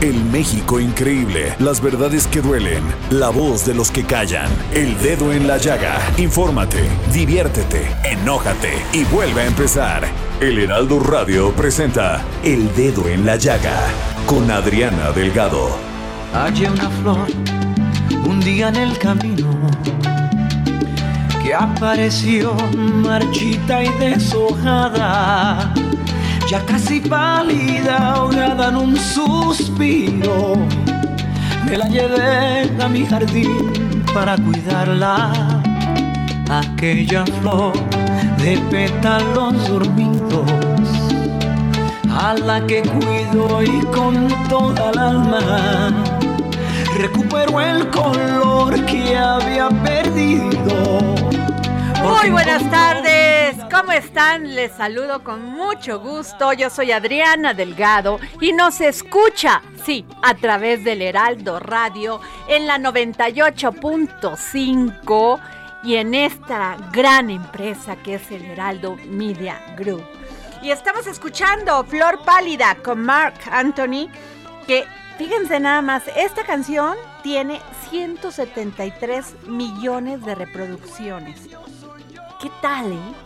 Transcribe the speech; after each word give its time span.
El 0.00 0.24
México 0.24 0.80
increíble, 0.80 1.54
las 1.58 1.80
verdades 1.80 2.26
que 2.26 2.40
duelen, 2.40 2.82
la 3.10 3.30
voz 3.30 3.64
de 3.64 3.74
los 3.74 3.90
que 3.90 4.04
callan, 4.04 4.50
el 4.74 4.98
dedo 4.98 5.32
en 5.32 5.46
la 5.46 5.58
llaga. 5.58 5.98
Infórmate, 6.18 6.82
diviértete, 7.12 7.88
enójate 8.04 8.74
y 8.92 9.04
vuelve 9.04 9.42
a 9.42 9.46
empezar. 9.46 10.06
El 10.40 10.58
Heraldo 10.58 11.00
Radio 11.00 11.50
presenta 11.52 12.22
El 12.44 12.74
Dedo 12.74 13.08
en 13.08 13.24
la 13.24 13.36
Llaga 13.36 13.80
con 14.26 14.50
Adriana 14.50 15.10
Delgado. 15.12 15.70
Hallé 16.34 16.68
una 16.68 16.90
flor 16.90 17.26
un 18.28 18.40
día 18.40 18.68
en 18.68 18.76
el 18.76 18.98
camino 18.98 19.48
que 21.42 21.54
apareció 21.54 22.54
marchita 22.74 23.84
y 23.84 23.88
deshojada, 23.98 25.72
ya 26.48 26.64
casi 26.64 27.00
pálida, 27.00 28.14
ahogada 28.14 28.68
en 28.68 28.76
un 28.76 28.96
suspiro. 28.96 30.54
Me 31.64 31.76
la 31.76 31.88
llevé 31.88 32.70
a 32.80 32.88
mi 32.88 33.04
jardín 33.04 34.04
para 34.14 34.36
cuidarla, 34.36 35.32
aquella 36.48 37.24
flor 37.40 37.72
de 38.38 38.58
pétalos 38.70 39.68
dormidos, 39.68 40.50
a 42.10 42.34
la 42.34 42.64
que 42.66 42.82
cuido 42.82 43.62
y 43.62 43.80
con 43.86 44.28
toda 44.48 44.90
el 44.90 44.98
alma 44.98 46.04
recuperó 46.98 47.60
el 47.60 47.88
color 47.90 48.84
que 48.86 49.16
había 49.16 49.68
perdido. 49.68 51.00
Muy 52.02 52.30
buenas 52.30 52.62
tardes, 52.70 53.35
¿cómo 53.70 53.92
están? 53.92 54.54
Les 54.54 54.72
saludo 54.72 55.22
con 55.24 55.42
mucho 55.44 56.00
gusto. 56.00 56.52
Yo 56.52 56.68
soy 56.70 56.92
Adriana 56.92 57.52
Delgado 57.54 58.20
y 58.40 58.52
nos 58.52 58.80
escucha, 58.80 59.62
sí, 59.84 60.06
a 60.22 60.34
través 60.34 60.84
del 60.84 61.02
Heraldo 61.02 61.58
Radio 61.58 62.20
en 62.48 62.66
la 62.66 62.78
98.5 62.78 65.40
y 65.84 65.96
en 65.96 66.14
esta 66.14 66.78
gran 66.92 67.28
empresa 67.30 67.96
que 67.96 68.14
es 68.16 68.30
el 68.30 68.44
Heraldo 68.44 68.96
Media 69.06 69.58
Group. 69.76 70.04
Y 70.62 70.70
estamos 70.70 71.06
escuchando 71.06 71.84
Flor 71.84 72.20
Pálida 72.24 72.76
con 72.82 73.04
Mark 73.04 73.38
Anthony, 73.50 74.08
que 74.66 74.86
fíjense 75.18 75.60
nada 75.60 75.82
más, 75.82 76.04
esta 76.16 76.44
canción 76.44 76.96
tiene 77.22 77.60
173 77.90 79.34
millones 79.46 80.24
de 80.24 80.34
reproducciones. 80.34 81.42
¿Qué 82.40 82.50
tal, 82.60 82.92
eh? 82.92 83.25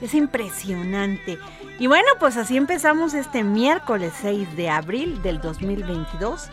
Es 0.00 0.14
impresionante. 0.14 1.38
Y 1.78 1.86
bueno, 1.86 2.08
pues 2.18 2.36
así 2.36 2.56
empezamos 2.56 3.14
este 3.14 3.44
miércoles 3.44 4.12
6 4.22 4.56
de 4.56 4.70
abril 4.70 5.20
del 5.22 5.40
2022, 5.40 6.48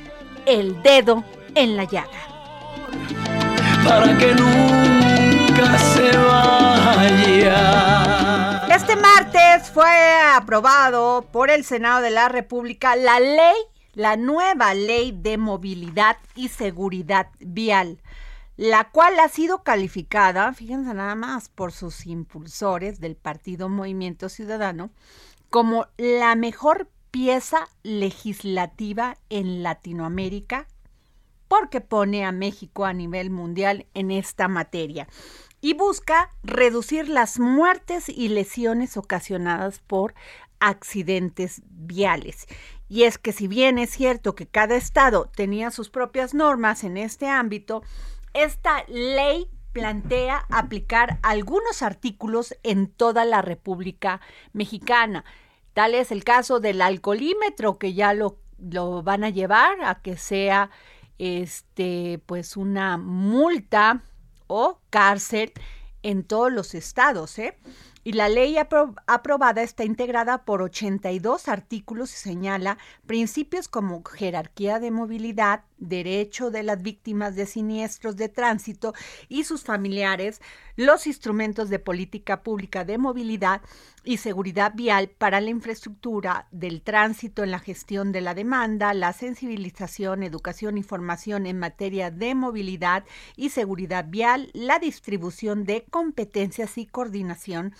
El 0.45 0.81
Dedo 0.83 1.23
en 1.55 1.77
la 1.77 1.85
Llaga. 1.85 2.09
Para 3.85 4.17
que 4.17 4.35
nunca 4.35 5.77
se 5.77 6.17
vaya. 6.17 7.57
Este 8.73 8.95
martes 8.95 9.69
fue 9.71 10.11
aprobado 10.35 11.25
por 11.31 11.49
el 11.49 11.63
Senado 11.63 12.01
de 12.01 12.11
la 12.11 12.29
República 12.29 12.95
la 12.95 13.19
ley, 13.19 13.55
la 13.93 14.17
nueva 14.17 14.73
ley 14.73 15.11
de 15.13 15.37
movilidad 15.37 16.17
y 16.35 16.49
seguridad 16.49 17.27
vial 17.39 17.97
la 18.57 18.89
cual 18.89 19.19
ha 19.19 19.29
sido 19.29 19.63
calificada, 19.63 20.51
fíjense 20.51 20.93
nada 20.93 21.15
más, 21.15 21.47
por 21.47 21.71
sus 21.71 22.07
impulsores 22.07 22.99
del 22.99 23.15
Partido 23.15 23.69
Movimiento 23.69 24.29
Ciudadano, 24.29 24.89
como 25.49 25.87
la 25.97 26.35
mejor 26.35 26.89
pieza 27.11 27.69
legislativa 27.83 29.17
en 29.29 29.63
Latinoamérica, 29.63 30.67
porque 31.47 31.81
pone 31.81 32.25
a 32.25 32.31
México 32.31 32.83
a 32.83 32.93
nivel 32.93 33.29
mundial 33.29 33.85
en 33.93 34.11
esta 34.11 34.47
materia 34.47 35.07
y 35.61 35.73
busca 35.73 36.31
reducir 36.43 37.09
las 37.09 37.39
muertes 37.39 38.09
y 38.09 38.27
lesiones 38.29 38.97
ocasionadas 38.97 39.79
por 39.79 40.13
accidentes 40.59 41.61
viales. 41.69 42.47
Y 42.89 43.03
es 43.03 43.17
que 43.17 43.33
si 43.33 43.47
bien 43.47 43.77
es 43.77 43.91
cierto 43.91 44.35
que 44.35 44.47
cada 44.47 44.75
estado 44.75 45.29
tenía 45.35 45.71
sus 45.71 45.89
propias 45.89 46.33
normas 46.33 46.83
en 46.83 46.97
este 46.97 47.27
ámbito, 47.27 47.83
esta 48.43 48.83
ley 48.87 49.49
plantea 49.73 50.45
aplicar 50.49 51.19
algunos 51.21 51.81
artículos 51.81 52.55
en 52.63 52.87
toda 52.87 53.25
la 53.25 53.41
República 53.41 54.21
Mexicana. 54.53 55.23
Tal 55.73 55.93
es 55.93 56.11
el 56.11 56.23
caso 56.23 56.59
del 56.59 56.81
alcoholímetro, 56.81 57.77
que 57.77 57.93
ya 57.93 58.13
lo, 58.13 58.39
lo 58.57 59.03
van 59.03 59.23
a 59.23 59.29
llevar 59.29 59.83
a 59.83 60.01
que 60.01 60.17
sea 60.17 60.71
este, 61.19 62.21
pues 62.25 62.57
una 62.57 62.97
multa 62.97 64.01
o 64.47 64.79
cárcel 64.89 65.53
en 66.01 66.23
todos 66.23 66.51
los 66.51 66.73
estados, 66.73 67.37
¿eh? 67.37 67.57
y 68.07 68.13
la 68.13 68.29
ley 68.29 68.55
aprobada 68.57 69.61
está 69.61 69.83
integrada 69.83 70.45
por 70.45 70.61
82 70.61 71.49
artículos 71.49 72.13
y 72.13 72.15
señala 72.15 72.77
principios 73.05 73.67
como 73.67 74.01
jerarquía 74.01 74.79
de 74.79 74.91
movilidad, 74.91 75.65
derecho 75.77 76.51
de 76.51 76.63
las 76.63 76.81
víctimas 76.81 77.35
de 77.35 77.45
siniestros 77.45 78.15
de 78.15 78.29
tránsito 78.29 78.93
y 79.29 79.43
sus 79.43 79.63
familiares, 79.63 80.41
los 80.75 81.07
instrumentos 81.07 81.69
de 81.69 81.79
política 81.79 82.43
pública 82.43 82.85
de 82.85 82.97
movilidad 82.97 83.61
y 84.03 84.17
seguridad 84.17 84.73
vial 84.75 85.09
para 85.09 85.41
la 85.41 85.49
infraestructura 85.49 86.47
del 86.51 86.81
tránsito 86.81 87.43
en 87.43 87.51
la 87.51 87.59
gestión 87.59 88.11
de 88.11 88.21
la 88.21 88.33
demanda, 88.33 88.93
la 88.93 89.11
sensibilización, 89.13 90.23
educación 90.23 90.77
y 90.77 90.83
formación 90.83 91.45
en 91.45 91.59
materia 91.59 92.09
de 92.11 92.33
movilidad 92.35 93.03
y 93.35 93.49
seguridad 93.49 94.05
vial, 94.07 94.49
la 94.53 94.79
distribución 94.79 95.65
de 95.65 95.85
competencias 95.89 96.77
y 96.77 96.85
coordinación 96.85 97.73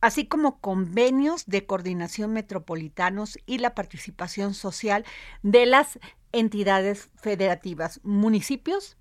así 0.00 0.26
como 0.26 0.58
convenios 0.60 1.46
de 1.46 1.66
coordinación 1.66 2.32
metropolitanos 2.32 3.38
y 3.46 3.58
la 3.58 3.74
participación 3.74 4.54
social 4.54 5.04
de 5.42 5.66
las 5.66 5.98
entidades 6.32 7.10
federativas, 7.16 8.00
municipios 8.02 8.96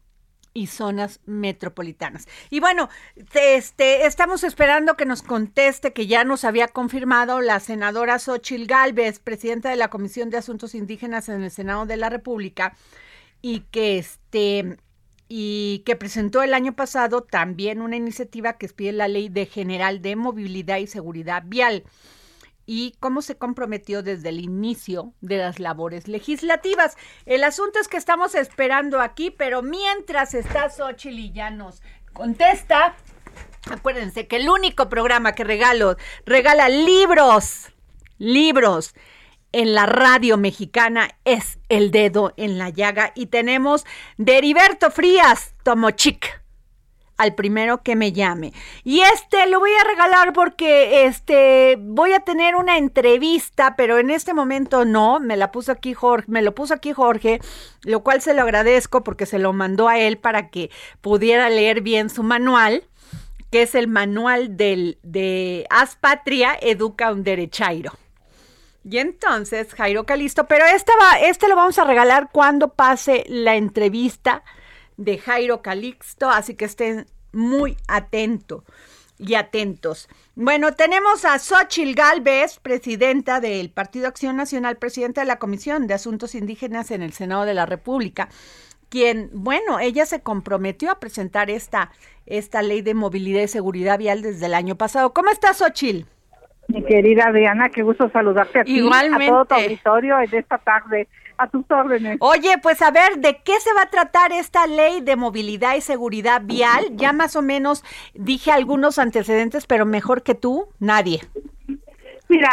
y 0.53 0.67
zonas 0.67 1.19
metropolitanas. 1.25 2.27
Y 2.49 2.61
bueno, 2.61 2.89
este, 3.33 4.05
estamos 4.05 4.43
esperando 4.43 4.95
que 4.95 5.05
nos 5.05 5.21
conteste, 5.21 5.91
que 5.91 6.07
ya 6.07 6.23
nos 6.23 6.45
había 6.45 6.69
confirmado 6.69 7.41
la 7.41 7.59
senadora 7.59 8.19
Xochil 8.19 8.65
Gálvez, 8.65 9.19
presidenta 9.19 9.69
de 9.69 9.75
la 9.75 9.89
Comisión 9.89 10.29
de 10.29 10.37
Asuntos 10.37 10.73
Indígenas 10.73 11.27
en 11.27 11.43
el 11.43 11.51
Senado 11.51 11.85
de 11.85 11.97
la 11.97 12.09
República, 12.09 12.75
y 13.41 13.59
que 13.71 13.97
este 13.99 14.77
y 15.27 15.83
que 15.85 15.95
presentó 15.95 16.43
el 16.43 16.53
año 16.53 16.75
pasado 16.75 17.21
también 17.21 17.81
una 17.81 17.95
iniciativa 17.95 18.53
que 18.53 18.67
expide 18.67 18.91
la 18.91 19.07
Ley 19.07 19.27
de 19.27 19.47
General 19.47 20.01
de 20.01 20.15
Movilidad 20.15 20.77
y 20.77 20.87
Seguridad 20.87 21.43
Vial 21.45 21.83
y 22.65 22.95
cómo 22.99 23.21
se 23.21 23.37
comprometió 23.37 24.03
desde 24.03 24.29
el 24.29 24.39
inicio 24.39 25.13
de 25.21 25.37
las 25.37 25.59
labores 25.59 26.07
legislativas. 26.07 26.97
El 27.25 27.43
asunto 27.43 27.79
es 27.79 27.87
que 27.87 27.97
estamos 27.97 28.35
esperando 28.35 28.99
aquí, 29.01 29.31
pero 29.31 29.61
mientras 29.61 30.33
está 30.33 30.69
Xochitl 30.69 31.19
y 31.19 31.31
ya 31.31 31.49
nos 31.49 31.81
contesta, 32.13 32.95
Acuérdense 33.71 34.27
que 34.27 34.35
el 34.35 34.49
único 34.49 34.89
programa 34.89 35.33
que 35.33 35.43
regalo, 35.43 35.97
regala 36.25 36.69
libros, 36.69 37.71
libros 38.19 38.93
en 39.51 39.73
la 39.73 39.85
radio 39.85 40.37
mexicana 40.37 41.17
es 41.23 41.57
El 41.69 41.89
Dedo 41.89 42.33
en 42.37 42.57
la 42.59 42.69
Llaga 42.69 43.11
y 43.15 43.27
tenemos 43.27 43.85
de 44.17 44.55
Frías, 44.93 45.55
Tomochic 45.63 46.44
al 47.17 47.35
primero 47.35 47.81
que 47.81 47.95
me 47.95 48.11
llame. 48.11 48.53
Y 48.83 49.01
este 49.01 49.47
lo 49.47 49.59
voy 49.59 49.71
a 49.71 49.87
regalar 49.87 50.33
porque 50.33 51.05
este 51.05 51.77
voy 51.79 52.13
a 52.13 52.19
tener 52.21 52.55
una 52.55 52.77
entrevista, 52.77 53.75
pero 53.75 53.99
en 53.99 54.09
este 54.09 54.33
momento 54.33 54.85
no, 54.85 55.19
me 55.19 55.37
la 55.37 55.51
puso 55.51 55.71
aquí 55.71 55.93
Jorge, 55.93 56.25
me 56.29 56.41
lo 56.41 56.53
puso 56.55 56.73
aquí 56.73 56.93
Jorge, 56.93 57.39
lo 57.83 58.01
cual 58.03 58.21
se 58.21 58.33
lo 58.33 58.41
agradezco 58.41 59.03
porque 59.03 59.25
se 59.25 59.39
lo 59.39 59.53
mandó 59.53 59.87
a 59.87 59.99
él 59.99 60.17
para 60.17 60.49
que 60.49 60.69
pudiera 61.01 61.49
leer 61.49 61.81
bien 61.81 62.09
su 62.09 62.23
manual 62.23 62.83
que 63.51 63.61
es 63.61 63.75
el 63.75 63.87
manual 63.87 64.57
del, 64.57 64.97
de 65.01 65.65
Haz 65.69 65.95
Patria, 65.95 66.57
Educa 66.59 67.13
un 67.13 67.23
Derechairo. 67.23 67.93
Y 68.83 68.97
entonces, 68.97 69.73
Jairo 69.73 70.05
Calisto, 70.05 70.45
pero 70.45 70.65
este, 70.65 70.91
va, 71.01 71.19
este 71.19 71.47
lo 71.47 71.55
vamos 71.55 71.79
a 71.79 71.85
regalar 71.85 72.29
cuando 72.31 72.73
pase 72.73 73.23
la 73.27 73.55
entrevista 73.55 74.43
de 74.97 75.17
Jairo 75.17 75.61
Calixto, 75.61 76.29
así 76.29 76.55
que 76.55 76.65
estén 76.65 77.05
muy 77.31 77.77
atentos 77.87 78.63
y 79.17 79.35
atentos. 79.35 80.09
Bueno, 80.35 80.73
tenemos 80.73 81.25
a 81.25 81.39
Xochil 81.39 81.95
Gálvez, 81.95 82.59
presidenta 82.59 83.39
del 83.39 83.69
Partido 83.69 84.07
Acción 84.07 84.35
Nacional, 84.35 84.77
presidenta 84.77 85.21
de 85.21 85.27
la 85.27 85.39
Comisión 85.39 85.87
de 85.87 85.93
Asuntos 85.93 86.35
Indígenas 86.35 86.91
en 86.91 87.01
el 87.01 87.13
Senado 87.13 87.45
de 87.45 87.53
la 87.53 87.65
República, 87.65 88.29
quien, 88.89 89.29
bueno, 89.33 89.79
ella 89.79 90.05
se 90.05 90.21
comprometió 90.21 90.91
a 90.91 90.99
presentar 90.99 91.49
esta, 91.49 91.91
esta 92.25 92.61
ley 92.61 92.81
de 92.81 92.93
movilidad 92.93 93.41
y 93.41 93.47
seguridad 93.47 93.97
vial 93.97 94.21
desde 94.21 94.45
el 94.45 94.53
año 94.53 94.75
pasado. 94.75 95.13
¿Cómo 95.13 95.31
estás, 95.31 95.57
Xochil? 95.57 96.05
Mi 96.67 96.83
querida 96.83 97.31
Diana, 97.31 97.69
qué 97.69 97.83
gusto 97.83 98.09
saludarte 98.09 98.59
a 98.59 98.63
ti, 98.63 98.77
Igualmente. 98.77 99.25
a 99.25 99.29
todo 99.29 99.45
tu 99.45 99.55
auditorio 99.55 100.19
en 100.19 100.33
esta 100.33 100.57
tarde 100.57 101.07
a 101.37 101.47
tus 101.47 101.65
órdenes. 101.69 102.17
Oye, 102.19 102.57
pues 102.61 102.81
a 102.81 102.91
ver, 102.91 103.17
¿de 103.17 103.41
qué 103.43 103.59
se 103.59 103.73
va 103.73 103.83
a 103.83 103.89
tratar 103.89 104.31
esta 104.31 104.67
ley 104.67 105.01
de 105.01 105.15
movilidad 105.15 105.75
y 105.75 105.81
seguridad 105.81 106.41
vial? 106.43 106.95
Ya 106.95 107.13
más 107.13 107.35
o 107.35 107.41
menos 107.41 107.83
dije 108.13 108.51
algunos 108.51 108.99
antecedentes, 108.99 109.65
pero 109.67 109.85
mejor 109.85 110.23
que 110.23 110.35
tú, 110.35 110.67
nadie. 110.79 111.21
Mira, 112.29 112.49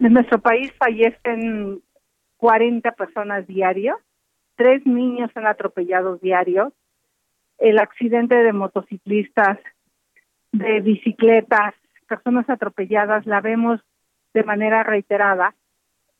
en 0.00 0.12
nuestro 0.12 0.38
país 0.40 0.72
fallecen 0.78 1.82
40 2.38 2.92
personas 2.92 3.46
diarios, 3.46 3.98
tres 4.56 4.84
niños 4.86 5.30
son 5.34 5.46
atropellados 5.46 6.20
diarios, 6.20 6.72
el 7.58 7.78
accidente 7.78 8.36
de 8.36 8.52
motociclistas, 8.52 9.58
de 10.52 10.80
bicicletas, 10.80 11.74
personas 12.08 12.48
atropelladas, 12.48 13.26
la 13.26 13.40
vemos 13.40 13.80
de 14.32 14.44
manera 14.44 14.82
reiterada 14.82 15.54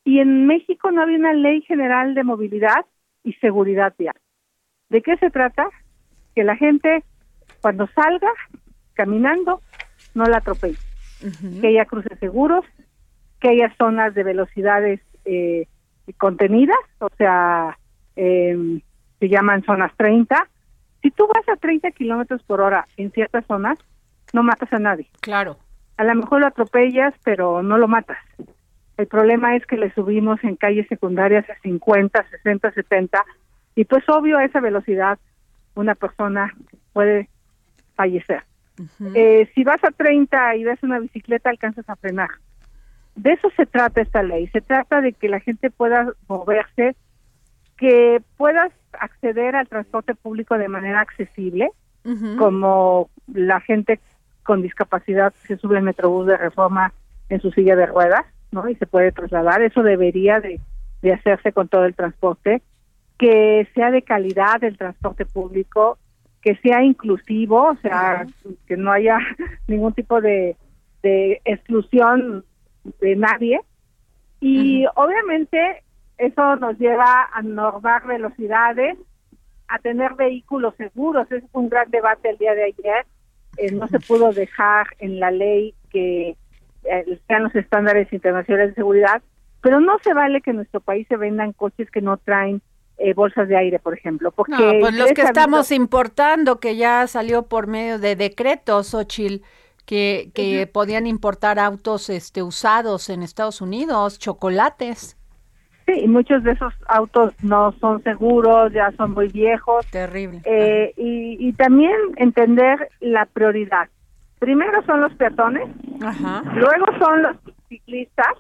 y 0.09 0.21
en 0.21 0.47
México 0.47 0.91
no 0.91 1.03
había 1.03 1.19
una 1.19 1.35
ley 1.35 1.61
general 1.61 2.15
de 2.15 2.25
movilidad 2.25 2.87
y 3.25 3.35
seguridad 3.35 3.93
vial. 3.99 4.15
¿De 4.89 5.03
qué 5.03 5.19
se 5.19 5.29
trata? 5.29 5.69
Que 6.35 6.45
la 6.45 6.57
gente 6.57 7.05
cuando 7.61 7.87
salga 7.89 8.31
caminando 8.95 9.61
no 10.15 10.25
la 10.25 10.39
atropelle, 10.39 10.79
que 11.61 11.67
haya 11.69 11.85
cruces 11.85 12.19
seguros, 12.21 12.65
que 13.39 13.51
haya 13.51 13.71
zonas 13.77 14.15
de 14.15 14.23
velocidades 14.25 15.01
eh, 15.27 15.67
contenidas, 16.17 16.79
o 17.01 17.11
sea, 17.19 17.79
eh, 18.17 18.81
se 19.21 19.29
llaman 19.29 19.63
zonas 19.65 19.93
30. 19.99 20.49
Si 21.03 21.11
tú 21.11 21.27
vas 21.27 21.47
a 21.51 21.57
30 21.57 21.91
kilómetros 21.91 22.43
por 22.45 22.63
hora 22.63 22.89
en 22.97 23.13
ciertas 23.13 23.45
zonas, 23.45 23.79
no 24.33 24.43
matas 24.43 24.73
a 24.73 24.79
nadie. 24.79 25.11
Claro. 25.21 25.59
A 25.99 26.05
lo 26.05 26.15
mejor 26.15 26.41
lo 26.41 26.47
atropellas, 26.47 27.13
pero 27.25 27.63
no 27.63 27.77
lo 27.77 27.89
matas. 27.89 28.17
El 28.99 29.07
problema 29.07 29.55
es 29.55 29.65
que 29.65 29.77
le 29.77 29.93
subimos 29.95 30.43
en 30.43 30.57
calles 30.57 30.89
secundarias 30.89 31.49
a 31.49 31.55
50, 31.61 32.29
60, 32.31 32.73
70 32.73 33.25
y 33.77 33.85
pues 33.85 34.03
obvio 34.09 34.39
a 34.39 34.45
esa 34.45 34.61
velocidad 34.61 35.19
una 35.77 35.95
persona 35.95 36.53
puede 36.93 37.29
fallecer. 37.95 38.43
eh, 39.15 39.49
si 39.55 39.63
vas 39.63 39.83
a 39.85 39.93
30 39.93 40.57
y 40.57 40.65
ves 40.65 40.83
una 40.83 40.99
bicicleta 40.99 41.49
alcanzas 41.49 41.89
a 41.89 41.95
frenar. 41.95 42.31
De 43.15 43.33
eso 43.33 43.51
se 43.57 43.67
trata 43.67 44.01
esta 44.01 44.23
ley. 44.23 44.49
Se 44.49 44.61
trata 44.61 45.01
de 45.01 45.13
que 45.13 45.29
la 45.29 45.39
gente 45.41 45.71
pueda 45.71 46.13
moverse, 46.29 46.97
que 47.77 48.21
puedas 48.37 48.73
acceder 48.93 49.55
al 49.55 49.69
transporte 49.69 50.15
público 50.17 50.59
de 50.59 50.69
manera 50.69 51.01
accesible, 51.01 51.71
como 52.39 53.11
la 53.33 53.61
gente 53.61 54.01
con 54.43 54.63
discapacidad 54.63 55.35
se 55.47 55.59
sube 55.59 55.77
al 55.77 55.83
metrobús 55.83 56.27
de 56.27 56.39
reforma 56.39 56.93
en 57.29 57.41
su 57.41 57.51
silla 57.51 57.77
de 57.77 57.85
ruedas, 57.85 58.25
¿no? 58.51 58.69
Y 58.69 58.75
se 58.77 58.87
puede 58.87 59.13
trasladar. 59.13 59.63
Eso 59.63 59.83
debería 59.83 60.41
de, 60.41 60.61
de 61.03 61.13
hacerse 61.13 61.53
con 61.53 61.69
todo 61.69 61.85
el 61.85 61.95
transporte. 61.95 62.63
Que 63.19 63.69
sea 63.75 63.91
de 63.91 64.03
calidad 64.03 64.63
el 64.63 64.79
transporte 64.79 65.27
público, 65.27 65.99
que 66.41 66.57
sea 66.57 66.85
inclusivo, 66.85 67.71
o 67.71 67.77
sea, 67.77 68.27
que 68.67 68.77
no 68.77 68.93
haya 68.93 69.19
ningún 69.67 69.93
tipo 69.93 70.21
de, 70.21 70.57
de 71.03 71.41
exclusión 71.45 72.45
de 73.01 73.17
nadie. 73.17 73.61
Y 74.41 74.87
obviamente 74.95 75.83
eso 76.17 76.57
nos 76.57 76.79
lleva 76.79 77.29
a 77.33 77.43
normar 77.43 78.07
velocidades, 78.07 78.97
a 79.69 79.79
tener 79.79 80.15
vehículos 80.15 80.75
seguros. 80.77 81.29
Fue 81.29 81.43
un 81.53 81.69
gran 81.69 81.91
debate 81.91 82.31
el 82.31 82.39
día 82.39 82.55
de 82.55 82.65
ayer. 82.65 83.07
Eh, 83.57 83.73
no 83.73 83.89
se 83.89 83.99
pudo 84.01 84.33
dejar 84.33 84.87
en 84.99 85.19
la 85.19 85.31
ley 85.31 85.75
que 85.91 86.37
sean 87.27 87.45
los 87.45 87.55
estándares 87.55 88.13
internacionales 88.13 88.71
de 88.71 88.75
seguridad, 88.75 89.23
pero 89.61 89.81
no 89.81 89.99
se 90.03 90.15
vale 90.15 90.41
que 90.41 90.51
en 90.51 90.57
nuestro 90.57 90.81
país 90.81 91.07
se 91.09 91.17
vendan 91.17 91.53
coches 91.53 91.91
que 91.91 92.01
no 92.01 92.17
traen 92.17 92.63
eh, 92.99 93.15
bolsas 93.15 93.49
de 93.49 93.57
aire, 93.57 93.79
por 93.79 93.95
ejemplo. 93.95 94.31
Porque 94.33 94.53
No, 94.53 94.81
pues 94.81 94.95
los 94.95 95.13
que 95.13 95.23
estamos 95.23 95.71
importando, 95.71 96.61
que 96.61 96.77
ya 96.77 97.07
salió 97.07 97.45
por 97.45 97.67
medio 97.67 97.99
de 97.99 98.17
decretos, 98.17 98.89
Xochil, 98.89 99.43
que, 99.87 100.31
que 100.35 100.67
podían 100.67 101.07
importar 101.07 101.59
autos 101.59 102.11
este, 102.11 102.43
usados 102.43 103.09
en 103.09 103.23
Estados 103.23 103.61
Unidos, 103.61 104.19
chocolates. 104.19 105.17
Sí, 105.87 105.93
y 106.03 106.09
muchos 106.09 106.43
de 106.45 106.53
esos 106.53 106.75
autos 106.87 107.33
no 107.43 107.73
son 107.81 108.03
seguros, 108.03 108.73
ya 108.73 108.93
son 108.99 109.13
muy 109.13 109.29
viejos. 109.29 109.87
Terrible. 109.87 110.43
Eh, 110.45 110.93
y, 110.97 111.37
y 111.41 111.53
también 111.55 111.95
entender 112.17 112.91
la 113.01 113.25
prioridad. 113.25 113.89
Primero 114.39 114.83
son 114.85 115.01
los 115.01 115.13
peatones, 115.15 115.69
Ajá. 116.03 116.43
luego 116.55 116.87
son 116.99 117.23
los 117.23 117.37
ciclistas, 117.69 118.33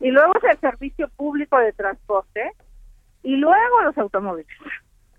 y 0.00 0.10
luego 0.10 0.32
es 0.36 0.44
el 0.50 0.58
servicio 0.60 1.08
público 1.16 1.58
de 1.58 1.72
transporte, 1.72 2.52
y 3.22 3.36
luego 3.36 3.82
los 3.84 3.96
automóviles. 3.98 4.46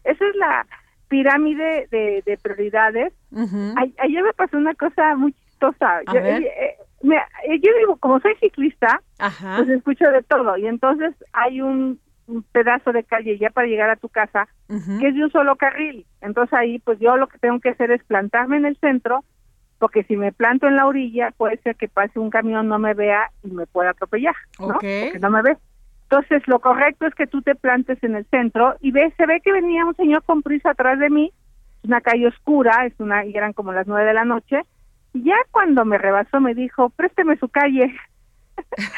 Esa 0.04 0.26
es 0.28 0.36
la 0.36 0.66
pirámide 1.08 1.88
de, 1.92 2.24
de 2.26 2.38
prioridades. 2.38 3.14
A- 3.36 4.04
ayer 4.04 4.24
me 4.24 4.34
pasó 4.34 4.58
una 4.58 4.74
cosa 4.76 5.16
muy 5.16 5.34
chistosa. 5.34 6.02
Yo, 6.14 6.20
eh, 6.20 6.78
me- 7.02 7.16
eh, 7.18 7.60
yo 7.62 7.72
digo, 7.80 7.96
como 7.98 8.20
soy 8.20 8.36
ciclista, 8.36 9.02
Ajá. 9.20 9.58
pues 9.58 9.70
escucho 9.70 10.10
de 10.12 10.22
todo, 10.24 10.56
y 10.58 10.68
entonces 10.68 11.14
hay 11.34 11.62
un, 11.62 12.00
un 12.28 12.44
pedazo 12.44 12.92
de 12.92 13.04
calle 13.04 13.38
ya 13.38 13.50
para 13.50 13.68
llegar 13.68 13.90
a 13.90 13.96
tu 13.98 14.10
casa 14.10 14.48
que 14.68 15.08
es 15.08 15.16
de 15.16 15.24
un 15.24 15.32
solo 15.32 15.56
carril. 15.58 16.06
Entonces 16.22 16.54
ahí 16.54 16.80
pues 16.80 17.00
yo 17.00 17.18
lo 17.18 17.28
que 17.28 17.38
tengo 17.40 17.60
que 17.60 17.70
hacer 17.70 17.92
es 17.92 18.04
plantarme 18.06 18.58
en 18.58 18.66
el 18.66 18.78
centro, 18.78 19.24
porque 19.86 20.04
si 20.06 20.18
me 20.18 20.32
planto 20.32 20.66
en 20.68 20.78
la 20.78 20.88
orilla 20.88 21.30
puede 21.38 21.58
ser 21.58 21.76
que 21.76 21.88
pase 21.88 22.18
un 22.18 22.32
camión, 22.32 22.68
no 22.68 22.80
me 22.80 22.96
vea 22.96 23.30
y 23.44 23.52
me 23.52 23.68
pueda 23.68 23.92
atropellar, 23.92 24.34
¿no? 24.60 24.70
Porque 24.70 25.14
no 25.22 25.30
me 25.30 25.44
ve. 25.44 25.58
Entonces 26.10 26.42
lo 26.48 26.58
correcto 26.58 27.06
es 27.06 27.14
que 27.14 27.28
tú 27.28 27.44
te 27.44 27.54
plantes 27.54 28.04
en 28.04 28.16
el 28.16 28.26
centro 28.32 28.74
y 28.82 28.90
ves, 28.90 29.14
se 29.16 29.28
ve 29.28 29.42
que 29.42 29.52
venía 29.52 29.86
un 29.86 29.96
señor 29.96 30.24
con 30.24 30.42
prisa 30.42 30.72
atrás 30.72 30.98
de 30.98 31.12
mí, 31.12 31.32
es 31.84 31.88
una 31.88 32.02
calle 32.02 32.26
oscura, 32.26 32.88
es 32.88 33.00
una 33.00 33.26
y 33.26 33.38
eran 33.38 33.54
como 33.54 33.74
las 33.74 33.86
nueve 33.86 34.08
de 34.08 34.16
la 34.16 34.26
noche, 34.26 34.64
y 35.14 35.24
ya 35.24 35.36
cuando 35.52 35.86
me 35.86 36.00
rebasó 36.00 36.42
me 36.42 36.56
dijo, 36.56 36.90
présteme 36.90 37.38
su 37.38 37.48
calle. 37.48 37.96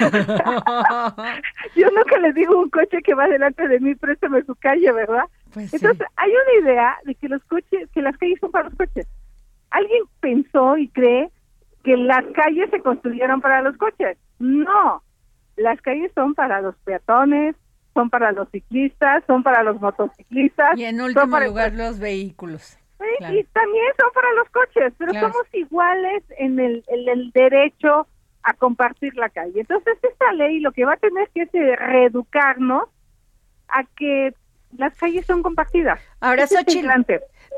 Yo 1.76 1.92
nunca 1.92 2.18
le 2.22 2.32
digo 2.32 2.58
un 2.58 2.70
coche 2.70 3.02
que 3.04 3.14
va 3.14 3.28
delante 3.28 3.68
de 3.68 3.82
mí, 3.82 3.94
présteme 3.94 4.42
su 4.44 4.56
calle, 4.56 4.90
¿verdad? 4.94 5.26
Pues 5.54 5.70
sí. 5.70 5.76
Entonces, 5.76 6.08
hay 6.16 6.32
una 6.32 6.66
idea 6.66 6.96
de 7.04 7.14
que 7.16 7.28
los 7.28 7.44
coches, 7.44 7.90
que 7.94 8.02
las 8.02 8.18
calles 8.18 8.40
son 8.40 8.52
para 8.52 8.70
los 8.70 8.76
coches. 8.76 9.06
Alguien 9.72 10.04
pensó 10.20 10.78
y 10.78 10.88
cree 10.90 11.30
que 11.84 11.96
las 11.98 12.24
calles 12.34 12.70
se 12.72 12.82
construyeron 12.82 13.42
para 13.42 13.62
los 13.62 13.78
coches. 13.78 14.18
No, 14.40 15.02
las 15.56 15.82
calles 15.82 16.12
son 16.16 16.36
para 16.36 16.62
los 16.62 16.76
peatones, 16.78 17.56
son 17.94 18.10
para 18.10 18.32
los 18.32 18.50
ciclistas, 18.50 19.24
son 19.28 19.44
para 19.44 19.64
los 19.64 19.80
motociclistas. 19.82 20.78
Y 20.78 20.86
en 20.86 21.02
último 21.02 21.30
para- 21.30 21.48
lugar, 21.48 21.74
los 21.74 22.00
vehículos. 22.00 22.78
Sí, 23.00 23.06
claro. 23.20 23.36
Y 23.36 23.44
también 23.46 23.86
son 24.00 24.10
para 24.14 24.34
los 24.34 24.50
coches, 24.50 24.94
pero 24.98 25.12
Claro. 25.12 25.32
somos 25.32 25.48
iguales 25.54 26.24
en 26.40 26.60
el, 26.60 26.84
en 26.88 27.10
el 27.10 27.32
derecho 27.32 28.08
a 28.44 28.54
compartir 28.54 29.16
la 29.16 29.30
calle. 29.30 29.60
Entonces, 29.62 29.98
esta 30.02 30.32
ley 30.34 30.60
lo 30.60 30.72
que 30.72 30.86
va 30.86 30.94
a 30.94 30.98
tener 30.98 31.30
que 31.34 31.44
es 31.44 31.52
reeducarnos 31.80 32.86
a 33.70 33.84
que 33.96 34.34
las 34.78 34.96
calles 34.98 35.26
son 35.26 35.44
compartidas. 35.44 36.00
Ahora, 36.22 36.48
Xochitl, 36.48 36.88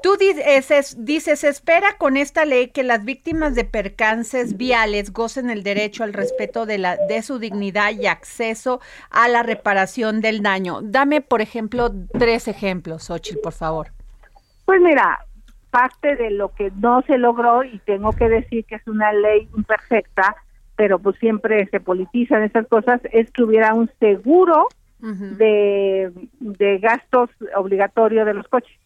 tú 0.02 0.16
dices, 0.18 0.96
dices, 1.00 1.44
espera 1.44 1.98
con 1.98 2.18
esta 2.18 2.46
ley 2.46 2.70
que 2.70 2.84
las 2.84 3.06
víctimas 3.06 3.56
de 3.56 3.66
percances 3.66 4.58
viales 4.58 5.12
gocen 5.12 5.50
el 5.50 5.64
derecho 5.64 6.04
al 6.04 6.14
respeto 6.14 6.66
de, 6.66 6.78
la, 6.78 6.98
de 6.98 7.22
su 7.22 7.40
dignidad 7.40 7.92
y 7.92 8.08
acceso 8.08 8.80
a 9.10 9.28
la 9.28 9.44
reparación 9.44 10.22
del 10.22 10.42
daño. 10.42 10.82
Dame, 10.82 11.22
por 11.22 11.42
ejemplo, 11.42 11.92
tres 12.18 12.48
ejemplos, 12.48 13.04
Xochitl, 13.04 13.42
por 13.42 13.54
favor. 13.54 13.88
Pues 14.66 14.82
mira, 14.82 15.20
parte 15.72 16.16
de 16.16 16.32
lo 16.32 16.54
que 16.54 16.72
no 16.76 17.02
se 17.04 17.18
logró, 17.18 17.64
y 17.64 17.80
tengo 17.80 18.12
que 18.14 18.30
decir 18.30 18.66
que 18.66 18.76
es 18.76 18.88
una 18.88 19.14
ley 19.14 19.48
imperfecta, 19.56 20.36
pero 20.76 21.00
pues 21.00 21.18
siempre 21.20 21.68
se 21.68 21.80
politizan 21.80 22.44
esas 22.44 22.68
cosas, 22.68 23.02
es 23.12 23.30
que 23.32 23.44
hubiera 23.44 23.74
un 23.74 23.90
seguro 24.00 24.68
de, 25.00 26.12
de 26.40 26.78
gastos 26.80 27.30
obligatorio 27.56 28.26
de 28.26 28.34
los 28.34 28.48
coches. 28.48 28.78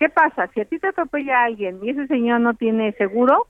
¿Qué 0.00 0.08
pasa? 0.08 0.48
Si 0.54 0.60
a 0.62 0.64
ti 0.64 0.78
te 0.78 0.88
atropella 0.88 1.44
alguien 1.44 1.78
y 1.82 1.90
ese 1.90 2.06
señor 2.06 2.40
no 2.40 2.54
tiene 2.54 2.92
seguro, 2.92 3.46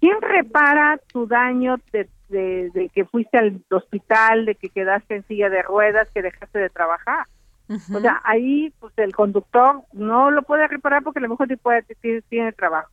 ¿quién 0.00 0.20
repara 0.20 0.98
tu 1.12 1.28
daño 1.28 1.76
de, 1.92 2.08
de, 2.28 2.90
que 2.92 3.04
fuiste 3.04 3.38
al 3.38 3.62
hospital, 3.70 4.44
de 4.44 4.56
que 4.56 4.70
quedaste 4.70 5.14
en 5.14 5.26
silla 5.28 5.48
de 5.50 5.62
ruedas, 5.62 6.08
que 6.12 6.20
dejaste 6.20 6.58
de 6.58 6.68
trabajar? 6.68 7.26
O 7.68 8.00
sea, 8.00 8.20
ahí 8.24 8.72
pues 8.80 8.92
el 8.96 9.14
conductor 9.14 9.82
no 9.92 10.32
lo 10.32 10.42
puede 10.42 10.66
reparar 10.66 11.04
porque 11.04 11.20
a 11.20 11.22
lo 11.22 11.28
mejor 11.28 11.46
tiene, 11.46 12.22
tiene 12.22 12.52
trabajo. 12.52 12.90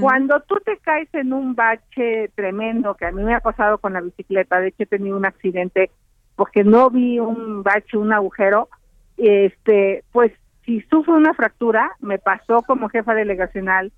Cuando 0.00 0.40
tú 0.40 0.56
te 0.64 0.78
caes 0.78 1.12
en 1.14 1.32
un 1.32 1.56
bache 1.56 2.30
tremendo, 2.36 2.94
que 2.94 3.06
a 3.06 3.12
mí 3.12 3.24
me 3.24 3.34
ha 3.34 3.40
pasado 3.40 3.78
con 3.78 3.92
la 3.92 4.00
bicicleta, 4.00 4.60
de 4.60 4.68
hecho 4.68 4.84
he 4.84 4.86
tenido 4.86 5.16
un 5.16 5.26
accidente 5.26 5.90
porque 6.36 6.62
no 6.62 6.90
vi 6.90 7.18
un 7.18 7.64
bache, 7.64 7.98
un 7.98 8.12
agujero, 8.12 8.68
este, 9.16 10.04
pues 10.12 10.32
si 10.66 10.80
sufro 10.82 11.14
una 11.14 11.32
fractura, 11.32 11.92
me 12.00 12.18
pasó 12.18 12.62
como 12.62 12.88
jefa 12.88 13.14
delegacional 13.14 13.92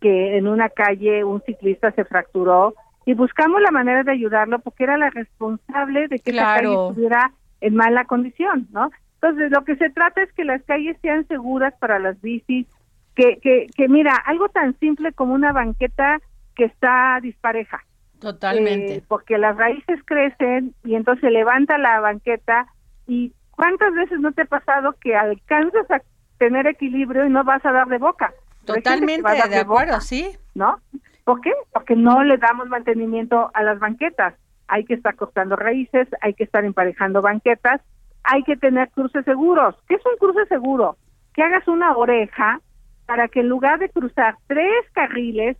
que 0.00 0.36
en 0.36 0.46
una 0.46 0.68
calle 0.68 1.24
un 1.24 1.42
ciclista 1.42 1.90
se 1.92 2.04
fracturó 2.04 2.74
y 3.04 3.14
buscamos 3.14 3.60
la 3.60 3.70
manera 3.70 4.02
de 4.02 4.12
ayudarlo 4.12 4.58
porque 4.60 4.84
era 4.84 4.96
la 4.96 5.10
responsable 5.10 6.08
de 6.08 6.18
que 6.18 6.32
la 6.32 6.56
calle 6.56 6.72
estuviera 6.72 7.32
en 7.60 7.74
mala 7.74 8.04
condición, 8.04 8.68
¿no? 8.70 8.90
Entonces, 9.14 9.50
lo 9.50 9.64
que 9.64 9.76
se 9.76 9.90
trata 9.90 10.22
es 10.22 10.32
que 10.32 10.44
las 10.44 10.62
calles 10.62 10.96
sean 11.02 11.26
seguras 11.26 11.74
para 11.78 11.98
las 11.98 12.20
bicis, 12.22 12.66
que, 13.14 13.38
que, 13.42 13.66
que 13.74 13.88
mira, 13.88 14.14
algo 14.14 14.48
tan 14.48 14.78
simple 14.78 15.12
como 15.12 15.34
una 15.34 15.52
banqueta 15.52 16.20
que 16.54 16.64
está 16.64 17.18
dispareja, 17.20 17.82
Totalmente. 18.20 18.96
Eh, 18.96 19.02
porque 19.08 19.38
las 19.38 19.56
raíces 19.56 19.98
crecen 20.04 20.74
y 20.84 20.94
entonces 20.94 21.22
se 21.22 21.30
levanta 21.30 21.78
la 21.78 22.00
banqueta 22.00 22.66
y 23.06 23.32
¿cuántas 23.50 23.94
veces 23.94 24.20
no 24.20 24.32
te 24.32 24.42
ha 24.42 24.46
pasado 24.46 24.94
que 25.00 25.16
alcanzas 25.16 25.90
a 25.90 26.00
tener 26.40 26.66
equilibrio 26.66 27.26
y 27.26 27.30
no 27.30 27.44
vas 27.44 27.64
a 27.66 27.70
dar 27.70 27.86
de 27.86 27.98
boca? 27.98 28.32
Totalmente 28.64 29.30
de, 29.30 29.58
acuerdo, 29.58 30.00
sí. 30.00 30.30
¿No? 30.54 30.80
¿Por 31.24 31.42
qué? 31.42 31.52
Porque 31.72 31.94
no 31.94 32.24
le 32.24 32.38
damos 32.38 32.66
mantenimiento 32.68 33.50
a 33.52 33.62
las 33.62 33.78
banquetas. 33.78 34.34
Hay 34.66 34.84
que 34.84 34.94
estar 34.94 35.14
cortando 35.16 35.54
raíces, 35.54 36.08
hay 36.22 36.32
que 36.32 36.44
estar 36.44 36.64
emparejando 36.64 37.20
banquetas, 37.20 37.82
hay 38.24 38.42
que 38.44 38.56
tener 38.56 38.88
cruces 38.90 39.24
seguros. 39.24 39.76
¿Qué 39.86 39.96
es 39.96 40.06
un 40.06 40.16
cruce 40.18 40.46
seguro? 40.46 40.96
Que 41.34 41.42
hagas 41.42 41.68
una 41.68 41.94
oreja 41.94 42.60
para 43.04 43.28
que 43.28 43.40
en 43.40 43.48
lugar 43.48 43.78
de 43.78 43.90
cruzar 43.90 44.36
tres 44.46 44.84
carriles, 44.92 45.58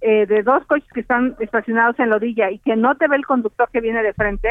eh, 0.00 0.26
de 0.26 0.42
dos 0.42 0.64
coches 0.66 0.90
que 0.92 1.00
están 1.00 1.36
estacionados 1.38 1.98
en 2.00 2.10
la 2.10 2.16
orilla 2.16 2.50
y 2.50 2.58
que 2.58 2.74
no 2.74 2.96
te 2.96 3.06
ve 3.06 3.16
el 3.16 3.26
conductor 3.26 3.68
que 3.70 3.80
viene 3.80 4.02
de 4.02 4.14
frente, 4.14 4.48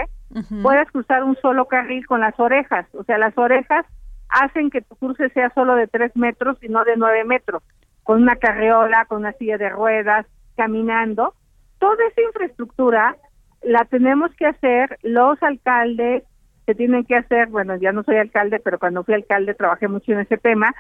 puedes 0.62 0.89
cruzar 0.92 1.24
un 1.24 1.36
solo 1.42 1.66
carril 1.66 2.06
con 2.06 2.22
las 2.22 2.39
orejas. 2.39 2.86
O 2.94 3.04
sea, 3.04 3.18
las 3.18 3.36
orejas 3.38 3.86
hacen 4.29 4.69
que 4.69 4.81
tu 4.81 4.95
cruce 4.95 5.29
sea 5.29 5.51
solo 5.53 5.75
de 5.75 5.88
tres 5.88 6.15
metros 6.15 6.57
y 6.62 6.69
no 6.69 6.83
de 6.83 6.95
nueve 6.98 7.24
metros, 7.25 7.63
con 8.03 8.21
una 8.21 8.36
carreola, 8.36 9.05
con 9.05 9.19
una 9.19 9.33
silla 9.33 9.57
de 9.57 9.69
ruedas, 9.69 10.25
caminando. 10.55 11.33
Toda 11.79 11.98
esa 12.07 12.21
infraestructura 12.21 13.15
la 13.62 13.86
tenemos 13.86 14.33
que 14.36 14.45
hacer 14.45 14.98
los 15.03 15.41
alcaldes, 15.43 16.24
se 16.65 16.75
tienen 16.75 17.03
que 17.03 17.15
hacer, 17.15 17.48
bueno, 17.48 17.75
ya 17.77 17.91
no 17.91 18.03
soy 18.03 18.17
alcalde, 18.17 18.59
pero 18.59 18.79
cuando 18.79 19.03
fui 19.03 19.15
alcalde 19.15 19.53
trabajé 19.55 19.88
mucho 19.88 20.12
en 20.12 20.19
ese 20.19 20.38
tema, 20.38 20.74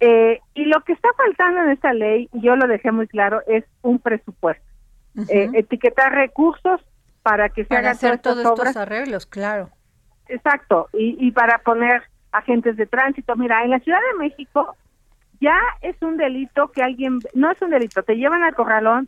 eh, 0.00 0.40
y 0.54 0.64
lo 0.64 0.80
que 0.82 0.92
está 0.92 1.08
faltando 1.16 1.62
en 1.62 1.70
esta 1.70 1.92
ley, 1.92 2.28
y 2.32 2.40
yo 2.40 2.56
lo 2.56 2.66
dejé 2.66 2.90
muy 2.92 3.06
claro, 3.06 3.42
es 3.46 3.64
un 3.82 3.98
presupuesto. 3.98 4.64
Eh, 5.30 5.48
etiquetar 5.54 6.12
recursos 6.12 6.80
para 7.22 7.48
que 7.48 7.62
se 7.62 7.68
para 7.68 7.80
hagan 7.80 7.92
hacer 7.92 8.18
todos 8.18 8.44
estos 8.44 8.76
arreglos, 8.76 9.24
claro. 9.24 9.70
Exacto, 10.28 10.88
y, 10.92 11.16
y 11.18 11.30
para 11.32 11.58
poner 11.58 12.02
agentes 12.36 12.76
de 12.76 12.86
tránsito. 12.86 13.36
Mira, 13.36 13.64
en 13.64 13.70
la 13.70 13.80
Ciudad 13.80 14.00
de 14.12 14.18
México 14.18 14.76
ya 15.40 15.58
es 15.82 16.00
un 16.02 16.16
delito 16.16 16.68
que 16.68 16.82
alguien, 16.82 17.18
no 17.34 17.50
es 17.50 17.60
un 17.60 17.70
delito, 17.70 18.02
te 18.02 18.16
llevan 18.16 18.42
al 18.42 18.54
corralón 18.54 19.06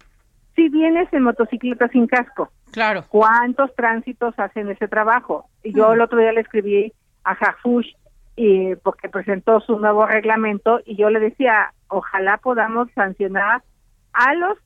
si 0.55 0.69
vienes 0.69 1.13
en 1.13 1.23
motocicleta 1.23 1.89
sin 1.89 2.07
casco. 2.07 2.51
Claro. 2.73 3.05
¿Cuántos 3.09 3.75
tránsitos 3.75 4.39
hacen 4.39 4.69
ese 4.71 4.89
trabajo? 4.89 5.49
Y 5.63 5.73
yo 5.73 5.93
el 5.93 6.01
otro 6.01 6.19
día 6.19 6.33
le 6.33 6.41
escribí 6.41 6.93
a 7.25 7.35
Jafush 7.35 7.93
y 8.37 8.75
porque 8.77 9.09
presentó 9.09 9.61
su 9.61 9.79
nuevo 9.79 10.07
reglamento 10.07 10.81
y 10.85 10.97
yo 10.97 11.11
le 11.11 11.21
decía, 11.21 11.73
ojalá 11.89 12.39
podamos 12.39 12.89
sancionar 12.95 13.63
a 14.13 14.35
los 14.35 14.59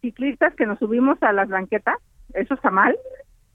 ciclistas 0.00 0.54
que 0.54 0.66
nos 0.66 0.78
subimos 0.78 1.22
a 1.22 1.32
las 1.32 1.48
banquetas, 1.48 1.96
eso 2.34 2.54
está 2.54 2.70
mal, 2.70 2.96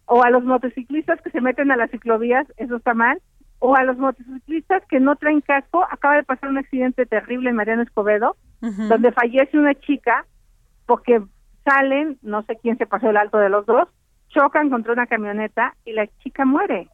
o 0.05 0.23
a 0.23 0.29
los 0.29 0.43
motociclistas 0.43 1.21
que 1.21 1.31
se 1.31 1.41
meten 1.41 1.71
a 1.71 1.77
las 1.77 1.91
ciclovías, 1.91 2.45
eso 2.57 2.75
está 2.75 2.93
mal, 2.93 3.21
o 3.65 3.75
a 3.75 3.83
los 3.83 3.97
motociclistas 3.97 4.83
que 4.89 4.99
no 4.99 5.15
traen 5.15 5.41
casco. 5.41 5.85
Acaba 5.89 6.15
de 6.15 6.23
pasar 6.23 6.49
un 6.49 6.57
accidente 6.57 7.05
terrible 7.05 7.49
en 7.49 7.55
Mariano 7.55 7.83
Escobedo, 7.83 8.35
donde 8.59 9.11
fallece 9.11 9.57
una 9.57 9.73
chica 9.73 10.25
porque 10.85 11.21
salen, 11.63 12.17
no 12.21 12.43
sé 12.43 12.57
quién 12.61 12.77
se 12.77 12.85
pasó 12.85 13.09
el 13.09 13.17
alto 13.17 13.37
de 13.37 13.49
los 13.49 13.65
dos, 13.65 13.87
chocan 14.29 14.69
contra 14.69 14.93
una 14.93 15.07
camioneta 15.07 15.75
y 15.85 15.93
la 15.93 16.07
chica 16.21 16.45
muere 16.45 16.89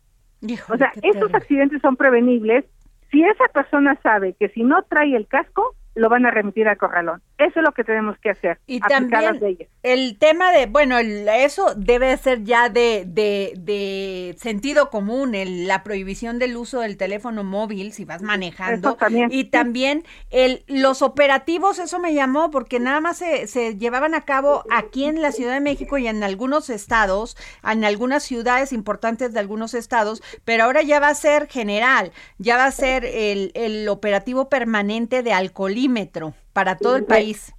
o 0.69 0.77
sea, 0.77 0.91
esos 1.01 1.33
accidentes 1.33 1.81
son 1.81 1.95
prevenibles 1.95 2.65
si 3.11 3.23
esa 3.23 3.45
persona 3.53 3.99
sabe 4.01 4.35
que 4.39 4.49
si 4.49 4.63
no 4.63 4.83
trae 4.83 5.15
el 5.15 5.27
casco, 5.27 5.75
lo 5.95 6.09
van 6.09 6.25
a 6.25 6.31
remitir 6.31 6.67
al 6.67 6.77
corralón. 6.77 7.21
Eso 7.39 7.59
es 7.61 7.63
lo 7.63 7.71
que 7.71 7.85
tenemos 7.85 8.17
que 8.17 8.31
hacer. 8.31 8.59
Y 8.67 8.81
también 8.81 9.39
el 9.81 10.17
tema 10.17 10.51
de, 10.51 10.65
bueno, 10.65 10.97
eso 10.99 11.73
debe 11.73 12.15
ser 12.17 12.43
ya 12.43 12.67
de, 12.67 13.05
de, 13.07 14.35
sentido 14.37 14.89
común, 14.89 15.33
el, 15.35 15.65
la 15.65 15.81
prohibición 15.83 16.37
del 16.37 16.57
uso 16.57 16.81
del 16.81 16.97
teléfono 16.97 17.45
móvil 17.45 17.93
si 17.93 18.03
vas 18.03 18.21
manejando. 18.21 18.97
Y 19.29 19.45
también 19.45 20.03
el, 20.31 20.63
los 20.67 21.01
operativos, 21.01 21.79
eso 21.79 21.97
me 21.97 22.13
llamó 22.13 22.51
porque 22.51 22.81
nada 22.81 22.99
más 22.99 23.19
se, 23.19 23.47
se 23.47 23.77
llevaban 23.77 24.15
a 24.15 24.25
cabo 24.25 24.65
aquí 24.69 25.05
en 25.05 25.21
la 25.21 25.31
Ciudad 25.31 25.53
de 25.53 25.61
México 25.61 25.97
y 25.97 26.07
en 26.09 26.25
algunos 26.25 26.69
estados, 26.69 27.37
en 27.63 27.85
algunas 27.85 28.23
ciudades 28.23 28.73
importantes 28.73 29.31
de 29.31 29.39
algunos 29.39 29.75
estados, 29.75 30.21
pero 30.43 30.65
ahora 30.65 30.81
ya 30.81 30.99
va 30.99 31.07
a 31.07 31.15
ser 31.15 31.47
general, 31.47 32.11
ya 32.37 32.57
va 32.57 32.65
a 32.65 32.71
ser 32.71 33.05
el, 33.05 33.51
el 33.53 33.87
operativo 33.87 34.49
permanente 34.49 35.23
de 35.23 35.31
alcoholímetro 35.31 36.33
para 36.53 36.77
todo 36.77 36.97
el 36.97 37.05
país. 37.05 37.53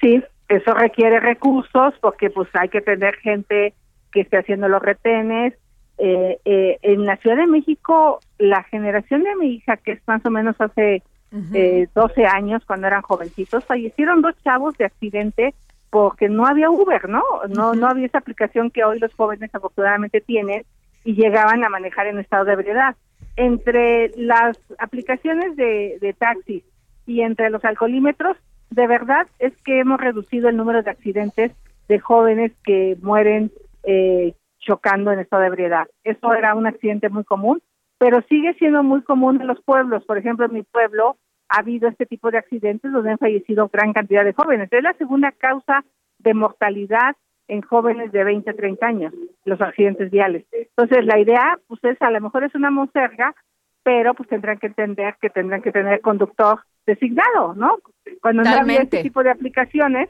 Sí, 0.00 0.22
eso 0.48 0.74
requiere 0.74 1.20
recursos 1.20 1.94
porque 2.00 2.30
pues 2.30 2.48
hay 2.54 2.68
que 2.68 2.80
tener 2.80 3.16
gente 3.16 3.74
que 4.12 4.22
esté 4.22 4.38
haciendo 4.38 4.68
los 4.68 4.82
retenes. 4.82 5.54
Eh, 5.98 6.38
eh, 6.44 6.78
en 6.82 7.04
la 7.04 7.16
Ciudad 7.18 7.36
de 7.36 7.46
México, 7.46 8.20
la 8.38 8.62
generación 8.64 9.22
de 9.22 9.36
mi 9.36 9.54
hija, 9.54 9.76
que 9.76 9.92
es 9.92 10.00
más 10.06 10.24
o 10.24 10.30
menos 10.30 10.56
hace 10.58 11.02
12 11.30 11.52
eh, 11.54 12.26
años, 12.26 12.64
cuando 12.66 12.86
eran 12.86 13.02
jovencitos, 13.02 13.64
fallecieron 13.64 14.22
dos 14.22 14.34
chavos 14.42 14.76
de 14.78 14.86
accidente 14.86 15.54
porque 15.90 16.28
no 16.28 16.46
había 16.46 16.70
Uber, 16.70 17.08
¿no? 17.08 17.22
No, 17.48 17.74
no 17.74 17.86
había 17.86 18.06
esa 18.06 18.18
aplicación 18.18 18.70
que 18.70 18.82
hoy 18.82 18.98
los 18.98 19.12
jóvenes 19.14 19.54
afortunadamente 19.54 20.20
tienen 20.20 20.64
y 21.04 21.14
llegaban 21.14 21.62
a 21.64 21.68
manejar 21.68 22.06
en 22.06 22.18
estado 22.18 22.44
de 22.44 22.54
ebriedad. 22.54 22.96
Entre 23.36 24.10
las 24.16 24.58
aplicaciones 24.78 25.54
de, 25.56 25.98
de 26.00 26.12
taxis 26.14 26.64
y 27.10 27.22
entre 27.22 27.50
los 27.50 27.64
alcoholímetros, 27.64 28.36
de 28.70 28.86
verdad 28.86 29.26
es 29.40 29.52
que 29.64 29.80
hemos 29.80 30.00
reducido 30.00 30.48
el 30.48 30.56
número 30.56 30.84
de 30.84 30.90
accidentes 30.92 31.50
de 31.88 31.98
jóvenes 31.98 32.52
que 32.62 32.96
mueren 33.02 33.50
eh, 33.82 34.34
chocando 34.60 35.10
en 35.10 35.18
estado 35.18 35.42
de 35.42 35.48
ebriedad. 35.48 35.88
Eso 36.04 36.32
era 36.34 36.54
un 36.54 36.68
accidente 36.68 37.08
muy 37.08 37.24
común, 37.24 37.60
pero 37.98 38.22
sigue 38.28 38.54
siendo 38.54 38.84
muy 38.84 39.02
común 39.02 39.40
en 39.40 39.48
los 39.48 39.60
pueblos. 39.62 40.04
Por 40.04 40.18
ejemplo, 40.18 40.46
en 40.46 40.52
mi 40.52 40.62
pueblo 40.62 41.16
ha 41.48 41.58
habido 41.58 41.88
este 41.88 42.06
tipo 42.06 42.30
de 42.30 42.38
accidentes 42.38 42.92
donde 42.92 43.10
han 43.10 43.18
fallecido 43.18 43.68
gran 43.72 43.92
cantidad 43.92 44.24
de 44.24 44.32
jóvenes. 44.32 44.68
Es 44.70 44.82
la 44.84 44.94
segunda 44.94 45.32
causa 45.32 45.84
de 46.18 46.32
mortalidad 46.32 47.16
en 47.48 47.62
jóvenes 47.62 48.12
de 48.12 48.22
20 48.22 48.50
a 48.50 48.54
30 48.54 48.86
años, 48.86 49.14
los 49.44 49.60
accidentes 49.60 50.12
viales. 50.12 50.46
Entonces, 50.52 51.04
la 51.04 51.18
idea, 51.18 51.58
pues 51.66 51.82
es, 51.82 52.00
a 52.00 52.12
lo 52.12 52.20
mejor 52.20 52.44
es 52.44 52.54
una 52.54 52.70
monserga, 52.70 53.34
pero 53.82 54.14
pues 54.14 54.28
tendrán 54.28 54.58
que 54.58 54.68
entender 54.68 55.16
que 55.20 55.30
tendrán 55.30 55.62
que 55.62 55.72
tener 55.72 56.00
conductor 56.00 56.60
designado, 56.86 57.54
¿no? 57.54 57.78
Cuando 58.20 58.42
no 58.42 58.50
había 58.50 58.82
este 58.82 59.02
tipo 59.02 59.22
de 59.22 59.30
aplicaciones, 59.30 60.08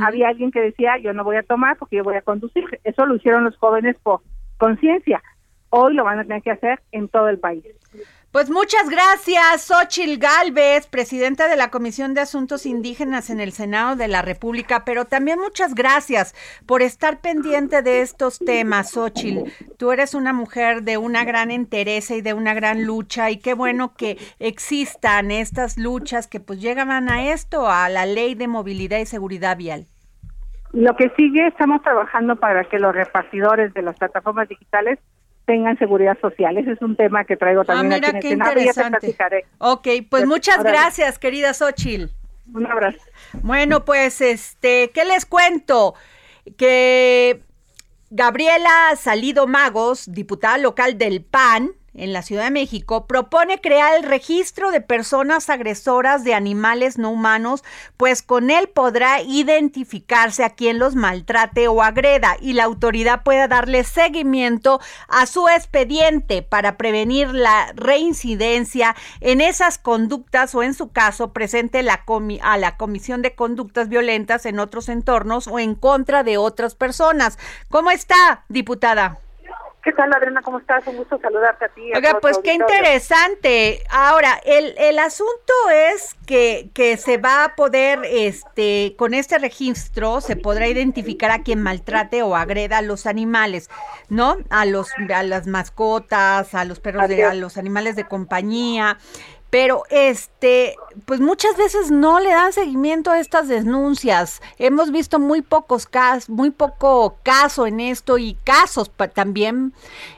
había 0.00 0.28
alguien 0.28 0.50
que 0.50 0.60
decía, 0.60 0.96
yo 0.98 1.12
no 1.12 1.22
voy 1.22 1.36
a 1.36 1.42
tomar 1.42 1.76
porque 1.76 1.96
yo 1.96 2.04
voy 2.04 2.16
a 2.16 2.22
conducir. 2.22 2.80
Eso 2.84 3.04
lo 3.04 3.16
hicieron 3.16 3.44
los 3.44 3.56
jóvenes 3.58 3.96
por 4.02 4.22
conciencia. 4.56 5.22
hoy 5.68 5.94
lo 5.94 6.04
van 6.04 6.18
a 6.18 6.24
tener 6.24 6.42
que 6.42 6.50
hacer 6.50 6.80
en 6.92 7.08
todo 7.08 7.28
el 7.28 7.38
país. 7.38 7.64
Pues 8.32 8.50
muchas 8.50 8.90
gracias, 8.90 9.62
Xochil 9.62 10.18
Gálvez, 10.18 10.86
presidenta 10.88 11.48
de 11.48 11.56
la 11.56 11.70
Comisión 11.70 12.12
de 12.12 12.20
Asuntos 12.20 12.66
Indígenas 12.66 13.30
en 13.30 13.40
el 13.40 13.52
Senado 13.52 13.96
de 13.96 14.08
la 14.08 14.20
República, 14.20 14.84
pero 14.84 15.06
también 15.06 15.38
muchas 15.38 15.74
gracias 15.74 16.34
por 16.66 16.82
estar 16.82 17.20
pendiente 17.20 17.80
de 17.80 18.02
estos 18.02 18.38
temas, 18.38 18.90
Xochil. 18.90 19.50
Tú 19.78 19.90
eres 19.90 20.12
una 20.12 20.34
mujer 20.34 20.82
de 20.82 20.98
una 20.98 21.24
gran 21.24 21.50
interés 21.50 22.10
y 22.10 22.20
de 22.20 22.34
una 22.34 22.52
gran 22.52 22.84
lucha 22.84 23.30
y 23.30 23.38
qué 23.38 23.54
bueno 23.54 23.94
que 23.94 24.18
existan 24.38 25.30
estas 25.30 25.78
luchas 25.78 26.26
que 26.26 26.38
pues 26.38 26.60
llegan 26.60 26.90
a 26.90 27.30
esto, 27.32 27.70
a 27.70 27.88
la 27.88 28.04
ley 28.04 28.34
de 28.34 28.48
movilidad 28.48 28.98
y 28.98 29.06
seguridad 29.06 29.56
vial. 29.56 29.86
Lo 30.72 30.94
que 30.94 31.08
sigue, 31.16 31.46
estamos 31.46 31.80
trabajando 31.80 32.36
para 32.36 32.64
que 32.64 32.78
los 32.78 32.94
repartidores 32.94 33.72
de 33.72 33.80
las 33.80 33.96
plataformas 33.96 34.46
digitales 34.46 34.98
tengan 35.46 35.78
seguridad 35.78 36.18
social. 36.20 36.58
Ese 36.58 36.72
es 36.72 36.82
un 36.82 36.96
tema 36.96 37.24
que 37.24 37.36
traigo 37.36 37.62
ah, 37.62 37.64
también 37.64 38.04
aquí 38.04 38.32
en 38.32 38.42
el 38.42 38.72
Senado 38.72 38.98
y 39.02 39.12
ya 39.12 39.28
te 39.30 39.46
Ok, 39.58 39.88
pues 40.10 40.26
muchas 40.26 40.62
gracias, 40.62 41.18
querida 41.18 41.54
Xochil. 41.54 42.10
Un 42.52 42.66
abrazo. 42.66 42.98
Bueno, 43.42 43.84
pues, 43.84 44.20
este, 44.20 44.90
¿qué 44.92 45.04
les 45.04 45.24
cuento? 45.26 45.94
Que 46.56 47.42
Gabriela 48.10 48.94
Salido 48.96 49.46
Magos, 49.46 50.12
diputada 50.12 50.58
local 50.58 50.98
del 50.98 51.24
PAN, 51.24 51.72
en 51.96 52.12
la 52.12 52.22
Ciudad 52.22 52.44
de 52.44 52.50
México, 52.50 53.06
propone 53.06 53.60
crear 53.60 53.96
el 53.96 54.02
registro 54.02 54.70
de 54.70 54.80
personas 54.80 55.50
agresoras 55.50 56.24
de 56.24 56.34
animales 56.34 56.98
no 56.98 57.10
humanos, 57.10 57.64
pues 57.96 58.22
con 58.22 58.50
él 58.50 58.68
podrá 58.68 59.22
identificarse 59.22 60.44
a 60.44 60.50
quien 60.50 60.78
los 60.78 60.94
maltrate 60.94 61.68
o 61.68 61.82
agreda 61.82 62.36
y 62.40 62.52
la 62.52 62.64
autoridad 62.64 63.22
pueda 63.22 63.48
darle 63.48 63.84
seguimiento 63.84 64.80
a 65.08 65.26
su 65.26 65.48
expediente 65.48 66.42
para 66.42 66.76
prevenir 66.76 67.28
la 67.28 67.72
reincidencia 67.74 68.94
en 69.20 69.40
esas 69.40 69.78
conductas 69.78 70.54
o 70.54 70.62
en 70.62 70.74
su 70.74 70.92
caso 70.92 71.32
presente 71.32 71.80
a 72.42 72.56
la 72.56 72.76
Comisión 72.76 73.22
de 73.22 73.34
Conductas 73.34 73.88
Violentas 73.88 74.46
en 74.46 74.58
otros 74.58 74.88
entornos 74.88 75.46
o 75.46 75.58
en 75.58 75.74
contra 75.74 76.22
de 76.22 76.38
otras 76.38 76.74
personas. 76.74 77.38
¿Cómo 77.68 77.90
está, 77.90 78.44
diputada? 78.48 79.20
¿Qué 79.86 79.92
tal, 79.92 80.12
Adriana? 80.12 80.42
¿Cómo 80.42 80.58
estás? 80.58 80.84
Un 80.88 80.96
gusto 80.96 81.16
saludarte 81.22 81.66
a 81.66 81.68
ti. 81.68 81.92
Oiga, 81.94 82.18
pues 82.20 82.38
qué 82.42 82.54
interesante. 82.54 83.84
Ahora, 83.88 84.40
el, 84.44 84.74
el 84.78 84.98
asunto 84.98 85.52
es 85.72 86.16
que, 86.26 86.70
que 86.74 86.96
se 86.96 87.18
va 87.18 87.44
a 87.44 87.54
poder, 87.54 88.00
este, 88.04 88.96
con 88.98 89.14
este 89.14 89.38
registro, 89.38 90.20
se 90.20 90.34
podrá 90.34 90.66
identificar 90.66 91.30
a 91.30 91.44
quien 91.44 91.62
maltrate 91.62 92.24
o 92.24 92.34
agreda 92.34 92.78
a 92.78 92.82
los 92.82 93.06
animales, 93.06 93.70
¿no? 94.08 94.38
A 94.50 94.64
los, 94.64 94.90
a 95.14 95.22
las 95.22 95.46
mascotas, 95.46 96.52
a 96.56 96.64
los 96.64 96.80
perros, 96.80 97.06
de, 97.06 97.24
a 97.24 97.34
los 97.34 97.56
animales 97.56 97.94
de 97.94 98.08
compañía 98.08 98.98
pero 99.50 99.82
este, 99.90 100.76
pues 101.04 101.20
muchas 101.20 101.56
veces 101.56 101.90
no 101.90 102.20
le 102.20 102.30
dan 102.30 102.52
seguimiento 102.52 103.10
a 103.10 103.20
estas 103.20 103.48
denuncias. 103.48 104.42
Hemos 104.58 104.90
visto 104.90 105.18
muy 105.18 105.42
pocos 105.42 105.86
casos, 105.86 106.28
muy 106.28 106.50
poco 106.50 107.18
caso 107.22 107.66
en 107.66 107.80
esto 107.80 108.18
y 108.18 108.34
casos 108.44 108.90
también 109.14 109.72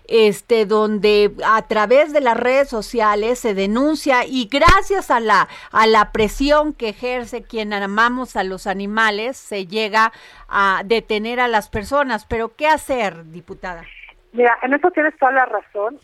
este 0.06 0.64
donde 0.64 1.35
a 1.44 1.61
través 1.68 2.14
de 2.14 2.23
las 2.23 2.37
redes 2.37 2.68
sociales 2.68 3.38
se 3.38 3.52
denuncia 3.52 4.25
y 4.25 4.47
gracias 4.47 5.11
a 5.11 5.20
la 5.20 5.49
a 5.70 5.87
la 5.87 6.12
presión 6.12 6.73
que 6.73 6.90
ejerce 6.90 7.42
quien 7.42 7.75
amamos 7.75 8.35
a 8.37 8.42
los 8.42 8.66
animales 8.66 9.37
se 9.37 9.66
llega 9.66 10.12
a 10.49 10.82
detener 10.85 11.40
a 11.40 11.49
las 11.49 11.68
personas, 11.68 12.25
pero 12.26 12.56
¿qué 12.56 12.66
hacer, 12.66 13.30
diputada? 13.30 13.85
Mira, 14.32 14.58
en 14.62 14.75
eso 14.75 14.90
tienes 14.90 15.16
toda 15.16 15.32
la 15.32 15.47
razón. 15.47 15.99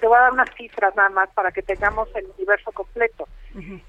Te 0.00 0.06
voy 0.06 0.16
a 0.16 0.22
dar 0.22 0.32
unas 0.32 0.54
cifras 0.54 0.94
nada 0.96 1.10
más 1.10 1.28
para 1.30 1.52
que 1.52 1.62
tengamos 1.62 2.08
el 2.14 2.26
universo 2.36 2.72
completo. 2.72 3.28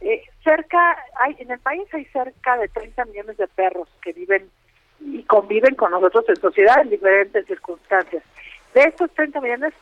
eh, 0.02 0.24
cerca, 0.44 0.98
hay 1.16 1.36
en 1.40 1.52
el 1.52 1.60
país 1.60 1.84
hay 1.94 2.06
cerca 2.06 2.58
de 2.58 2.68
30 2.68 3.06
millones 3.06 3.38
de 3.38 3.48
perros 3.48 3.88
que 4.02 4.14
viven 4.14 4.50
y 5.00 5.24
conviven 5.24 5.76
con 5.76 5.92
nosotros 5.92 6.26
en 6.30 6.36
sociedad 6.38 6.82
en 6.82 6.90
diferentes 6.90 7.46
circunstancias. 7.46 8.24
De 8.74 8.84
estos 8.84 9.12
30 9.12 9.40
millones, 9.42 9.74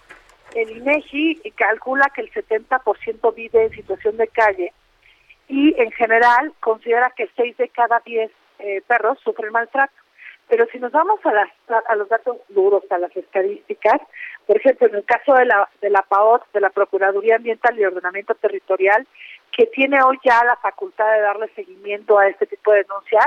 el 0.54 0.78
INEGI 0.78 1.42
calcula 1.56 2.12
que 2.14 2.22
el 2.22 2.32
70% 2.32 3.34
vive 3.34 3.66
en 3.66 3.72
situación 3.72 4.18
de 4.18 4.28
calle 4.28 4.74
y 5.48 5.80
en 5.80 5.92
general 5.92 6.54
considera 6.60 7.12
que 7.16 7.30
6 7.36 7.58
de 7.58 7.70
cada 7.70 8.02
10 8.06 8.32
eh, 8.60 8.82
perros 8.88 9.20
sufren 9.24 9.52
maltrato. 9.52 9.94
Pero 10.48 10.66
si 10.72 10.80
nos 10.80 10.92
vamos 10.92 11.20
a, 11.26 11.34
las, 11.34 11.50
a 11.88 11.96
los 11.96 12.08
datos 12.08 12.38
duros, 12.50 12.84
a 12.92 12.98
las 12.98 13.16
estadísticas, 13.16 14.00
por 14.46 14.58
ejemplo, 14.58 14.88
en 14.88 14.96
el 14.96 15.06
caso 15.06 15.34
de 15.34 15.46
la, 15.46 15.68
de 15.82 15.90
la 15.90 16.04
PAOT, 16.04 16.44
de 16.54 16.62
la 16.62 16.70
Procuraduría 16.70 17.38
Ambiental 17.38 17.80
y 17.80 17.86
Ordenamiento 17.86 18.36
Territorial, 18.36 19.08
que 19.52 19.66
tiene 19.68 20.02
hoy 20.04 20.20
ya 20.24 20.44
la 20.44 20.56
facultad 20.58 21.12
de 21.14 21.22
darle 21.22 21.50
seguimiento 21.56 22.20
a 22.20 22.28
este 22.28 22.46
tipo 22.46 22.72
de 22.72 22.84
denuncias, 22.84 23.26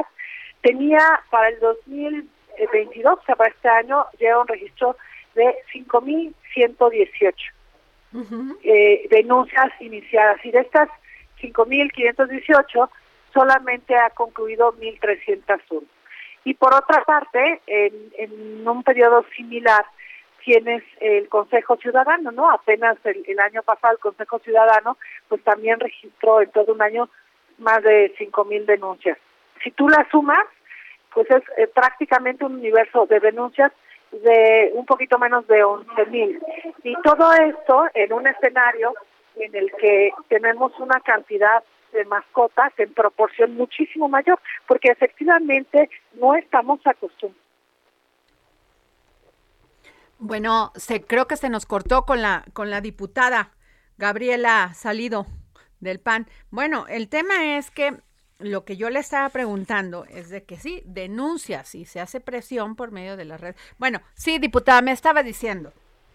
tenía 0.62 1.00
para 1.30 1.48
el 1.48 1.58
2022, 1.58 3.18
o 3.18 3.22
sea, 3.24 3.34
para 3.34 3.50
este 3.50 3.68
año, 3.68 4.06
llega 4.18 4.40
un 4.40 4.48
registro 4.48 4.96
de 5.34 5.56
5.118 5.72 7.34
eh, 8.62 9.08
denuncias 9.10 9.72
iniciadas. 9.80 10.44
Y 10.44 10.50
de 10.50 10.60
estas 10.60 10.88
5.518, 11.40 12.88
solamente 13.32 13.96
ha 13.96 14.10
concluido 14.10 14.72
1.301. 14.74 15.82
Y 16.48 16.54
por 16.54 16.74
otra 16.74 17.04
parte, 17.04 17.60
en, 17.66 18.66
un 18.66 18.82
periodo 18.82 19.22
similar, 19.36 19.84
tienes 20.42 20.82
el 20.98 21.28
Consejo 21.28 21.76
Ciudadano, 21.76 22.30
¿no? 22.30 22.50
Apenas 22.50 22.96
el, 23.04 23.38
año 23.38 23.62
pasado 23.62 23.92
el 23.92 23.98
Consejo 23.98 24.38
Ciudadano, 24.38 24.96
pues 25.28 25.44
también 25.44 25.78
registró 25.78 26.40
en 26.40 26.50
todo 26.50 26.72
un 26.72 26.80
año 26.80 27.10
más 27.58 27.82
de 27.82 28.14
cinco 28.16 28.46
mil 28.46 28.64
denuncias. 28.64 29.18
Si 29.62 29.72
tú 29.72 29.90
las 29.90 30.08
sumas, 30.08 30.46
pues 31.12 31.30
es 31.30 31.42
eh, 31.58 31.66
prácticamente 31.66 32.46
un 32.46 32.54
universo 32.54 33.04
de 33.04 33.20
denuncias 33.20 33.70
de 34.10 34.70
un 34.72 34.86
poquito 34.86 35.18
menos 35.18 35.46
de 35.48 35.62
once 35.62 36.06
mil. 36.06 36.40
Y 36.82 36.94
todo 37.02 37.30
esto 37.34 37.88
en 37.92 38.10
un 38.10 38.26
escenario 38.26 38.94
en 39.36 39.54
el 39.54 39.70
que 39.72 40.12
tenemos 40.28 40.72
una 40.80 40.98
cantidad 41.00 41.62
de 41.92 42.04
mascotas 42.04 42.72
en 42.78 42.92
proporción 42.94 43.54
muchísimo 43.54 44.08
mayor, 44.08 44.40
porque 44.66 44.88
efectivamente 44.90 45.90
no 46.14 46.34
estamos 46.34 46.80
acostumbrados. 46.84 47.48
Bueno, 50.20 50.72
se, 50.74 51.04
creo 51.04 51.26
que 51.26 51.36
se 51.36 51.48
nos 51.48 51.64
cortó 51.64 52.04
con 52.04 52.22
la, 52.22 52.44
con 52.52 52.70
la 52.70 52.80
diputada 52.80 53.52
Gabriela 53.98 54.72
Salido 54.74 55.26
del 55.78 56.00
PAN. 56.00 56.26
Bueno, 56.50 56.86
el 56.88 57.08
tema 57.08 57.56
es 57.56 57.70
que 57.70 57.94
lo 58.40 58.64
que 58.64 58.76
yo 58.76 58.90
le 58.90 58.98
estaba 58.98 59.28
preguntando 59.28 60.04
es 60.08 60.28
de 60.28 60.44
que 60.44 60.56
sí, 60.56 60.82
denuncia 60.84 61.64
si 61.64 61.84
se 61.84 62.00
hace 62.00 62.20
presión 62.20 62.76
por 62.76 62.90
medio 62.90 63.16
de 63.16 63.24
la 63.24 63.36
red. 63.36 63.54
Bueno, 63.78 64.00
sí, 64.14 64.38
diputada, 64.38 64.82
me 64.82 64.92
estaba 64.92 65.22
diciendo. 65.22 65.72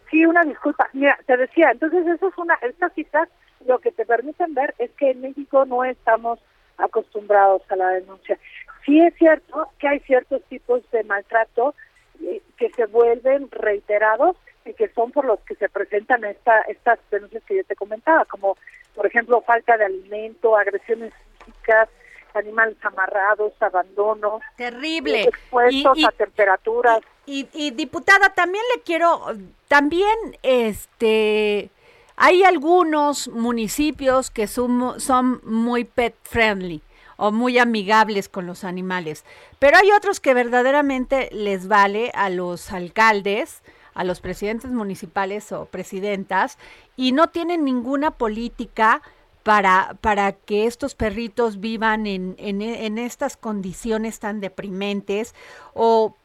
Sí, 0.09 0.25
una 0.25 0.43
disculpa. 0.43 0.89
Mira, 0.93 1.17
te 1.25 1.37
decía, 1.37 1.71
entonces 1.71 2.05
eso 2.05 2.27
es 2.27 2.37
una, 2.37 2.55
estas 2.55 2.93
citas 2.93 3.29
lo 3.65 3.79
que 3.79 3.91
te 3.91 4.05
permiten 4.05 4.53
ver 4.53 4.73
es 4.77 4.91
que 4.91 5.11
en 5.11 5.21
México 5.21 5.65
no 5.65 5.83
estamos 5.83 6.39
acostumbrados 6.77 7.61
a 7.69 7.75
la 7.75 7.89
denuncia. 7.89 8.37
Sí 8.85 8.99
es 8.99 9.13
cierto 9.15 9.69
que 9.79 9.87
hay 9.87 9.99
ciertos 10.01 10.41
tipos 10.43 10.81
de 10.91 11.03
maltrato 11.03 11.75
eh, 12.21 12.41
que 12.57 12.69
se 12.71 12.85
vuelven 12.85 13.49
reiterados 13.51 14.35
y 14.65 14.73
que 14.73 14.89
son 14.89 15.11
por 15.11 15.25
los 15.25 15.39
que 15.41 15.55
se 15.55 15.69
presentan 15.69 16.23
esta, 16.23 16.61
estas 16.61 16.99
denuncias 17.11 17.43
que 17.43 17.57
yo 17.57 17.63
te 17.63 17.75
comentaba, 17.75 18.25
como 18.25 18.57
por 18.95 19.05
ejemplo 19.05 19.41
falta 19.41 19.77
de 19.77 19.85
alimento, 19.85 20.55
agresiones 20.55 21.13
físicas, 21.45 21.89
animales 22.33 22.77
amarrados, 22.81 23.53
abandono. 23.61 24.39
Terrible. 24.57 25.23
Expuestos 25.23 26.03
a 26.05 26.11
temperaturas. 26.11 26.99
Y, 27.25 27.47
y, 27.53 27.71
diputada, 27.71 28.33
también 28.33 28.63
le 28.75 28.81
quiero, 28.81 29.21
también 29.67 30.17
este 30.41 31.69
hay 32.15 32.43
algunos 32.43 33.27
municipios 33.29 34.29
que 34.29 34.47
son, 34.47 35.41
muy 35.43 35.83
pet 35.83 36.15
friendly 36.23 36.81
o 37.17 37.31
muy 37.31 37.57
amigables 37.57 38.29
con 38.29 38.45
los 38.45 38.63
animales, 38.63 39.23
pero 39.59 39.77
hay 39.77 39.91
otros 39.91 40.19
que 40.19 40.33
verdaderamente 40.33 41.29
les 41.31 41.67
vale 41.67 42.11
a 42.13 42.29
los 42.29 42.71
alcaldes, 42.71 43.61
a 43.93 44.03
los 44.03 44.19
presidentes 44.19 44.71
municipales 44.71 45.51
o 45.51 45.65
presidentas 45.65 46.57
y 46.95 47.11
no 47.11 47.29
tienen 47.29 47.63
ninguna 47.63 48.11
política 48.11 49.01
para, 49.43 49.97
para 50.01 50.31
que 50.31 50.65
estos 50.65 50.95
perritos 50.95 51.59
vivan 51.59 52.07
en, 52.07 52.35
en, 52.37 52.61
en 52.61 52.97
estas 52.97 53.37
condiciones 53.37 54.19
tan 54.19 54.39
deprimentes 54.39 55.35
o 55.73 56.15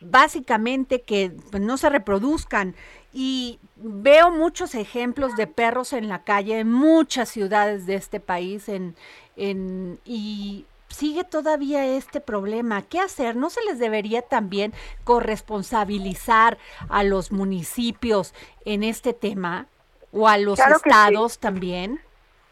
básicamente 0.00 1.02
que 1.02 1.32
pues, 1.50 1.62
no 1.62 1.76
se 1.76 1.90
reproduzcan 1.90 2.74
y 3.12 3.58
veo 3.76 4.30
muchos 4.30 4.74
ejemplos 4.74 5.36
de 5.36 5.46
perros 5.46 5.92
en 5.92 6.08
la 6.08 6.24
calle 6.24 6.60
en 6.60 6.72
muchas 6.72 7.28
ciudades 7.28 7.86
de 7.86 7.96
este 7.96 8.20
país 8.20 8.68
en, 8.68 8.94
en, 9.36 10.00
y 10.04 10.66
sigue 10.88 11.24
todavía 11.24 11.86
este 11.86 12.20
problema. 12.20 12.82
¿Qué 12.82 13.00
hacer? 13.00 13.36
¿No 13.36 13.50
se 13.50 13.62
les 13.64 13.78
debería 13.78 14.22
también 14.22 14.72
corresponsabilizar 15.04 16.58
a 16.88 17.02
los 17.04 17.32
municipios 17.32 18.34
en 18.64 18.82
este 18.82 19.12
tema 19.12 19.66
o 20.12 20.28
a 20.28 20.38
los 20.38 20.58
estados 20.58 21.38
también? 21.38 22.00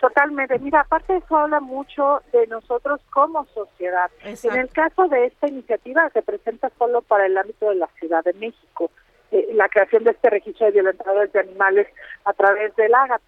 Totalmente. 0.01 0.59
Mira, 0.61 0.81
aparte 0.81 1.17
eso 1.17 1.37
habla 1.37 1.61
mucho 1.61 2.23
de 2.33 2.47
nosotros 2.47 3.01
como 3.11 3.45
sociedad. 3.47 4.11
En 4.23 4.57
el 4.57 4.69
caso 4.69 5.09
de 5.09 5.27
esta 5.27 5.49
iniciativa 5.49 6.09
se 6.11 6.23
presenta 6.23 6.71
solo 6.79 7.03
para 7.03 7.27
el 7.27 7.37
ámbito 7.37 7.69
de 7.69 7.77
la 7.77 7.89
Ciudad 7.99 8.23
de 8.23 8.33
México, 8.35 8.91
eh, 9.33 9.49
la 9.55 9.69
creación 9.69 10.05
de 10.05 10.13
este 10.13 10.31
registro 10.31 10.67
de 10.67 10.73
violentadores 10.73 11.33
de 11.33 11.41
animales 11.41 11.89
a 12.25 12.33
través 12.33 12.75
del 12.77 12.95
ágata. 12.95 13.25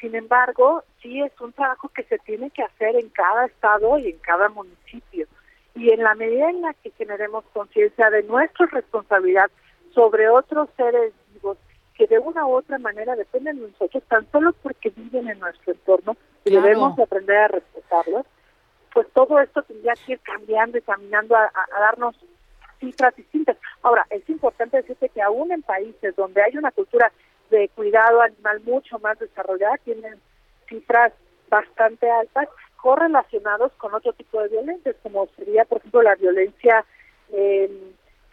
Sin 0.00 0.14
embargo, 0.14 0.84
sí 1.02 1.20
es 1.20 1.32
un 1.40 1.52
trabajo 1.52 1.88
que 1.88 2.04
se 2.04 2.18
tiene 2.18 2.50
que 2.50 2.62
hacer 2.62 2.94
en 2.94 3.08
cada 3.08 3.46
estado 3.46 3.98
y 3.98 4.10
en 4.10 4.18
cada 4.18 4.48
municipio. 4.50 5.26
Y 5.74 5.90
en 5.90 6.04
la 6.04 6.14
medida 6.14 6.48
en 6.48 6.62
la 6.62 6.74
que 6.74 6.90
generemos 6.92 7.44
conciencia 7.52 8.10
de 8.10 8.22
nuestra 8.22 8.66
responsabilidad 8.66 9.50
sobre 9.92 10.28
otros 10.28 10.68
seres 10.76 11.12
que 11.94 12.06
de 12.06 12.18
una 12.18 12.46
u 12.46 12.54
otra 12.54 12.78
manera 12.78 13.16
dependen 13.16 13.60
de 13.60 13.68
nosotros, 13.68 14.02
tan 14.08 14.30
solo 14.30 14.52
porque 14.62 14.90
viven 14.90 15.28
en 15.28 15.38
nuestro 15.38 15.72
entorno 15.72 16.16
y 16.44 16.50
debemos 16.50 16.98
aprender 16.98 17.36
a 17.36 17.48
respetarlos, 17.48 18.26
pues 18.92 19.06
todo 19.12 19.40
esto 19.40 19.62
tendría 19.62 19.94
que 19.94 20.12
ir 20.12 20.20
cambiando 20.20 20.78
y 20.78 20.82
caminando 20.82 21.36
a, 21.36 21.44
a 21.44 21.80
darnos 21.80 22.16
cifras 22.80 23.14
distintas. 23.16 23.56
Ahora, 23.82 24.06
es 24.10 24.28
importante 24.28 24.76
decirte 24.76 25.08
que 25.08 25.22
aún 25.22 25.52
en 25.52 25.62
países 25.62 26.14
donde 26.16 26.42
hay 26.42 26.56
una 26.56 26.70
cultura 26.70 27.12
de 27.50 27.68
cuidado 27.70 28.20
animal 28.20 28.60
mucho 28.64 28.98
más 28.98 29.18
desarrollada, 29.18 29.76
tienen 29.78 30.20
cifras 30.68 31.12
bastante 31.48 32.10
altas 32.10 32.48
correlacionados 32.76 33.72
con 33.78 33.94
otro 33.94 34.12
tipo 34.12 34.42
de 34.42 34.48
violencias, 34.48 34.96
como 35.02 35.26
sería, 35.36 35.64
por 35.64 35.78
ejemplo, 35.78 36.02
la 36.02 36.16
violencia 36.16 36.84
eh, 37.32 37.70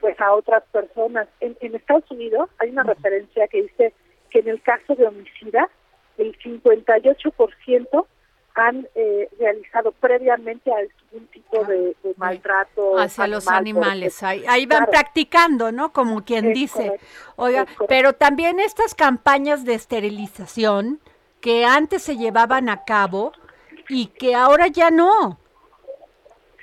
pues 0.02 0.20
a 0.20 0.34
otras 0.34 0.64
personas. 0.72 1.28
En, 1.40 1.56
Estados 1.76 2.10
Unidos 2.12 2.50
hay 2.60 2.72
una 2.72 2.84
referencia 2.84 3.48
que 3.48 3.62
dice 3.62 3.94
que 4.30 4.40
en 4.40 4.50
el 4.50 4.62
caso 4.62 4.96
de 4.96 5.06
homicida, 5.06 5.70
el 6.18 6.38
58% 6.40 8.06
han 8.54 8.88
eh, 8.96 9.30
realizado 9.40 9.94
previamente 9.94 10.72
algún 10.74 11.28
tipo 11.28 11.64
de, 11.64 11.96
maltrato 12.18 12.98
hacia 12.98 13.28
los 13.28 13.48
animales. 13.48 14.22
Ahí, 14.24 14.66
van 14.66 14.88
practicando, 14.88 15.72
¿no? 15.72 15.94
Como 15.94 16.26
quien 16.26 16.52
dice. 16.52 17.00
Oiga, 17.38 17.66
pero 17.88 18.14
también 18.14 18.60
estas 18.60 18.94
campañas 18.94 19.64
de 19.64 19.76
esterilización 19.76 21.00
que 21.40 21.64
antes 21.66 22.02
se 22.02 22.18
llevaban 22.18 22.68
a 22.68 22.84
cabo 22.84 23.32
y 23.88 24.08
que 24.08 24.36
ahora 24.36 24.68
ya 24.68 24.92
no. 24.92 25.41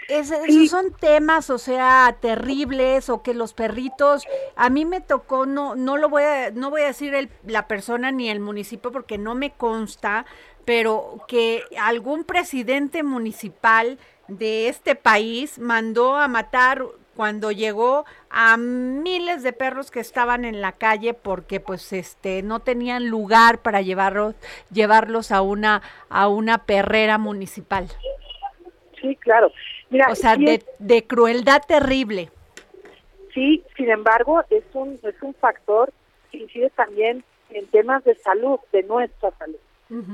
Esos 0.09 0.71
son 0.71 0.93
temas, 0.99 1.51
o 1.51 1.59
sea, 1.59 2.17
terribles 2.21 3.11
o 3.11 3.23
que 3.23 3.35
los 3.35 3.53
perritos, 3.53 4.27
a 4.57 4.71
mí 4.71 4.85
me 4.85 5.01
tocó, 5.01 5.45
no, 5.47 5.77
no 5.77 5.97
lo 5.97 6.09
voy 6.09 6.23
a, 6.23 6.51
no 6.51 6.71
voy 6.71 6.83
a 6.83 6.87
decir 6.87 7.15
el, 7.15 7.29
la 7.47 7.69
persona 7.69 8.11
ni 8.11 8.31
el 8.31 8.41
municipio 8.41 8.91
porque 8.91 9.19
no 9.19 9.35
me 9.35 9.53
consta, 9.53 10.25
pero 10.65 11.25
que 11.29 11.63
algún 11.79 12.25
presidente 12.25 13.03
municipal 13.03 13.99
de 14.29 14.69
este 14.69 14.95
país 14.95 15.59
mandó 15.59 16.17
a 16.17 16.27
matar 16.27 16.85
cuando 17.15 17.51
llegó 17.51 18.05
a 18.31 18.57
miles 18.57 19.43
de 19.43 19.53
perros 19.53 19.91
que 19.91 20.01
estaban 20.01 20.45
en 20.45 20.61
la 20.61 20.73
calle 20.73 21.15
porque 21.15 21.59
pues 21.59 21.93
este 21.93 22.43
no 22.43 22.61
tenían 22.61 23.09
lugar 23.09 23.61
para 23.61 23.83
llevarlos 23.83 24.37
llevarlos 24.71 25.33
a 25.33 25.41
una 25.41 25.83
a 26.11 26.29
una 26.29 26.59
perrera 26.59 27.19
municipal. 27.19 27.89
Sí, 29.01 29.17
claro. 29.17 29.51
O 30.11 30.15
sea, 30.15 30.37
de, 30.37 30.63
de 30.79 31.07
crueldad 31.07 31.63
terrible. 31.67 32.31
Sí, 33.35 33.63
sin 33.77 33.91
embargo, 33.91 34.43
es 34.51 34.65
un 34.73 34.99
es 35.03 35.23
un 35.23 35.35
factor 35.35 35.93
que 36.31 36.39
incide 36.39 36.71
también 36.71 37.25
en 37.51 37.67
temas 37.69 38.05
de 38.05 38.15
salud, 38.17 38.59
de 38.73 38.83
nuestra 38.83 39.31
salud. 39.39 39.59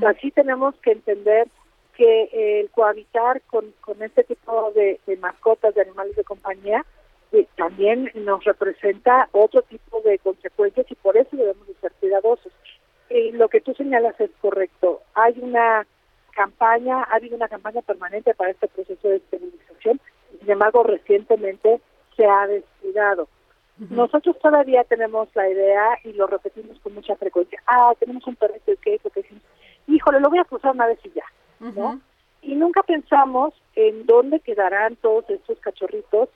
Así 0.05 0.31
tenemos 0.31 0.73
que 0.75 0.91
entender 0.91 1.47
que 1.95 2.59
el 2.61 2.69
cohabitar 2.71 3.41
con, 3.41 3.73
con 3.81 4.01
este 4.01 4.23
tipo 4.23 4.71
de, 4.73 4.99
mascotas, 5.19 5.75
de 5.75 5.81
animales 5.81 6.15
de 6.15 6.23
compañía, 6.23 6.85
eh, 7.31 7.47
también 7.57 8.11
nos 8.13 8.43
representa 8.43 9.27
otro 9.31 9.61
tipo 9.63 10.01
de 10.01 10.19
consecuencias 10.19 10.85
y 10.89 10.95
por 10.95 11.17
eso 11.17 11.35
debemos 11.35 11.67
de 11.67 11.73
ser 11.75 11.91
cuidadosos. 11.99 12.53
Eh, 13.09 13.31
lo 13.33 13.49
que 13.49 13.61
tú 13.61 13.73
señalas 13.73 14.19
es 14.19 14.31
correcto. 14.41 15.01
Hay 15.13 15.35
una 15.41 15.85
campaña, 16.35 17.01
ha 17.03 17.15
habido 17.15 17.35
una 17.35 17.47
campaña 17.47 17.81
permanente 17.81 18.33
para 18.35 18.51
este 18.51 18.67
proceso 18.67 19.07
de 19.07 19.17
esterilización, 19.17 19.99
sin 20.39 20.51
embargo 20.51 20.83
recientemente 20.83 21.81
se 22.15 22.25
ha 22.25 22.45
descuidado. 22.45 23.27
Nosotros 23.77 24.39
todavía 24.39 24.85
tenemos 24.85 25.27
la 25.35 25.49
idea 25.49 25.99
y 26.05 26.13
lo 26.13 26.27
repetimos 26.27 26.79
con 26.79 26.93
mucha 26.93 27.15
frecuencia. 27.17 27.61
Ah, 27.67 27.91
tenemos 27.99 28.25
un 28.25 28.37
perrito 28.37 28.71
y 28.71 28.77
qué, 28.77 28.99
porque 29.03 29.21
decimos, 29.21 29.43
híjole, 29.87 30.21
lo 30.21 30.29
voy 30.29 30.39
a 30.39 30.45
cruzar 30.45 30.73
una 30.73 30.87
vez 30.87 30.99
y 31.03 31.11
ya, 31.11 31.25
¿no? 31.59 31.99
Y 32.41 32.55
nunca 32.55 32.83
pensamos 32.83 33.53
en 33.75 34.05
dónde 34.05 34.39
quedarán 34.39 34.95
todos 34.97 35.29
estos 35.29 35.59
cachorritos 35.59 36.29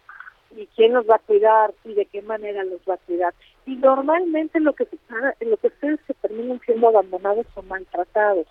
y 0.56 0.68
quién 0.76 0.94
los 0.94 1.10
va 1.10 1.16
a 1.16 1.20
cuidar 1.20 1.74
y 1.86 1.94
de 1.94 2.06
qué 2.08 2.22
manera 2.22 2.64
los 2.66 2.82
va 2.82 2.96
a 2.96 3.06
cuidar. 3.06 3.34
Y 3.70 3.76
normalmente 3.76 4.60
lo 4.60 4.74
que 4.74 4.86
se, 4.86 4.98
lo 5.46 5.58
que 5.58 5.68
ustedes 5.68 6.00
se 6.08 6.16
terminan 6.16 6.60
siendo 6.66 6.90
abandonados 6.90 7.46
o 7.54 7.62
maltratados. 7.62 8.48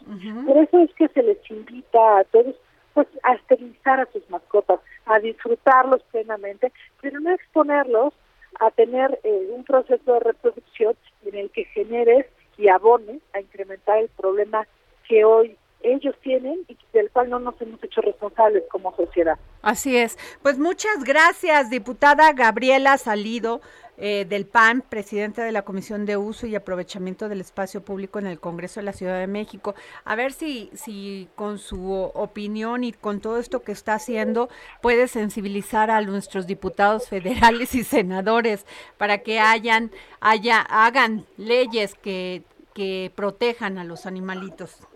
Por 0.47 0.57
eso 0.57 0.79
es 0.79 0.95
que 0.95 1.09
se 1.09 1.23
les 1.25 1.39
invita 1.51 2.19
a 2.19 2.25
todos 2.25 2.55
pues 2.95 3.09
a 3.25 3.35
esterilizar 3.35 4.01
a 4.01 4.09
sus 4.13 4.29
mascotas, 4.31 4.81
a 5.07 5.19
disfrutarlos 5.19 6.03
plenamente, 6.13 6.73
pero 7.01 7.19
no 7.19 7.33
exponerlos 7.33 8.15
a 8.61 8.71
tener 8.71 9.19
eh, 9.25 9.51
un 9.53 9.65
proceso 9.65 10.15
de 10.15 10.21
reproducción 10.21 10.97
en 11.25 11.35
el 11.35 11.51
que 11.51 11.65
generes 11.65 12.27
y 12.57 12.69
abones 12.69 13.21
a 13.35 13.41
incrementar 13.41 13.99
el 13.99 14.09
problema 14.11 14.67
que 15.09 15.25
hoy 15.25 15.57
ellos 15.83 16.15
tienen 16.23 16.65
y 16.69 16.77
del 16.93 17.11
cual 17.11 17.31
no 17.31 17.39
nos 17.39 17.61
hemos 17.61 17.83
hecho 17.83 18.01
responsables 18.01 18.65
como 18.71 18.95
sociedad. 18.95 19.39
Así 19.63 19.97
es. 19.97 20.17
Pues 20.43 20.59
muchas 20.59 21.05
gracias, 21.05 21.71
diputada 21.71 22.33
Gabriela 22.33 22.99
Salido. 22.99 23.61
Eh, 24.01 24.25
del 24.27 24.47
PAN, 24.47 24.83
presidenta 24.89 25.43
de 25.43 25.51
la 25.51 25.63
Comisión 25.63 26.07
de 26.07 26.17
Uso 26.17 26.47
y 26.47 26.55
Aprovechamiento 26.55 27.29
del 27.29 27.41
Espacio 27.41 27.83
Público 27.83 28.21
en 28.21 28.27
el 28.27 28.39
Congreso 28.39 28.79
de 28.79 28.87
la 28.87 28.93
Ciudad 28.93 29.19
de 29.19 29.27
México. 29.27 29.75
A 30.05 30.15
ver 30.15 30.33
si, 30.33 30.71
si 30.73 31.29
con 31.35 31.59
su 31.59 31.93
opinión 32.15 32.85
y 32.85 32.93
con 32.93 33.21
todo 33.21 33.39
esto 33.39 33.63
que 33.63 33.73
está 33.73 33.95
haciendo 33.95 34.49
puede 34.81 35.09
sensibilizar 35.09 35.91
a 35.91 36.01
nuestros 36.01 36.47
diputados 36.47 37.09
federales 37.09 37.75
y 37.75 37.83
senadores 37.83 38.67
para 38.99 39.19
que 39.19 39.41
hayan, 39.41 39.91
haya, 40.21 40.61
hagan 40.61 41.27
leyes 41.37 41.95
que 41.95 42.45
que 42.79 43.11
protejan 43.17 43.77
a 43.79 43.83
los 43.83 44.07
animalitos. 44.07 44.87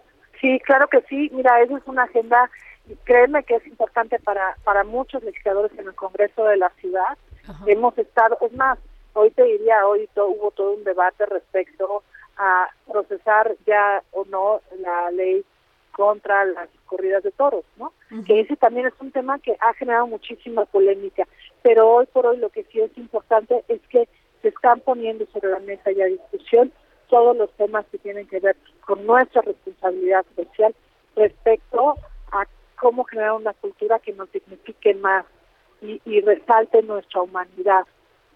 Sí, 0.41 0.61
claro 0.61 0.87
que 0.87 1.03
sí. 1.09 1.29
Mira, 1.35 1.61
esa 1.62 1.79
es 1.79 1.83
una 1.87 2.05
agenda, 2.05 2.49
créeme 3.03 3.43
que 3.43 3.57
es 3.57 3.67
importante 3.67 4.21
para, 4.21 4.57
para 4.62 4.85
muchos 4.85 5.25
legisladores 5.25 5.77
en 5.77 5.88
el 5.88 5.95
Congreso 5.97 6.45
de 6.45 6.59
la 6.59 6.71
ciudad. 6.81 7.19
Hemos 7.67 7.99
estado, 7.99 8.38
es 8.41 8.53
más, 8.53 8.79
hoy 9.14 9.31
te 9.31 9.42
diría, 9.42 9.87
hoy 9.87 10.09
hubo 10.16 10.51
todo 10.51 10.72
un 10.72 10.85
debate 10.85 11.27
respecto 11.27 12.03
a 12.37 12.68
procesar 12.90 13.55
ya 13.66 14.03
o 14.12 14.25
no 14.25 14.61
la 14.81 15.11
ley 15.11 15.44
contra 15.92 16.44
las 16.46 16.68
corridas 16.87 17.22
de 17.22 17.31
toros, 17.33 17.64
¿no? 17.77 17.92
Que 18.27 18.40
ese 18.40 18.57
también 18.57 18.87
es 18.87 18.94
un 19.01 19.12
tema 19.12 19.38
que 19.38 19.57
ha 19.61 19.75
generado 19.75 20.07
muchísima 20.07 20.64
polémica, 20.64 21.27
pero 21.62 21.88
hoy 21.88 22.07
por 22.07 22.27
hoy 22.27 22.38
lo 22.38 22.48
que 22.51 22.64
sí 22.64 22.81
es 22.81 22.96
importante 22.96 23.62
es 23.68 23.81
que 23.88 24.09
se 24.40 24.48
están 24.48 24.81
poniendo 24.81 25.27
sobre 25.27 25.51
la 25.51 25.61
mesa 25.61 25.90
ya 25.92 26.07
discusión 26.07 26.72
todos 27.09 27.37
los 27.37 27.51
temas 27.53 27.85
que 27.92 27.98
tienen 27.98 28.27
que 28.27 28.40
ver 28.40 28.57
con 28.87 29.07
nuestra 29.07 29.42
responsabilidad 29.42 30.25
social 30.35 30.75
respecto 31.14 31.96
a 32.33 32.46
cómo 32.81 33.05
generar 33.05 33.35
una 33.35 33.53
cultura 33.53 33.98
que 33.98 34.12
nos 34.12 34.31
signifique 34.31 34.94
más 34.94 35.27
y, 35.83 36.20
resalte 36.20 36.81
nuestra 36.83 37.22
humanidad. 37.22 37.85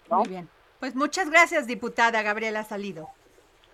Muy 0.09 0.27
bien. 0.27 0.49
Pues 0.79 0.95
muchas 0.95 1.29
gracias, 1.29 1.67
diputada 1.67 2.21
Gabriela 2.21 2.63
Salido. 2.63 3.09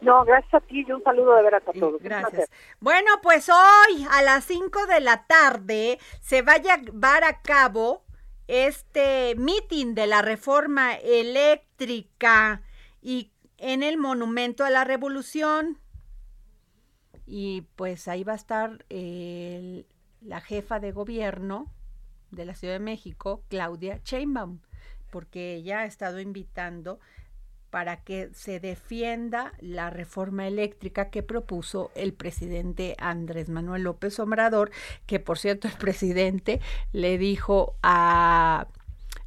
No, 0.02 0.26
gracias 0.26 0.54
a 0.54 0.60
ti 0.60 0.84
y 0.88 0.92
un 0.92 1.02
saludo 1.04 1.36
de 1.36 1.44
veras 1.44 1.64
a 1.68 1.72
todos. 1.72 2.02
Gracias. 2.02 2.50
Bueno, 2.80 3.10
pues 3.22 3.50
hoy 3.50 4.06
a 4.12 4.22
las 4.22 4.44
5 4.46 4.86
de 4.88 5.00
la 5.00 5.26
tarde 5.26 5.98
se 6.22 6.42
va 6.42 6.54
a 6.54 6.62
llevar 6.62 7.24
a 7.24 7.42
cabo 7.42 8.04
este 8.48 9.36
meeting 9.36 9.96
de 9.96 10.08
la 10.08 10.22
reforma 10.22 10.96
eléctrica 10.96 12.62
y 13.02 13.32
en 13.58 13.82
el 13.82 13.98
Monumento 13.98 14.66
a 14.66 14.70
la 14.70 14.84
Revolución. 14.84 15.80
Y 17.26 17.62
pues 17.78 18.10
ahí 18.10 18.26
va 18.26 18.34
a 18.34 18.36
estar 18.36 18.86
la 18.90 20.42
jefa 20.42 20.82
de 20.82 20.92
gobierno 20.92 21.72
de 22.32 22.44
la 22.44 22.56
Ciudad 22.56 22.74
de 22.74 22.80
México, 22.80 23.44
Claudia 23.48 24.02
Sheinbaum, 24.04 24.60
porque 25.14 25.54
ella 25.54 25.82
ha 25.82 25.86
estado 25.86 26.20
invitando 26.20 27.00
para 27.70 27.98
que 27.98 28.32
se 28.34 28.60
defienda 28.60 29.54
la 29.60 29.92
reforma 29.92 30.48
eléctrica 30.48 31.12
que 31.12 31.22
propuso 31.22 31.92
el 31.94 32.14
presidente 32.14 32.96
Andrés 32.98 33.48
Manuel 33.48 33.84
López 33.84 34.20
Obrador, 34.20 34.72
que 35.06 35.20
por 35.20 35.38
cierto 35.38 35.68
el 35.68 35.76
presidente 35.76 36.62
le 36.94 37.20
dijo 37.20 37.76
a 37.84 38.70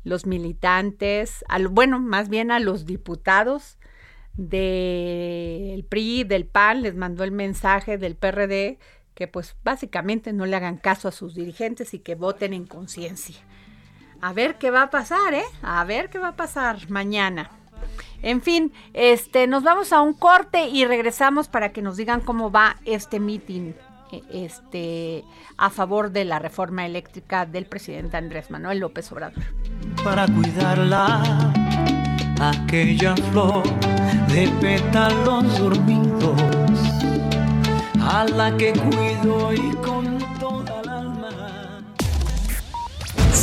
los 0.03 0.27
militantes, 0.27 1.45
bueno, 1.71 2.01
más 2.01 2.29
bien 2.29 2.51
a 2.51 2.59
los 2.59 2.85
diputados 2.85 3.79
del 4.35 5.85
PRI, 5.85 6.25
del 6.25 6.47
PAN, 6.47 6.83
les 6.83 6.97
mandó 6.97 7.23
el 7.23 7.31
mensaje 7.31 7.97
del 7.97 8.17
PRD 8.17 8.81
que 9.15 9.29
pues 9.29 9.55
básicamente 9.63 10.33
no 10.33 10.47
le 10.47 10.57
hagan 10.57 10.79
caso 10.79 11.07
a 11.07 11.13
sus 11.13 11.37
dirigentes 11.37 11.95
y 11.95 12.01
que 12.01 12.17
voten 12.17 12.55
en 12.55 12.67
conciencia. 12.67 13.37
A 14.21 14.33
ver 14.33 14.57
qué 14.57 14.71
va 14.71 14.83
a 14.83 14.91
pasar, 14.91 15.35
¿eh? 15.35 15.45
A 15.63 15.85
ver 15.85 16.11
qué 16.11 16.19
va 16.19 16.29
a 16.29 16.37
pasar 16.37 16.91
mañana. 16.91 17.51
En 18.23 18.41
fin, 18.41 18.73
este, 18.95 19.47
nos 19.47 19.63
vamos 19.63 19.93
a 19.93 20.01
un 20.01 20.15
corte 20.15 20.69
y 20.69 20.85
regresamos 20.85 21.49
para 21.49 21.71
que 21.71 21.83
nos 21.83 21.97
digan 21.97 22.21
cómo 22.21 22.51
va 22.51 22.77
este 22.85 23.21
meeting 23.21 23.73
eh, 24.11 24.23
este, 24.33 25.25
a 25.57 25.71
favor 25.71 26.11
de 26.11 26.25
la 26.25 26.39
reforma 26.39 26.87
eléctrica 26.87 27.45
del 27.45 27.67
presidente 27.67 28.17
Andrés 28.17 28.51
Manuel 28.51 28.79
López 28.79 29.11
Obrador. 29.13 29.45
Para 30.03 30.27
cuidarla, 30.27 31.23
aquella 32.41 33.15
flor 33.31 33.65
de 34.29 34.49
pétalos 34.61 35.59
dormidos, 35.59 36.41
a 38.01 38.25
la 38.25 38.57
que 38.57 38.73
cuido 38.73 39.53
y 39.53 39.71
con 39.77 40.16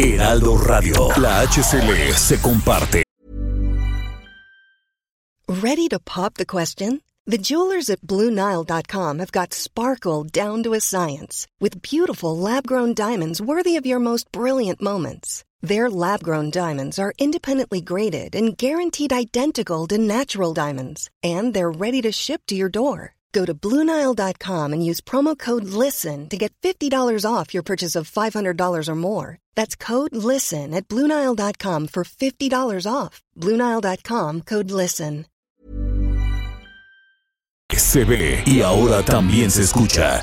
Heraldo 0.00 0.56
Radio, 0.56 1.08
la 1.16 1.42
HCL 1.44 2.14
se 2.14 2.36
comparte. 2.40 3.02
Ready 5.48 5.88
to 5.88 5.98
pop 5.98 6.34
the 6.34 6.46
question? 6.46 7.00
The 7.26 7.38
jewelers 7.38 7.90
at 7.90 8.02
BlueNile.com 8.02 9.18
have 9.18 9.32
got 9.32 9.52
sparkle 9.52 10.22
down 10.22 10.62
to 10.62 10.74
a 10.74 10.80
science 10.80 11.48
with 11.58 11.82
beautiful 11.82 12.36
lab 12.36 12.64
grown 12.64 12.94
diamonds 12.94 13.42
worthy 13.42 13.74
of 13.76 13.84
your 13.84 13.98
most 13.98 14.30
brilliant 14.30 14.80
moments. 14.80 15.44
Their 15.62 15.90
lab 15.90 16.22
grown 16.22 16.50
diamonds 16.50 17.00
are 17.00 17.12
independently 17.18 17.80
graded 17.80 18.36
and 18.36 18.56
guaranteed 18.56 19.12
identical 19.12 19.88
to 19.88 19.98
natural 19.98 20.54
diamonds, 20.54 21.10
and 21.24 21.52
they're 21.52 21.72
ready 21.72 22.00
to 22.02 22.12
ship 22.12 22.42
to 22.46 22.54
your 22.54 22.68
door. 22.68 23.17
Go 23.32 23.44
to 23.44 23.54
Bluenile.com 23.54 24.72
and 24.72 24.84
use 24.84 25.00
promo 25.00 25.36
code 25.36 25.64
LISTEN 25.64 26.28
to 26.28 26.36
get 26.36 26.52
$50 26.62 27.24
off 27.24 27.52
your 27.52 27.62
purchase 27.62 27.96
of 27.96 28.10
$500 28.10 28.88
or 28.88 28.94
more. 28.94 29.38
That's 29.56 29.76
code 29.76 30.14
LISTEN 30.14 30.72
at 30.74 30.88
Bluenile.com 30.88 31.88
for 31.88 32.04
$50 32.04 32.86
off. 32.86 33.22
Bluenile.com 33.36 34.42
code 34.42 34.70
LISTEN. 34.70 35.26
Se 37.76 38.04
ve 38.04 38.42
y 38.46 38.62
ahora 38.62 39.02
también 39.02 39.50
se 39.50 39.62
escucha. 39.62 40.22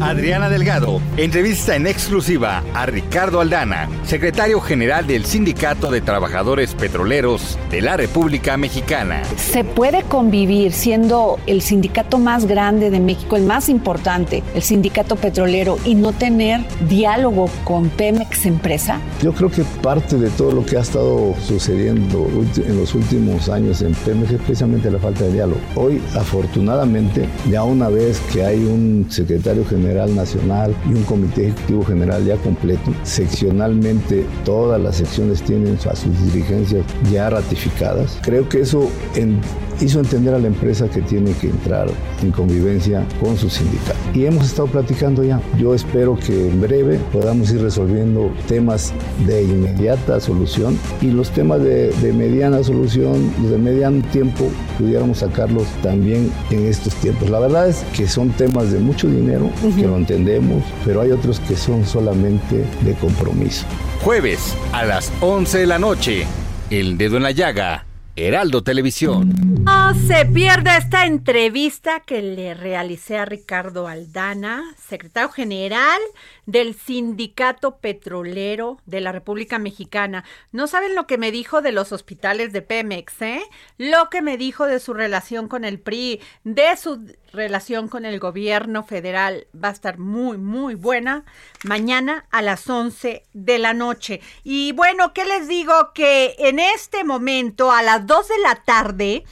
Adriana 0.00 0.48
Delgado 0.48 1.00
entrevista 1.16 1.74
en 1.74 1.86
exclusiva 1.86 2.62
a 2.72 2.86
Ricardo 2.86 3.40
Aldana, 3.40 3.88
secretario 4.04 4.60
general 4.60 5.06
del 5.06 5.24
Sindicato 5.24 5.90
de 5.90 6.00
Trabajadores 6.00 6.74
Petroleros 6.74 7.58
de 7.70 7.82
la 7.82 7.96
República 7.96 8.56
Mexicana. 8.56 9.22
¿Se 9.36 9.64
puede 9.64 10.04
convivir 10.04 10.72
siendo 10.72 11.38
el 11.46 11.62
sindicato 11.62 12.18
más 12.18 12.46
grande 12.46 12.90
de 12.90 13.00
México, 13.00 13.36
el 13.36 13.42
más 13.42 13.68
importante, 13.68 14.44
el 14.54 14.62
sindicato 14.62 15.16
petrolero, 15.16 15.78
y 15.84 15.94
no 15.96 16.12
tener 16.12 16.60
diálogo 16.88 17.50
con 17.64 17.88
Pemex 17.88 18.46
empresa? 18.46 19.00
Yo 19.20 19.32
creo 19.32 19.50
que 19.50 19.64
parte 19.82 20.16
de 20.16 20.30
todo 20.30 20.52
lo 20.52 20.64
que 20.64 20.76
ha 20.76 20.80
estado 20.80 21.34
sucediendo 21.44 22.28
en 22.56 22.78
los 22.78 22.94
últimos 22.94 23.48
años 23.48 23.82
en 23.82 23.94
Pemex 23.94 24.30
es 24.30 24.38
precisamente 24.38 24.90
la 24.90 24.98
falta 24.98 25.24
de 25.24 25.32
diálogo. 25.32 25.60
Hoy, 25.74 26.00
afortunadamente, 26.14 27.28
ya 27.50 27.64
una 27.64 27.88
vez 27.88 28.20
que 28.32 28.44
hay 28.44 28.58
un 28.58 29.06
secretario 29.10 29.47
general 29.64 30.14
Nacional 30.14 30.74
y 30.88 30.94
un 30.94 31.02
Comité 31.04 31.48
Ejecutivo 31.48 31.84
General 31.84 32.24
ya 32.24 32.36
completo. 32.36 32.92
Seccionalmente 33.02 34.26
todas 34.44 34.80
las 34.80 34.96
secciones 34.96 35.42
tienen 35.42 35.78
a 35.90 35.96
sus 35.96 36.32
dirigencias 36.32 36.84
ya 37.10 37.30
ratificadas. 37.30 38.18
Creo 38.22 38.48
que 38.48 38.60
eso 38.60 38.90
en 39.14 39.40
hizo 39.80 40.00
entender 40.00 40.34
a 40.34 40.38
la 40.38 40.48
empresa 40.48 40.88
que 40.88 41.02
tiene 41.02 41.32
que 41.32 41.48
entrar 41.48 41.88
en 42.22 42.30
convivencia 42.30 43.04
con 43.20 43.36
su 43.36 43.48
sindicato. 43.48 43.98
Y 44.14 44.26
hemos 44.26 44.46
estado 44.46 44.68
platicando 44.68 45.22
ya. 45.22 45.40
Yo 45.58 45.74
espero 45.74 46.16
que 46.16 46.48
en 46.48 46.60
breve 46.60 46.98
podamos 47.12 47.50
ir 47.50 47.62
resolviendo 47.62 48.32
temas 48.46 48.92
de 49.26 49.42
inmediata 49.42 50.20
solución 50.20 50.78
y 51.00 51.10
los 51.10 51.30
temas 51.30 51.62
de, 51.62 51.92
mediana 52.16 52.62
solución, 52.62 53.32
de 53.50 53.58
mediano 53.58 54.02
tiempo, 54.10 54.50
pudiéramos 54.78 55.18
sacarlos 55.18 55.66
también 55.82 56.32
en 56.50 56.66
estos 56.66 56.94
tiempos. 56.94 57.30
La 57.30 57.38
verdad 57.38 57.68
es 57.68 57.84
que 57.96 58.08
son 58.08 58.30
temas 58.30 58.72
de 58.72 58.78
mucho 58.78 59.08
dinero, 59.08 59.50
que 59.76 59.86
lo 59.86 59.96
entendemos, 59.96 60.64
pero 60.84 61.00
hay 61.00 61.12
otros 61.12 61.40
que 61.40 61.56
son 61.56 61.84
solamente 61.84 62.64
de 62.82 62.94
compromiso. 62.94 63.66
Jueves 64.02 64.56
a 64.72 64.84
las 64.84 65.12
11 65.20 65.58
de 65.58 65.66
la 65.66 65.78
noche, 65.78 66.26
El 66.70 66.96
Dedo 66.98 67.16
en 67.16 67.24
la 67.24 67.30
Llaga 67.32 67.87
Heraldo 68.18 68.62
Televisión. 68.64 69.32
No 69.62 69.94
se 69.94 70.26
pierda 70.26 70.76
esta 70.76 71.06
entrevista 71.06 72.00
que 72.00 72.20
le 72.20 72.54
realicé 72.54 73.16
a 73.16 73.24
Ricardo 73.24 73.86
Aldana, 73.86 74.64
secretario 74.88 75.28
general 75.30 76.00
del 76.48 76.74
Sindicato 76.74 77.76
Petrolero 77.76 78.78
de 78.86 79.02
la 79.02 79.12
República 79.12 79.58
Mexicana. 79.58 80.24
No 80.50 80.66
saben 80.66 80.94
lo 80.94 81.06
que 81.06 81.18
me 81.18 81.30
dijo 81.30 81.60
de 81.60 81.72
los 81.72 81.92
hospitales 81.92 82.54
de 82.54 82.62
Pemex, 82.62 83.20
¿eh? 83.20 83.42
Lo 83.76 84.08
que 84.08 84.22
me 84.22 84.38
dijo 84.38 84.64
de 84.66 84.80
su 84.80 84.94
relación 84.94 85.46
con 85.46 85.66
el 85.66 85.78
PRI, 85.78 86.22
de 86.44 86.74
su 86.78 87.12
relación 87.34 87.88
con 87.88 88.06
el 88.06 88.18
gobierno 88.18 88.82
federal. 88.82 89.46
Va 89.54 89.68
a 89.68 89.72
estar 89.72 89.98
muy, 89.98 90.38
muy 90.38 90.74
buena 90.74 91.26
mañana 91.64 92.24
a 92.30 92.40
las 92.40 92.66
11 92.66 93.24
de 93.34 93.58
la 93.58 93.74
noche. 93.74 94.22
Y 94.42 94.72
bueno, 94.72 95.12
¿qué 95.12 95.26
les 95.26 95.48
digo? 95.48 95.92
Que 95.92 96.34
en 96.38 96.60
este 96.60 97.04
momento, 97.04 97.70
a 97.70 97.82
las 97.82 98.06
2 98.06 98.26
de 98.26 98.38
la 98.38 98.54
tarde, 98.54 99.24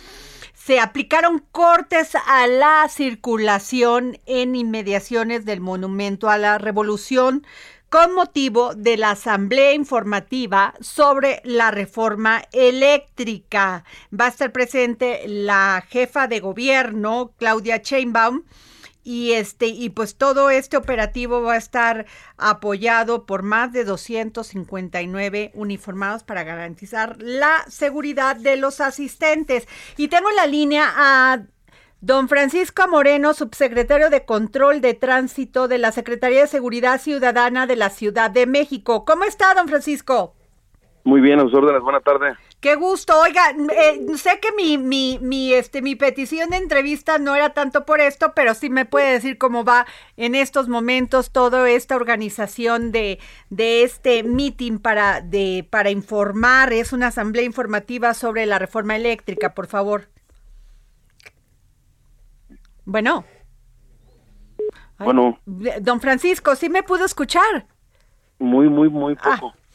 se 0.66 0.80
aplicaron 0.80 1.44
cortes 1.52 2.16
a 2.26 2.48
la 2.48 2.88
circulación 2.88 4.18
en 4.26 4.56
inmediaciones 4.56 5.44
del 5.44 5.60
Monumento 5.60 6.28
a 6.28 6.38
la 6.38 6.58
Revolución 6.58 7.46
con 7.88 8.12
motivo 8.12 8.74
de 8.74 8.96
la 8.96 9.12
asamblea 9.12 9.74
informativa 9.74 10.74
sobre 10.80 11.40
la 11.44 11.70
reforma 11.70 12.42
eléctrica. 12.50 13.84
Va 14.12 14.24
a 14.24 14.30
estar 14.30 14.50
presente 14.50 15.22
la 15.28 15.84
jefa 15.88 16.26
de 16.26 16.40
gobierno, 16.40 17.32
Claudia 17.38 17.76
Sheinbaum, 17.76 18.42
y 19.06 19.34
este 19.34 19.68
y 19.68 19.90
pues 19.90 20.18
todo 20.18 20.50
este 20.50 20.76
operativo 20.76 21.40
va 21.40 21.52
a 21.52 21.58
estar 21.58 22.06
apoyado 22.36 23.24
por 23.24 23.44
más 23.44 23.72
de 23.72 23.84
259 23.84 25.52
uniformados 25.54 26.24
para 26.24 26.42
garantizar 26.42 27.16
la 27.20 27.64
seguridad 27.68 28.34
de 28.34 28.56
los 28.56 28.80
asistentes. 28.80 29.68
Y 29.96 30.08
tengo 30.08 30.28
en 30.28 30.36
la 30.36 30.46
línea 30.46 30.92
a 30.96 31.42
Don 32.00 32.28
Francisco 32.28 32.88
Moreno, 32.88 33.32
subsecretario 33.32 34.10
de 34.10 34.24
Control 34.24 34.80
de 34.80 34.94
Tránsito 34.94 35.68
de 35.68 35.78
la 35.78 35.92
Secretaría 35.92 36.40
de 36.40 36.46
Seguridad 36.48 37.00
Ciudadana 37.00 37.68
de 37.68 37.76
la 37.76 37.90
Ciudad 37.90 38.30
de 38.30 38.46
México. 38.46 39.04
¿Cómo 39.04 39.22
está, 39.22 39.54
don 39.54 39.68
Francisco? 39.68 40.34
Muy 41.04 41.20
bien, 41.20 41.38
a 41.38 41.42
sus 41.42 41.54
órdenes. 41.54 41.80
Buena 41.82 42.00
tarde. 42.00 42.34
Qué 42.60 42.74
gusto. 42.74 43.12
Oiga, 43.20 43.42
eh, 43.50 44.00
sé 44.16 44.40
que 44.40 44.50
mi, 44.52 44.78
mi, 44.78 45.18
mi, 45.20 45.52
este, 45.52 45.82
mi 45.82 45.94
petición 45.94 46.50
de 46.50 46.56
entrevista 46.56 47.18
no 47.18 47.34
era 47.36 47.50
tanto 47.50 47.84
por 47.84 48.00
esto, 48.00 48.32
pero 48.34 48.54
sí 48.54 48.70
me 48.70 48.86
puede 48.86 49.12
decir 49.12 49.36
cómo 49.36 49.62
va 49.62 49.86
en 50.16 50.34
estos 50.34 50.66
momentos 50.66 51.30
toda 51.30 51.68
esta 51.70 51.96
organización 51.96 52.92
de, 52.92 53.20
de 53.50 53.82
este 53.82 54.22
meeting 54.22 54.78
para, 54.78 55.20
de, 55.20 55.66
para 55.68 55.90
informar. 55.90 56.72
Es 56.72 56.92
una 56.92 57.08
asamblea 57.08 57.44
informativa 57.44 58.14
sobre 58.14 58.46
la 58.46 58.58
reforma 58.58 58.96
eléctrica, 58.96 59.54
por 59.54 59.66
favor. 59.66 60.08
Bueno. 62.86 63.24
bueno. 64.98 65.38
Don 65.44 66.00
Francisco, 66.00 66.56
¿sí 66.56 66.70
me 66.70 66.82
pudo 66.82 67.04
escuchar? 67.04 67.66
Muy, 68.38 68.68
muy, 68.68 68.88
muy 68.88 69.14
poco. 69.14 69.54
Ah, 69.54 69.65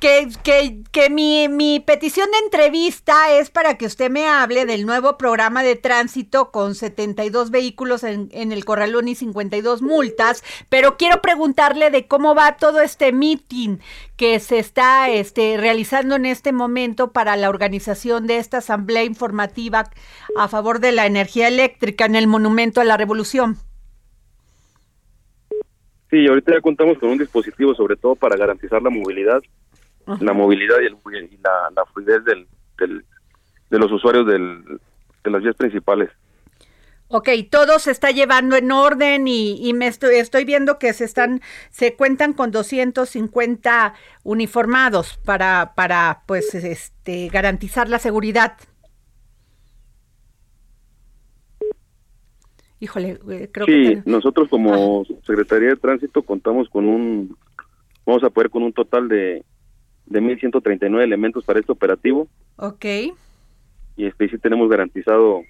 que, 0.00 0.28
que, 0.42 0.82
que 0.90 1.10
mi, 1.10 1.48
mi, 1.48 1.80
petición 1.80 2.28
de 2.30 2.38
entrevista 2.38 3.32
es 3.32 3.50
para 3.50 3.78
que 3.78 3.86
usted 3.86 4.10
me 4.10 4.28
hable 4.28 4.66
del 4.66 4.84
nuevo 4.84 5.16
programa 5.16 5.62
de 5.62 5.76
tránsito 5.76 6.50
con 6.50 6.74
72 6.74 7.50
vehículos 7.50 8.02
en, 8.04 8.28
en 8.32 8.52
el 8.52 8.64
corralón 8.64 9.08
y 9.08 9.14
52 9.14 9.82
multas, 9.82 10.42
pero 10.68 10.96
quiero 10.96 11.22
preguntarle 11.22 11.90
de 11.90 12.06
cómo 12.06 12.34
va 12.34 12.56
todo 12.56 12.80
este 12.80 13.12
meeting 13.12 13.78
que 14.16 14.40
se 14.40 14.58
está 14.58 15.10
este, 15.10 15.56
realizando 15.56 16.16
en 16.16 16.26
este 16.26 16.52
momento 16.52 17.12
para 17.12 17.36
la 17.36 17.48
organización 17.48 18.26
de 18.26 18.38
esta 18.38 18.58
asamblea 18.58 19.04
informativa 19.04 19.90
a 20.36 20.48
favor 20.48 20.80
de 20.80 20.92
la 20.92 21.06
energía 21.06 21.48
eléctrica 21.48 22.04
en 22.04 22.16
el 22.16 22.26
Monumento 22.26 22.80
a 22.80 22.84
la 22.84 22.96
Revolución. 22.96 23.58
Sí, 26.10 26.26
ahorita 26.26 26.52
ya 26.54 26.60
contamos 26.60 26.98
con 26.98 27.10
un 27.10 27.18
dispositivo 27.18 27.74
sobre 27.74 27.96
todo 27.96 28.14
para 28.14 28.36
garantizar 28.36 28.80
la 28.82 28.90
movilidad, 28.90 29.42
la 30.20 30.32
movilidad 30.32 30.76
y, 30.80 30.86
el, 30.86 31.24
y 31.32 31.36
la, 31.38 31.70
la, 31.74 31.84
fluidez 31.86 32.24
del, 32.24 32.46
del, 32.78 33.04
de 33.70 33.78
los 33.78 33.90
usuarios 33.90 34.26
del, 34.26 34.62
de 35.24 35.30
las 35.30 35.42
vías 35.42 35.56
principales. 35.56 36.10
Ok, 37.08 37.28
todo 37.50 37.78
se 37.78 37.92
está 37.92 38.10
llevando 38.10 38.56
en 38.56 38.72
orden 38.72 39.28
y, 39.28 39.68
y 39.68 39.74
me 39.74 39.86
estoy, 39.86 40.16
estoy, 40.16 40.44
viendo 40.44 40.78
que 40.78 40.92
se 40.92 41.04
están, 41.04 41.40
se 41.70 41.94
cuentan 41.94 42.32
con 42.32 42.50
250 42.50 43.94
uniformados 44.24 45.18
para, 45.24 45.72
para 45.76 46.22
pues, 46.26 46.52
este, 46.54 47.28
garantizar 47.28 47.88
la 47.88 48.00
seguridad. 48.00 48.56
Híjole, 52.80 53.18
creo 53.52 53.66
sí, 53.66 53.72
que... 53.72 54.02
nosotros 54.04 54.48
como 54.48 55.02
ah. 55.02 55.14
Secretaría 55.26 55.70
de 55.70 55.76
Tránsito 55.76 56.22
contamos 56.22 56.68
con 56.68 56.86
un, 56.86 57.36
vamos 58.04 58.22
a 58.22 58.30
poder 58.30 58.50
con 58.50 58.62
un 58.62 58.72
total 58.72 59.08
de, 59.08 59.44
de 60.06 60.20
1.139 60.20 61.02
elementos 61.02 61.44
para 61.44 61.60
este 61.60 61.72
operativo. 61.72 62.28
Ok. 62.56 62.84
Y 63.96 64.06
este 64.06 64.28
sí 64.28 64.38
tenemos 64.38 64.68
garantizado 64.68 65.42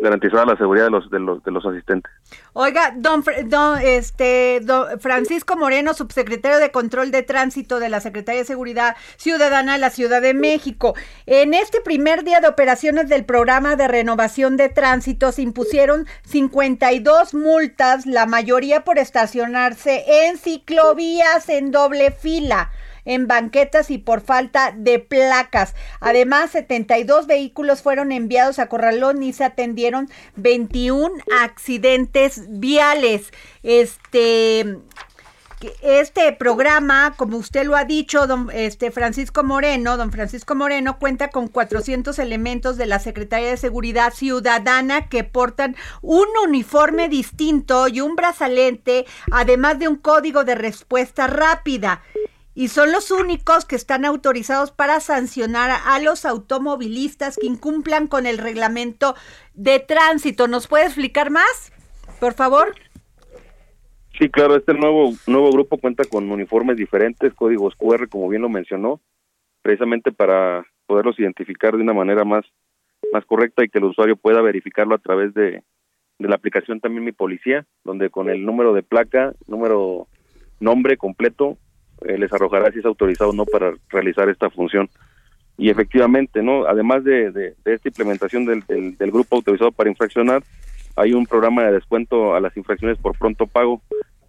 garantizada 0.00 0.44
la 0.44 0.56
seguridad 0.56 0.84
de 0.84 0.90
los 0.90 1.10
de 1.10 1.18
los 1.20 1.42
de 1.42 1.50
los 1.50 1.64
asistentes. 1.64 2.12
Oiga, 2.52 2.94
don, 2.96 3.24
don 3.46 3.78
este 3.80 4.60
don 4.62 4.98
Francisco 5.00 5.56
Moreno, 5.56 5.94
subsecretario 5.94 6.58
de 6.58 6.70
Control 6.70 7.10
de 7.10 7.22
Tránsito 7.22 7.78
de 7.78 7.88
la 7.88 8.00
Secretaría 8.00 8.40
de 8.40 8.46
Seguridad 8.46 8.96
Ciudadana 9.16 9.74
de 9.74 9.78
la 9.78 9.90
Ciudad 9.90 10.20
de 10.20 10.34
México. 10.34 10.94
En 11.26 11.54
este 11.54 11.80
primer 11.80 12.24
día 12.24 12.40
de 12.40 12.48
operaciones 12.48 13.08
del 13.08 13.24
programa 13.24 13.76
de 13.76 13.88
renovación 13.88 14.56
de 14.56 14.68
tránsito 14.68 15.32
se 15.32 15.42
impusieron 15.42 16.06
52 16.24 17.34
multas, 17.34 18.06
la 18.06 18.26
mayoría 18.26 18.84
por 18.84 18.98
estacionarse 18.98 20.04
en 20.26 20.38
ciclovías 20.38 21.48
en 21.48 21.70
doble 21.70 22.10
fila 22.10 22.70
en 23.04 23.26
banquetas 23.26 23.90
y 23.90 23.98
por 23.98 24.20
falta 24.20 24.74
de 24.76 24.98
placas. 24.98 25.74
Además, 26.00 26.50
72 26.50 27.26
vehículos 27.26 27.82
fueron 27.82 28.12
enviados 28.12 28.58
a 28.58 28.68
Corralón 28.68 29.22
y 29.22 29.32
se 29.32 29.44
atendieron 29.44 30.08
21 30.36 31.10
accidentes 31.42 32.42
viales. 32.48 33.32
Este 33.62 34.78
este 35.82 36.32
programa, 36.32 37.14
como 37.16 37.38
usted 37.38 37.64
lo 37.64 37.76
ha 37.76 37.84
dicho, 37.84 38.26
don 38.26 38.50
este 38.52 38.90
Francisco 38.90 39.42
Moreno, 39.42 39.96
don 39.96 40.12
Francisco 40.12 40.54
Moreno 40.54 40.98
cuenta 40.98 41.28
con 41.28 41.48
400 41.48 42.18
elementos 42.18 42.76
de 42.76 42.86
la 42.86 42.98
Secretaría 42.98 43.48
de 43.48 43.56
Seguridad 43.56 44.12
Ciudadana 44.12 45.08
que 45.08 45.24
portan 45.24 45.76
un 46.02 46.26
uniforme 46.44 47.08
distinto 47.08 47.88
y 47.88 48.00
un 48.00 48.16
brazalete, 48.16 49.06
además 49.30 49.78
de 49.78 49.88
un 49.88 49.96
código 49.96 50.44
de 50.44 50.54
respuesta 50.54 51.26
rápida 51.26 52.02
y 52.54 52.68
son 52.68 52.92
los 52.92 53.10
únicos 53.10 53.64
que 53.64 53.76
están 53.76 54.04
autorizados 54.04 54.70
para 54.70 55.00
sancionar 55.00 55.70
a 55.84 55.98
los 55.98 56.24
automovilistas 56.24 57.36
que 57.36 57.46
incumplan 57.46 58.06
con 58.06 58.26
el 58.26 58.38
reglamento 58.38 59.14
de 59.54 59.80
tránsito. 59.80 60.46
¿Nos 60.46 60.68
puede 60.68 60.84
explicar 60.84 61.30
más, 61.30 61.72
por 62.20 62.34
favor? 62.34 62.74
Sí, 64.18 64.28
claro, 64.30 64.56
este 64.56 64.74
nuevo 64.74 65.12
nuevo 65.26 65.50
grupo 65.50 65.78
cuenta 65.78 66.04
con 66.04 66.30
uniformes 66.30 66.76
diferentes, 66.76 67.34
códigos 67.34 67.74
QR, 67.74 68.08
como 68.08 68.28
bien 68.28 68.42
lo 68.42 68.48
mencionó, 68.48 69.00
precisamente 69.62 70.12
para 70.12 70.64
poderlos 70.86 71.18
identificar 71.18 71.74
de 71.74 71.82
una 71.82 71.94
manera 71.94 72.24
más 72.24 72.44
más 73.12 73.24
correcta 73.26 73.64
y 73.64 73.68
que 73.68 73.78
el 73.78 73.84
usuario 73.84 74.16
pueda 74.16 74.40
verificarlo 74.40 74.94
a 74.94 74.98
través 74.98 75.34
de, 75.34 75.62
de 76.18 76.28
la 76.28 76.36
aplicación 76.36 76.80
también 76.80 77.04
Mi 77.04 77.12
Policía, 77.12 77.66
donde 77.84 78.10
con 78.10 78.28
el 78.28 78.44
número 78.44 78.72
de 78.72 78.82
placa, 78.82 79.34
número, 79.46 80.08
nombre 80.58 80.96
completo, 80.96 81.58
eh, 82.04 82.18
les 82.18 82.32
arrojará 82.32 82.70
si 82.72 82.78
es 82.78 82.84
autorizado 82.84 83.30
o 83.30 83.34
no 83.34 83.44
para 83.44 83.72
realizar 83.90 84.28
esta 84.28 84.50
función. 84.50 84.88
Y 85.56 85.70
efectivamente, 85.70 86.42
no 86.42 86.66
además 86.66 87.04
de, 87.04 87.54
esta 87.64 87.88
implementación 87.88 88.44
del, 88.44 89.10
grupo 89.12 89.36
autorizado 89.36 89.70
para 89.72 89.90
infraccionar, 89.90 90.42
hay 90.96 91.12
un 91.12 91.26
programa 91.26 91.64
de 91.64 91.72
descuento 91.72 92.34
a 92.34 92.40
las 92.40 92.56
infracciones 92.56 92.98
por 92.98 93.16
pronto 93.18 93.46
pago 93.46 93.80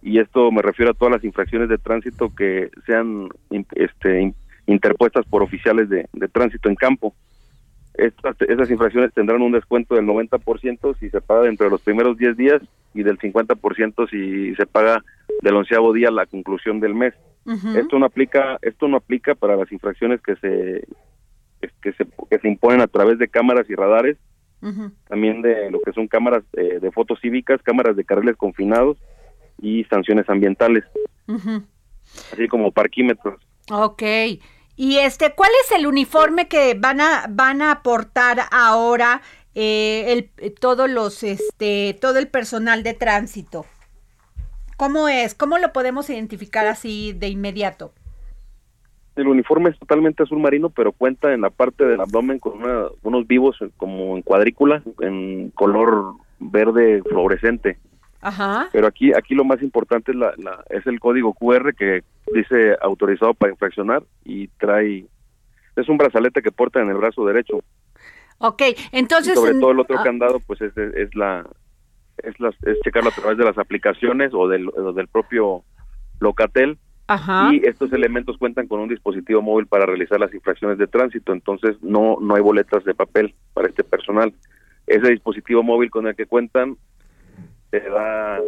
y 0.02 0.18
esto 0.18 0.52
me 0.52 0.62
refiero 0.62 0.92
a 0.92 0.94
todas 0.94 1.14
las 1.14 1.24
infracciones 1.24 1.68
de 1.68 1.78
tránsito 1.78 2.32
que 2.34 2.70
sean 2.86 3.28
este, 3.74 4.34
interpuestas 4.66 5.26
por 5.26 5.42
oficiales 5.42 5.88
de 5.88 6.28
tránsito 6.32 6.68
en 6.68 6.76
campo. 6.76 7.14
Estas, 7.98 8.36
esas 8.42 8.70
infracciones 8.70 9.12
tendrán 9.14 9.42
un 9.42 9.52
descuento 9.52 9.94
del 9.94 10.06
90% 10.06 10.98
si 10.98 11.08
se 11.08 11.20
paga 11.20 11.42
dentro 11.42 11.64
de 11.64 11.70
los 11.70 11.80
primeros 11.80 12.18
10 12.18 12.36
días 12.36 12.62
y 12.94 13.02
del 13.02 13.18
50% 13.18 14.10
si 14.10 14.54
se 14.54 14.66
paga 14.66 15.02
del 15.42 15.56
onceavo 15.56 15.92
día 15.92 16.08
a 16.08 16.12
la 16.12 16.26
conclusión 16.26 16.80
del 16.80 16.94
mes. 16.94 17.14
Esto 17.76 17.98
no 17.98 18.06
aplica, 18.06 18.58
esto 18.60 18.88
no 18.88 18.96
aplica 18.96 19.36
para 19.36 19.56
las 19.56 19.70
infracciones 19.70 20.20
que 20.20 20.34
se 20.36 20.84
que 21.80 21.92
se, 21.92 22.06
que 22.28 22.38
se 22.38 22.48
imponen 22.48 22.80
a 22.80 22.86
través 22.86 23.18
de 23.18 23.28
cámaras 23.28 23.68
y 23.70 23.74
radares, 23.74 24.16
también 25.08 25.42
de 25.42 25.70
lo 25.70 25.80
que 25.80 25.92
son 25.92 26.08
cámaras 26.08 26.42
de, 26.52 26.80
de 26.80 26.90
fotos 26.90 27.20
cívicas, 27.20 27.62
cámaras 27.62 27.96
de 27.96 28.04
carriles 28.04 28.36
confinados 28.36 28.98
y 29.60 29.84
sanciones 29.84 30.28
ambientales, 30.28 30.84
así 32.32 32.48
como 32.48 32.72
parquímetros. 32.72 33.40
Ok. 33.70 34.02
Y 34.76 34.98
este, 34.98 35.32
¿cuál 35.34 35.50
es 35.64 35.72
el 35.72 35.86
uniforme 35.86 36.48
que 36.48 36.74
van 36.74 37.00
a 37.00 37.26
van 37.30 37.62
a 37.62 37.72
aportar 37.72 38.40
ahora 38.50 39.22
eh, 39.54 40.30
el, 40.36 40.54
todos 40.54 40.88
los 40.88 41.22
este 41.22 41.96
todo 41.98 42.18
el 42.18 42.28
personal 42.28 42.82
de 42.82 42.92
tránsito? 42.92 43.64
¿Cómo 44.76 45.08
es? 45.08 45.34
¿Cómo 45.34 45.56
lo 45.56 45.72
podemos 45.72 46.10
identificar 46.10 46.66
así 46.66 47.14
de 47.14 47.28
inmediato? 47.28 47.92
El 49.16 49.28
uniforme 49.28 49.70
es 49.70 49.78
totalmente 49.78 50.22
azul 50.22 50.38
marino, 50.38 50.68
pero 50.68 50.92
cuenta 50.92 51.32
en 51.32 51.40
la 51.40 51.48
parte 51.48 51.86
del 51.86 52.02
abdomen 52.02 52.38
con 52.38 52.60
unos 53.02 53.26
vivos 53.26 53.56
como 53.78 54.14
en 54.14 54.22
cuadrícula, 54.22 54.82
en 55.00 55.50
color 55.54 56.16
verde 56.38 57.02
fluorescente. 57.02 57.78
Ajá. 58.26 58.68
Pero 58.72 58.88
aquí 58.88 59.12
aquí 59.14 59.36
lo 59.36 59.44
más 59.44 59.62
importante 59.62 60.10
es, 60.10 60.16
la, 60.16 60.34
es 60.68 60.84
el 60.88 60.98
código 60.98 61.32
QR 61.32 61.72
que 61.76 62.02
dice 62.34 62.76
autorizado 62.82 63.34
para 63.34 63.52
infraccionar 63.52 64.02
y 64.24 64.48
trae 64.48 65.06
es 65.76 65.88
un 65.88 65.96
brazalete 65.96 66.42
que 66.42 66.50
porta 66.50 66.80
en 66.80 66.88
el 66.88 66.96
brazo 66.96 67.24
derecho. 67.24 67.62
Ok, 68.38 68.62
entonces... 68.90 69.34
sobre 69.34 69.54
todo 69.60 69.70
el 69.70 69.78
otro 69.78 69.96
ah. 70.00 70.02
candado 70.02 70.40
pues 70.40 70.60
es, 70.60 70.76
es 70.76 71.14
la 71.14 71.46
es, 72.18 72.34
es 72.62 72.80
checarlo 72.82 73.10
a 73.10 73.14
través 73.14 73.38
de 73.38 73.44
las 73.44 73.56
aplicaciones 73.58 74.34
o 74.34 74.48
del, 74.48 74.68
del 74.96 75.06
propio 75.06 75.62
Locatel. 76.18 76.78
Y 77.52 77.64
estos 77.64 77.92
elementos 77.92 78.36
cuentan 78.38 78.66
con 78.66 78.80
un 78.80 78.88
dispositivo 78.88 79.40
móvil 79.40 79.68
para 79.68 79.86
realizar 79.86 80.18
las 80.18 80.34
infracciones 80.34 80.78
de 80.78 80.88
tránsito, 80.88 81.32
entonces 81.32 81.76
no, 81.80 82.18
no 82.20 82.34
hay 82.34 82.42
boletas 82.42 82.82
de 82.82 82.92
papel 82.92 83.36
para 83.54 83.68
este 83.68 83.84
personal. 83.84 84.34
Ese 84.88 85.10
dispositivo 85.12 85.62
móvil 85.62 85.92
con 85.92 86.08
el 86.08 86.16
que 86.16 86.26
cuentan 86.26 86.76
te 87.80 87.90
da 87.90 88.40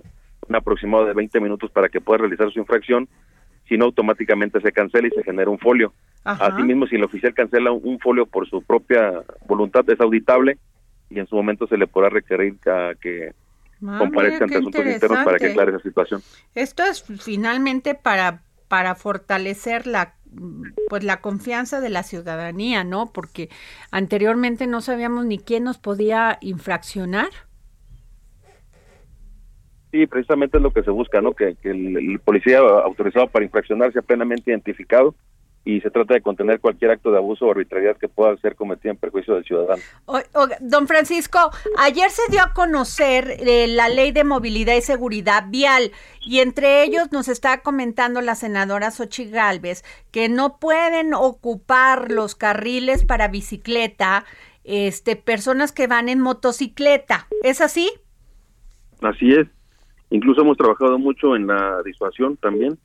un 0.49 0.57
aproximado 0.57 1.05
de 1.07 1.15
20 1.15 1.41
minutos 1.41 1.71
para 1.71 1.89
que 1.89 2.01
pueda 2.01 2.19
realizar 2.19 2.51
su 2.51 2.59
infracción, 2.59 3.09
si 3.69 3.77
no 3.77 3.87
automáticamente 3.87 4.61
se 4.61 4.73
cancela 4.73 5.09
y 5.09 5.11
se 5.11 5.23
genera 5.23 5.51
un 5.51 5.59
folio. 5.59 5.93
Asimismo, 6.25 6.87
si 6.87 6.97
el 6.97 7.05
oficial 7.05 7.35
cancela 7.35 7.71
un 7.71 7.99
folio 7.99 8.27
por 8.27 8.49
su 8.49 8.63
propia 8.63 9.23
voluntad, 9.47 9.89
es 9.89 10.01
auditable 10.01 10.59
y 11.11 11.19
en 11.19 11.27
su 11.27 11.37
momento 11.37 11.67
se 11.67 11.79
le 11.79 11.87
podrá 11.87 12.11
requerir 12.11 12.57
a 12.67 12.93
que 13.01 13.33
Ah, 13.87 13.99
comparezca 13.99 14.45
ante 14.45 14.57
asuntos 14.57 14.85
internos 14.85 15.25
para 15.25 15.39
que 15.39 15.47
aclare 15.47 15.71
esa 15.71 15.83
situación. 15.83 16.23
Esto 16.55 16.83
es 16.85 17.05
finalmente 17.21 17.95
para, 17.95 18.43
para 18.67 18.95
fortalecer 18.95 19.87
la 19.87 20.15
pues 20.91 21.05
la 21.05 21.23
confianza 21.23 21.81
de 21.81 21.89
la 21.89 22.03
ciudadanía, 22.03 22.85
¿no? 22.85 23.15
Porque 23.15 23.49
anteriormente 23.91 24.67
no 24.67 24.83
sabíamos 24.83 25.25
ni 25.25 25.39
quién 25.39 25.65
nos 25.65 25.79
podía 25.79 26.37
infraccionar. 26.43 27.31
Sí, 29.91 30.07
precisamente 30.07 30.59
es 30.59 30.63
lo 30.63 30.71
que 30.73 30.83
se 30.83 30.91
busca, 30.91 31.21
¿no? 31.21 31.33
Que, 31.33 31.55
que 31.57 31.71
el, 31.71 31.97
el 31.97 32.19
policía 32.21 32.59
autorizado 32.59 33.27
para 33.29 33.45
infraccionar 33.45 33.93
sea 33.93 34.03
plenamente 34.03 34.51
identificado 34.51 35.15
y 35.65 35.81
se 35.81 35.91
trata 35.91 36.15
de 36.15 36.23
contener 36.23 36.61
cualquier 36.61 36.91
acto 36.93 37.11
de 37.11 37.19
abuso 37.19 37.45
o 37.47 37.51
arbitrariedad 37.51 37.97
que 37.97 38.09
pueda 38.09 38.35
ser 38.39 38.55
cometido 38.55 38.93
en 38.93 38.97
perjuicio 38.99 39.35
del 39.35 39.45
ciudadano. 39.45 39.83
O- 40.07 40.19
o- 40.35 40.49
don 40.61 40.87
Francisco, 40.87 41.39
ayer 41.79 42.11
se 42.11 42.23
dio 42.31 42.41
a 42.43 42.53
conocer 42.55 43.37
eh, 43.41 43.67
la 43.67 43.89
ley 43.89 44.13
de 44.13 44.25
movilidad 44.25 44.75
y 44.77 44.81
seguridad 44.83 45.45
vial 45.49 45.91
y 46.21 46.39
entre 46.41 46.85
ellos 46.85 47.11
nos 47.13 47.29
está 47.29 47.61
comentando 47.63 48.21
la 48.23 48.35
senadora 48.35 48.91
Xochitl 48.91 49.33
Gálvez 49.33 49.85
que 50.11 50.29
no 50.29 50.59
pueden 50.59 51.13
ocupar 51.13 52.11
los 52.11 52.35
carriles 52.35 53.05
para 53.05 53.29
bicicleta 53.29 54.25
este, 54.65 55.17
personas 55.17 55.73
que 55.73 55.87
van 55.87 56.09
en 56.09 56.21
motocicleta. 56.21 57.27
¿Es 57.43 57.61
así? 57.61 57.91
Así 59.03 59.33
es. 59.33 59.47
Incluso 60.11 60.41
hemos 60.41 60.57
trabajado 60.57 60.99
mucho 60.99 61.37
en 61.37 61.47
la 61.47 61.83
disuasión 61.83 62.37
también 62.37 62.79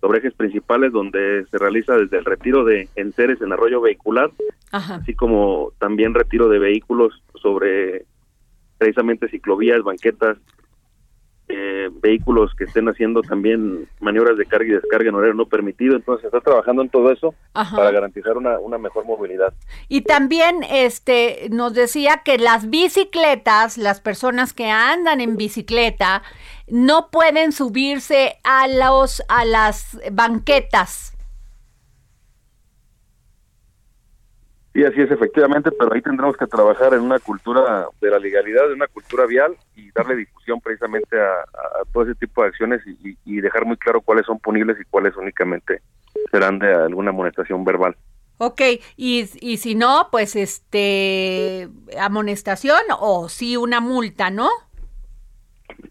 sobre 0.00 0.18
ejes 0.18 0.34
principales 0.34 0.92
donde 0.92 1.46
se 1.50 1.58
realiza 1.58 1.94
desde 1.96 2.18
el 2.18 2.24
retiro 2.24 2.64
de 2.64 2.88
enseres 2.96 3.40
en 3.40 3.52
arroyo 3.52 3.80
vehicular, 3.80 4.30
Ajá. 4.72 4.96
así 4.96 5.14
como 5.14 5.72
también 5.78 6.12
retiro 6.12 6.48
de 6.48 6.58
vehículos 6.58 7.22
sobre 7.40 8.04
precisamente 8.78 9.28
ciclovías, 9.28 9.82
banquetas, 9.84 10.38
eh, 11.48 11.90
vehículos 12.00 12.54
que 12.54 12.64
estén 12.64 12.88
haciendo 12.88 13.20
también 13.20 13.86
maniobras 14.00 14.38
de 14.38 14.46
carga 14.46 14.66
y 14.66 14.72
descarga 14.72 15.08
en 15.10 15.14
horario 15.14 15.34
no 15.34 15.46
permitido. 15.46 15.96
Entonces, 15.96 16.22
se 16.22 16.28
está 16.28 16.40
trabajando 16.40 16.82
en 16.82 16.88
todo 16.88 17.12
eso 17.12 17.34
Ajá. 17.52 17.76
para 17.76 17.90
garantizar 17.90 18.36
una, 18.36 18.58
una 18.58 18.78
mejor 18.78 19.04
movilidad. 19.04 19.52
Y 19.88 20.00
también 20.00 20.64
este 20.70 21.48
nos 21.50 21.74
decía 21.74 22.22
que 22.24 22.38
las 22.38 22.70
bicicletas, 22.70 23.76
las 23.76 24.00
personas 24.00 24.54
que 24.54 24.70
andan 24.70 25.20
en 25.20 25.36
bicicleta, 25.36 26.22
no 26.68 27.10
pueden 27.10 27.52
subirse 27.52 28.38
a 28.44 28.68
los 28.68 29.22
a 29.28 29.44
las 29.44 29.98
banquetas. 30.12 31.16
Sí, 34.72 34.82
así 34.84 35.02
es, 35.02 35.10
efectivamente, 35.10 35.70
pero 35.70 35.92
ahí 35.92 36.00
tendremos 36.00 36.34
que 36.36 36.46
trabajar 36.46 36.94
en 36.94 37.00
una 37.00 37.18
cultura 37.18 37.88
de 38.00 38.10
la 38.10 38.18
legalidad, 38.18 38.68
de 38.68 38.74
una 38.74 38.86
cultura 38.86 39.26
vial 39.26 39.54
y 39.76 39.90
darle 39.90 40.16
difusión 40.16 40.62
precisamente 40.62 41.20
a, 41.20 41.44
todo 41.92 42.04
ese 42.04 42.14
tipo 42.14 42.42
de 42.42 42.48
acciones 42.48 42.80
y 42.86 43.40
dejar 43.42 43.66
muy 43.66 43.76
claro 43.76 44.00
cuáles 44.00 44.24
son 44.24 44.38
punibles 44.38 44.78
y 44.80 44.84
cuáles 44.84 45.14
únicamente 45.14 45.82
serán 46.30 46.58
de 46.58 46.72
alguna 46.72 47.10
amonestación 47.10 47.64
verbal. 47.64 47.96
Ok, 48.38 48.60
y, 48.96 49.28
y 49.40 49.58
si 49.58 49.74
no, 49.74 50.08
pues 50.10 50.34
este 50.34 51.68
amonestación 52.00 52.80
o 52.98 53.28
sí 53.28 53.56
una 53.56 53.80
multa, 53.80 54.30
¿no? 54.30 54.48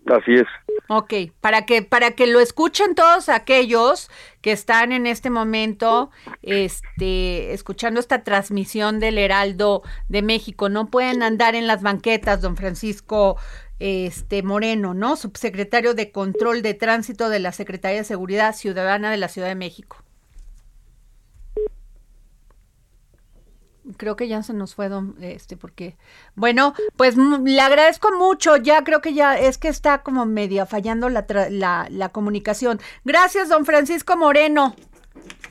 Así 0.07 0.35
es. 0.35 0.47
Ok, 0.87 1.13
para 1.39 1.65
que, 1.65 1.81
para 1.81 2.11
que 2.11 2.27
lo 2.27 2.39
escuchen 2.39 2.95
todos 2.95 3.29
aquellos 3.29 4.09
que 4.41 4.51
están 4.51 4.91
en 4.91 5.07
este 5.07 5.29
momento 5.29 6.11
este, 6.41 7.53
escuchando 7.53 7.99
esta 7.99 8.23
transmisión 8.23 8.99
del 8.99 9.17
Heraldo 9.17 9.83
de 10.09 10.21
México. 10.21 10.69
No 10.69 10.89
pueden 10.89 11.23
andar 11.23 11.55
en 11.55 11.67
las 11.67 11.81
banquetas, 11.81 12.41
don 12.41 12.57
Francisco 12.57 13.37
este, 13.79 14.43
Moreno, 14.43 14.93
¿no? 14.93 15.15
Subsecretario 15.15 15.93
de 15.93 16.11
Control 16.11 16.61
de 16.61 16.73
Tránsito 16.73 17.29
de 17.29 17.39
la 17.39 17.51
Secretaría 17.51 17.99
de 17.99 18.03
Seguridad 18.03 18.55
Ciudadana 18.55 19.11
de 19.11 19.17
la 19.17 19.27
Ciudad 19.27 19.47
de 19.47 19.55
México. 19.55 20.03
Creo 23.97 24.15
que 24.15 24.27
ya 24.27 24.43
se 24.43 24.53
nos 24.53 24.75
fue, 24.75 24.89
don, 24.89 25.15
este, 25.21 25.57
porque, 25.57 25.97
bueno, 26.36 26.75
pues 26.97 27.17
mm, 27.17 27.43
le 27.45 27.61
agradezco 27.61 28.11
mucho, 28.15 28.57
ya 28.57 28.84
creo 28.84 29.01
que 29.01 29.13
ya 29.13 29.39
es 29.39 29.57
que 29.57 29.69
está 29.69 30.03
como 30.03 30.25
medio 30.27 30.65
fallando 30.67 31.09
la, 31.09 31.25
tra- 31.25 31.49
la, 31.49 31.88
la 31.89 32.09
comunicación. 32.09 32.79
Gracias, 33.03 33.49
don 33.49 33.65
Francisco 33.65 34.15
Moreno. 34.17 34.75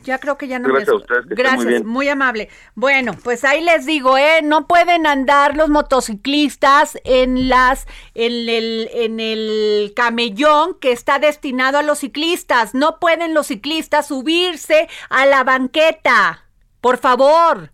Ya 0.04 0.18
creo 0.18 0.38
que 0.38 0.48
ya 0.48 0.58
no 0.58 0.68
Gracias 0.68 0.88
me... 0.88 0.94
a 0.94 0.96
ustedes, 0.96 1.26
que 1.26 1.34
estén 1.34 1.44
Gracias, 1.44 1.66
muy 1.66 1.92
muy, 1.92 2.08
amable. 2.08 2.48
Bueno, 2.74 3.12
pues 3.22 3.44
ahí 3.44 3.62
les 3.62 3.84
digo, 3.84 4.16
¿eh? 4.16 4.40
No 4.42 4.66
pueden 4.66 5.06
andar 5.06 5.56
los 5.56 5.68
motociclistas 5.68 6.98
en 7.04 7.48
las, 7.48 7.86
en 8.14 8.48
el, 8.48 8.88
en 8.94 9.20
el 9.20 9.92
camellón 9.94 10.78
que 10.80 10.92
está 10.92 11.18
destinado 11.18 11.78
a 11.78 11.82
los 11.82 11.98
ciclistas. 11.98 12.74
No 12.74 12.98
pueden 12.98 13.34
los 13.34 13.48
ciclistas 13.48 14.06
subirse 14.06 14.88
a 15.10 15.26
la 15.26 15.44
banqueta. 15.44 16.44
Por 16.80 16.96
favor. 16.96 17.72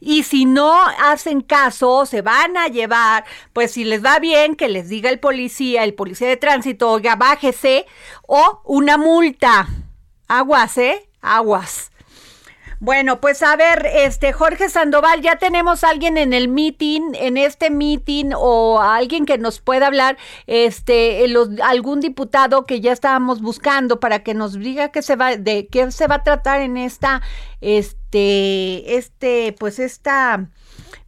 Y 0.00 0.22
si 0.22 0.44
no 0.44 0.74
hacen 0.86 1.40
caso, 1.40 2.06
se 2.06 2.22
van 2.22 2.56
a 2.56 2.68
llevar, 2.68 3.24
pues 3.52 3.72
si 3.72 3.84
les 3.84 4.04
va 4.04 4.18
bien, 4.18 4.56
que 4.56 4.68
les 4.68 4.88
diga 4.88 5.10
el 5.10 5.20
policía, 5.20 5.84
el 5.84 5.94
policía 5.94 6.28
de 6.28 6.36
tránsito, 6.36 6.90
oiga, 6.90 7.16
bájese, 7.16 7.86
o 8.22 8.60
una 8.64 8.96
multa. 8.96 9.68
Aguas, 10.28 10.78
¿eh? 10.78 11.08
Aguas. 11.20 11.90
Bueno, 12.78 13.20
pues 13.22 13.42
a 13.42 13.56
ver, 13.56 13.86
este 13.86 14.32
Jorge 14.34 14.68
Sandoval, 14.68 15.22
ya 15.22 15.36
tenemos 15.36 15.82
a 15.82 15.88
alguien 15.88 16.18
en 16.18 16.34
el 16.34 16.48
meeting, 16.48 17.14
en 17.14 17.38
este 17.38 17.70
meeting, 17.70 18.32
o 18.36 18.78
a 18.80 18.96
alguien 18.96 19.24
que 19.24 19.38
nos 19.38 19.60
pueda 19.60 19.86
hablar, 19.86 20.18
este, 20.46 21.24
eh, 21.24 21.28
los- 21.28 21.48
algún 21.62 22.00
diputado 22.00 22.66
que 22.66 22.82
ya 22.82 22.92
estábamos 22.92 23.40
buscando 23.40 23.98
para 23.98 24.22
que 24.22 24.34
nos 24.34 24.52
diga 24.54 24.90
qué 24.90 25.00
se 25.00 25.16
va, 25.16 25.36
de 25.36 25.68
qué 25.68 25.90
se 25.90 26.06
va 26.06 26.16
a 26.16 26.22
tratar 26.22 26.60
en 26.60 26.76
esta, 26.76 27.22
este, 27.62 28.96
este, 28.96 29.54
pues 29.58 29.78
esta 29.78 30.50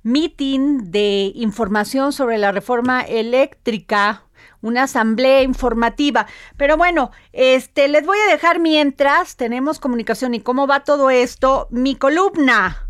meeting 0.02 0.90
de 0.90 1.32
información 1.34 2.12
sobre 2.14 2.38
la 2.38 2.50
reforma 2.50 3.02
eléctrica 3.02 4.22
una 4.62 4.84
asamblea 4.84 5.42
informativa. 5.42 6.26
Pero 6.56 6.76
bueno, 6.76 7.10
este 7.32 7.88
les 7.88 8.04
voy 8.06 8.18
a 8.18 8.30
dejar 8.30 8.60
mientras 8.60 9.36
tenemos 9.36 9.78
comunicación 9.78 10.34
y 10.34 10.40
cómo 10.40 10.66
va 10.66 10.84
todo 10.84 11.10
esto, 11.10 11.68
mi 11.70 11.94
columna. 11.94 12.88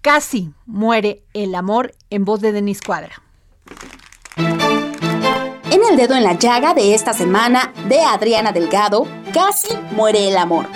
Casi 0.00 0.52
muere 0.66 1.24
el 1.32 1.54
amor 1.54 1.94
en 2.10 2.24
voz 2.24 2.40
de 2.40 2.52
Denis 2.52 2.82
Cuadra. 2.82 3.22
En 4.36 5.80
el 5.90 5.96
dedo 5.96 6.14
en 6.14 6.24
la 6.24 6.34
llaga 6.34 6.74
de 6.74 6.94
esta 6.94 7.12
semana 7.14 7.72
de 7.88 8.00
Adriana 8.00 8.52
Delgado, 8.52 9.06
casi 9.32 9.74
muere 9.92 10.28
el 10.28 10.36
amor. 10.36 10.68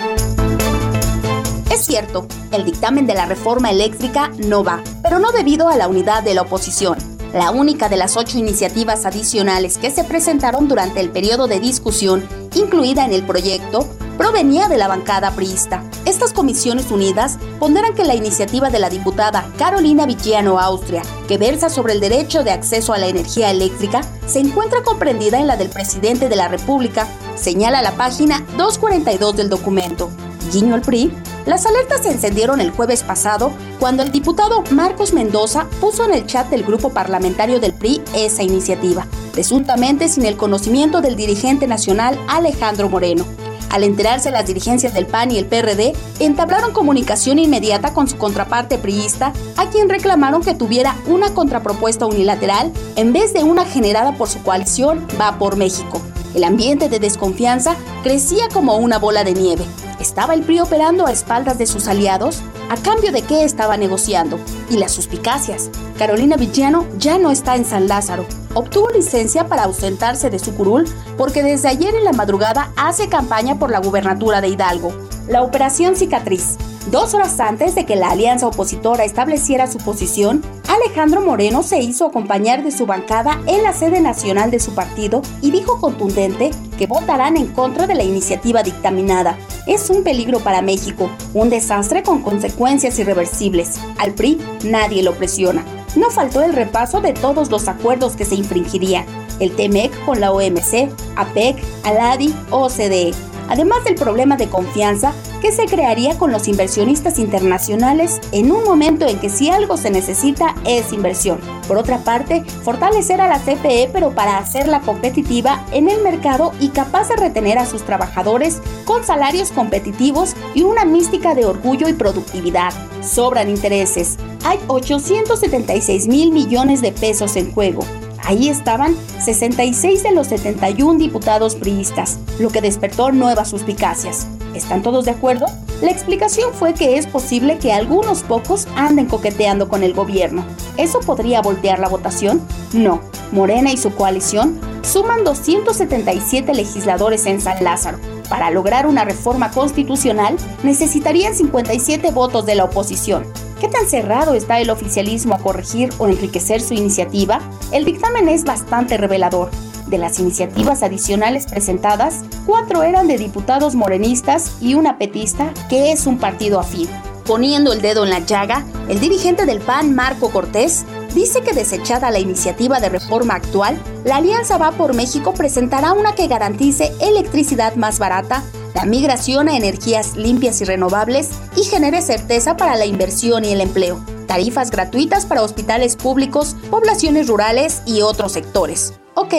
Es 1.71 1.85
cierto, 1.85 2.27
el 2.51 2.65
dictamen 2.65 3.05
de 3.05 3.13
la 3.13 3.25
reforma 3.25 3.69
eléctrica 3.69 4.31
no 4.47 4.63
va, 4.63 4.81
pero 5.03 5.19
no 5.19 5.31
debido 5.31 5.69
a 5.69 5.77
la 5.77 5.87
unidad 5.87 6.23
de 6.23 6.33
la 6.33 6.41
oposición. 6.41 7.18
La 7.33 7.51
única 7.51 7.89
de 7.89 7.97
las 7.97 8.17
ocho 8.17 8.39
iniciativas 8.39 9.05
adicionales 9.05 9.77
que 9.77 9.91
se 9.91 10.03
presentaron 10.03 10.67
durante 10.67 10.99
el 10.99 11.11
periodo 11.11 11.47
de 11.47 11.59
discusión, 11.59 12.27
incluida 12.55 13.05
en 13.05 13.13
el 13.13 13.23
proyecto, 13.23 13.87
provenía 14.17 14.67
de 14.67 14.77
la 14.77 14.87
bancada 14.87 15.31
priista. 15.31 15.83
Estas 16.05 16.33
comisiones 16.33 16.89
unidas 16.89 17.37
ponderan 17.59 17.93
que 17.93 18.03
la 18.03 18.15
iniciativa 18.15 18.71
de 18.71 18.79
la 18.79 18.89
diputada 18.89 19.47
Carolina 19.59 20.07
Villano 20.07 20.59
Austria, 20.59 21.03
que 21.27 21.37
versa 21.37 21.69
sobre 21.69 21.93
el 21.93 21.99
derecho 21.99 22.43
de 22.43 22.51
acceso 22.51 22.93
a 22.93 22.97
la 22.97 23.07
energía 23.07 23.51
eléctrica, 23.51 24.01
se 24.25 24.39
encuentra 24.39 24.81
comprendida 24.81 25.39
en 25.39 25.45
la 25.45 25.55
del 25.55 25.69
presidente 25.69 26.29
de 26.29 26.35
la 26.35 26.47
República, 26.47 27.07
señala 27.35 27.83
la 27.83 27.91
página 27.91 28.43
242 28.57 29.35
del 29.35 29.49
documento. 29.49 30.09
Guiño 30.51 30.75
al 30.75 30.81
PRI, 30.81 31.11
las 31.45 31.65
alertas 31.65 32.03
se 32.03 32.11
encendieron 32.11 32.61
el 32.61 32.71
jueves 32.71 33.03
pasado 33.03 33.51
cuando 33.79 34.03
el 34.03 34.11
diputado 34.11 34.63
Marcos 34.71 35.13
Mendoza 35.13 35.67
puso 35.79 36.05
en 36.05 36.13
el 36.13 36.25
chat 36.25 36.49
del 36.49 36.63
grupo 36.63 36.89
parlamentario 36.89 37.59
del 37.59 37.73
PRI 37.73 38.01
esa 38.13 38.43
iniciativa, 38.43 39.07
presuntamente 39.31 40.09
sin 40.09 40.25
el 40.25 40.37
conocimiento 40.37 41.01
del 41.01 41.15
dirigente 41.15 41.67
nacional 41.67 42.19
Alejandro 42.27 42.89
Moreno. 42.89 43.25
Al 43.69 43.83
enterarse 43.83 44.31
las 44.31 44.47
dirigencias 44.47 44.93
del 44.93 45.05
PAN 45.05 45.31
y 45.31 45.37
el 45.37 45.45
PRD, 45.45 45.93
entablaron 46.19 46.73
comunicación 46.73 47.37
inmediata 47.37 47.93
con 47.93 48.07
su 48.07 48.17
contraparte 48.17 48.79
priista, 48.79 49.31
a 49.57 49.69
quien 49.69 49.89
reclamaron 49.89 50.41
que 50.41 50.55
tuviera 50.55 50.95
una 51.05 51.33
contrapropuesta 51.33 52.07
unilateral 52.07 52.71
en 52.95 53.13
vez 53.13 53.33
de 53.33 53.43
una 53.43 53.65
generada 53.65 54.13
por 54.17 54.27
su 54.27 54.41
coalición 54.41 55.07
Va 55.21 55.37
por 55.37 55.55
México. 55.55 56.01
El 56.33 56.43
ambiente 56.43 56.89
de 56.89 56.99
desconfianza 56.99 57.75
crecía 58.03 58.49
como 58.51 58.77
una 58.77 58.97
bola 58.97 59.23
de 59.23 59.33
nieve. 59.33 59.65
¿Estaba 59.99 60.33
el 60.33 60.43
PRI 60.43 60.61
operando 60.61 61.05
a 61.05 61.11
espaldas 61.11 61.57
de 61.57 61.65
sus 61.65 61.89
aliados? 61.89 62.41
¿A 62.69 62.77
cambio 62.77 63.11
de 63.11 63.21
qué 63.21 63.43
estaba 63.43 63.75
negociando? 63.75 64.39
Y 64.69 64.77
las 64.77 64.93
suspicacias. 64.93 65.69
Carolina 65.97 66.37
Villano 66.37 66.87
ya 66.97 67.17
no 67.17 67.31
está 67.31 67.57
en 67.57 67.65
San 67.65 67.89
Lázaro. 67.89 68.25
Obtuvo 68.53 68.89
licencia 68.91 69.47
para 69.47 69.63
ausentarse 69.63 70.29
de 70.29 70.39
su 70.39 70.55
curul 70.55 70.85
porque 71.17 71.43
desde 71.43 71.67
ayer 71.67 71.93
en 71.95 72.05
la 72.05 72.13
madrugada 72.13 72.71
hace 72.77 73.09
campaña 73.09 73.59
por 73.59 73.71
la 73.71 73.79
gubernatura 73.79 74.39
de 74.39 74.47
Hidalgo. 74.47 74.93
La 75.27 75.43
operación 75.43 75.97
cicatriz. 75.97 76.57
Dos 76.91 77.13
horas 77.13 77.39
antes 77.39 77.75
de 77.75 77.85
que 77.85 77.95
la 77.95 78.09
alianza 78.09 78.47
opositora 78.47 79.03
estableciera 79.03 79.67
su 79.67 79.77
posición, 79.77 80.41
Alejandro 80.67 81.21
Moreno 81.21 81.61
se 81.61 81.79
hizo 81.79 82.07
acompañar 82.07 82.63
de 82.63 82.71
su 82.71 82.87
bancada 82.87 83.39
en 83.45 83.61
la 83.61 83.73
sede 83.73 84.01
nacional 84.01 84.49
de 84.49 84.59
su 84.59 84.73
partido 84.73 85.21
y 85.43 85.51
dijo 85.51 85.79
contundente 85.79 86.49
que 86.79 86.87
votarán 86.87 87.37
en 87.37 87.45
contra 87.45 87.85
de 87.85 87.93
la 87.93 88.03
iniciativa 88.03 88.63
dictaminada. 88.63 89.37
Es 89.67 89.91
un 89.91 90.03
peligro 90.03 90.39
para 90.39 90.63
México, 90.63 91.11
un 91.35 91.51
desastre 91.51 92.01
con 92.01 92.23
consecuencias 92.23 92.97
irreversibles. 92.97 93.79
Al 93.99 94.13
PRI 94.13 94.41
nadie 94.63 95.03
lo 95.03 95.13
presiona. 95.13 95.63
No 95.95 96.09
faltó 96.09 96.41
el 96.41 96.53
repaso 96.53 97.01
de 97.01 97.13
todos 97.13 97.51
los 97.51 97.67
acuerdos 97.67 98.15
que 98.15 98.25
se 98.25 98.33
infringirían. 98.33 99.05
El 99.39 99.55
TEMEC 99.55 99.91
con 100.05 100.19
la 100.19 100.31
OMC, 100.31 100.89
APEC, 101.17 101.63
ALADI, 101.83 102.33
OCDE 102.49 103.11
además 103.49 103.83
del 103.83 103.95
problema 103.95 104.37
de 104.37 104.47
confianza 104.47 105.13
que 105.41 105.51
se 105.51 105.65
crearía 105.65 106.17
con 106.17 106.31
los 106.31 106.47
inversionistas 106.47 107.19
internacionales 107.19 108.21
en 108.31 108.51
un 108.51 108.63
momento 108.63 109.07
en 109.07 109.19
que 109.19 109.29
si 109.29 109.49
algo 109.49 109.75
se 109.77 109.89
necesita 109.89 110.55
es 110.65 110.93
inversión. 110.93 111.39
Por 111.67 111.77
otra 111.77 111.99
parte, 111.99 112.43
fortalecer 112.63 113.19
a 113.21 113.27
la 113.27 113.39
CFE 113.39 113.89
pero 113.91 114.11
para 114.11 114.37
hacerla 114.37 114.81
competitiva 114.81 115.65
en 115.71 115.89
el 115.89 116.01
mercado 116.01 116.53
y 116.59 116.69
capaz 116.69 117.09
de 117.09 117.15
retener 117.15 117.57
a 117.57 117.65
sus 117.65 117.83
trabajadores 117.83 118.61
con 118.85 119.03
salarios 119.03 119.51
competitivos 119.51 120.35
y 120.53 120.63
una 120.63 120.85
mística 120.85 121.35
de 121.35 121.45
orgullo 121.45 121.89
y 121.89 121.93
productividad. 121.93 122.73
Sobran 123.01 123.49
intereses. 123.49 124.17
Hay 124.43 124.59
876 124.67 126.07
mil 126.07 126.31
millones 126.31 126.81
de 126.81 126.91
pesos 126.91 127.35
en 127.35 127.51
juego. 127.51 127.85
Ahí 128.29 128.47
estaban 128.47 128.95
66 129.19 130.03
de 130.03 130.11
los 130.11 130.27
71 130.27 130.99
diputados 130.99 131.55
priistas, 131.55 132.19
lo 132.37 132.51
que 132.51 132.61
despertó 132.61 133.11
nuevas 133.11 133.49
suspicacias. 133.49 134.27
¿Están 134.53 134.83
todos 134.83 135.05
de 135.05 135.11
acuerdo? 135.11 135.47
La 135.81 135.89
explicación 135.89 136.53
fue 136.53 136.75
que 136.75 136.99
es 136.99 137.07
posible 137.07 137.57
que 137.57 137.73
algunos 137.73 138.21
pocos 138.21 138.67
anden 138.75 139.07
coqueteando 139.07 139.67
con 139.67 139.81
el 139.81 139.95
gobierno. 139.95 140.45
¿Eso 140.77 140.99
podría 140.99 141.41
voltear 141.41 141.79
la 141.79 141.89
votación? 141.89 142.39
No. 142.71 143.01
Morena 143.31 143.71
y 143.71 143.77
su 143.77 143.95
coalición 143.95 144.59
suman 144.83 145.23
277 145.23 146.53
legisladores 146.53 147.25
en 147.25 147.41
San 147.41 147.63
Lázaro. 147.63 147.97
Para 148.29 148.51
lograr 148.51 148.85
una 148.85 149.03
reforma 149.03 149.51
constitucional 149.51 150.37
necesitarían 150.63 151.35
57 151.35 152.11
votos 152.11 152.45
de 152.45 152.55
la 152.55 152.65
oposición. 152.65 153.25
¿Qué 153.59 153.67
tan 153.67 153.89
cerrado 153.89 154.35
está 154.35 154.59
el 154.59 154.69
oficialismo 154.69 155.35
a 155.35 155.39
corregir 155.39 155.89
o 155.97 156.07
enriquecer 156.07 156.61
su 156.61 156.73
iniciativa? 156.73 157.41
El 157.71 157.83
dictamen 157.83 158.29
es 158.29 158.45
bastante 158.45 158.97
revelador. 158.97 159.49
De 159.87 159.97
las 159.97 160.19
iniciativas 160.19 160.83
adicionales 160.83 161.47
presentadas, 161.47 162.23
cuatro 162.45 162.83
eran 162.83 163.07
de 163.07 163.17
diputados 163.17 163.73
morenistas 163.73 164.55
y 164.61 164.75
una 164.75 164.99
petista, 164.99 165.51
que 165.67 165.91
es 165.91 166.05
un 166.05 166.19
partido 166.19 166.59
afín. 166.59 166.87
Poniendo 167.25 167.73
el 167.73 167.81
dedo 167.81 168.03
en 168.03 168.11
la 168.11 168.19
llaga, 168.19 168.65
el 168.87 168.99
dirigente 168.99 169.45
del 169.45 169.59
PAN, 169.59 169.93
Marco 169.95 170.29
Cortés, 170.29 170.85
dice 171.13 171.41
que 171.41 171.53
desechada 171.53 172.11
la 172.11 172.19
iniciativa 172.19 172.79
de 172.79 172.89
reforma 172.89 173.35
actual, 173.35 173.81
la 174.03 174.17
Alianza 174.17 174.57
Va 174.57 174.71
por 174.71 174.93
México 174.95 175.33
presentará 175.33 175.93
una 175.93 176.15
que 176.15 176.27
garantice 176.27 176.91
electricidad 177.01 177.75
más 177.75 177.99
barata 177.99 178.43
la 178.75 178.85
migración 178.85 179.49
a 179.49 179.57
energías 179.57 180.15
limpias 180.15 180.61
y 180.61 180.65
renovables 180.65 181.29
y 181.55 181.63
genere 181.63 182.01
certeza 182.01 182.55
para 182.55 182.75
la 182.75 182.85
inversión 182.85 183.45
y 183.45 183.51
el 183.51 183.61
empleo. 183.61 184.03
Tarifas 184.27 184.69
gratuitas 184.71 185.25
para 185.25 185.41
hospitales 185.41 185.95
públicos, 185.95 186.55
poblaciones 186.69 187.27
rurales 187.27 187.81
y 187.85 188.01
otros 188.01 188.33
sectores. 188.33 188.93
Ok, 189.15 189.33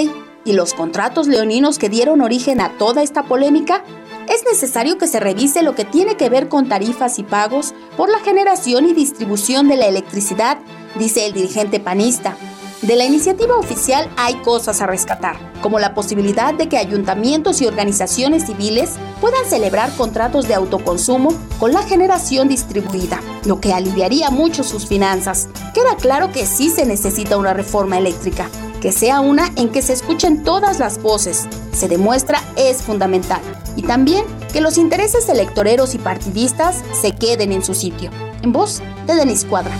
¿y 0.44 0.52
los 0.52 0.74
contratos 0.74 1.28
leoninos 1.28 1.78
que 1.78 1.88
dieron 1.88 2.20
origen 2.20 2.60
a 2.60 2.76
toda 2.76 3.02
esta 3.02 3.22
polémica? 3.22 3.84
Es 4.28 4.44
necesario 4.44 4.98
que 4.98 5.06
se 5.06 5.20
revise 5.20 5.62
lo 5.62 5.74
que 5.74 5.84
tiene 5.84 6.16
que 6.16 6.28
ver 6.28 6.48
con 6.48 6.68
tarifas 6.68 7.18
y 7.18 7.22
pagos 7.22 7.72
por 7.96 8.10
la 8.10 8.18
generación 8.18 8.88
y 8.88 8.94
distribución 8.94 9.68
de 9.68 9.76
la 9.76 9.86
electricidad, 9.86 10.58
dice 10.98 11.26
el 11.26 11.32
dirigente 11.32 11.80
panista. 11.80 12.36
De 12.82 12.96
la 12.96 13.04
iniciativa 13.04 13.56
oficial 13.56 14.08
hay 14.16 14.36
cosas 14.36 14.80
a 14.80 14.86
rescatar, 14.86 15.36
como 15.60 15.78
la 15.78 15.92
posibilidad 15.92 16.54
de 16.54 16.68
que 16.68 16.78
ayuntamientos 16.78 17.60
y 17.60 17.66
organizaciones 17.66 18.46
civiles 18.46 18.92
puedan 19.20 19.44
celebrar 19.44 19.94
contratos 19.96 20.48
de 20.48 20.54
autoconsumo 20.54 21.34
con 21.58 21.72
la 21.72 21.82
generación 21.82 22.48
distribuida, 22.48 23.20
lo 23.44 23.60
que 23.60 23.74
aliviaría 23.74 24.30
mucho 24.30 24.64
sus 24.64 24.86
finanzas. 24.86 25.50
Queda 25.74 25.94
claro 25.96 26.32
que 26.32 26.46
sí 26.46 26.70
se 26.70 26.86
necesita 26.86 27.36
una 27.36 27.52
reforma 27.52 27.98
eléctrica, 27.98 28.48
que 28.80 28.92
sea 28.92 29.20
una 29.20 29.52
en 29.56 29.68
que 29.68 29.82
se 29.82 29.92
escuchen 29.92 30.42
todas 30.42 30.78
las 30.78 31.02
voces, 31.02 31.46
se 31.72 31.86
demuestra 31.86 32.42
es 32.56 32.78
fundamental. 32.78 33.42
Y 33.76 33.82
también 33.82 34.24
que 34.54 34.62
los 34.62 34.78
intereses 34.78 35.28
electoreros 35.28 35.94
y 35.94 35.98
partidistas 35.98 36.82
se 36.98 37.12
queden 37.12 37.52
en 37.52 37.62
su 37.62 37.74
sitio. 37.74 38.10
En 38.42 38.52
voz 38.52 38.82
de 39.06 39.14
Denis 39.14 39.44
Cuadra. 39.44 39.74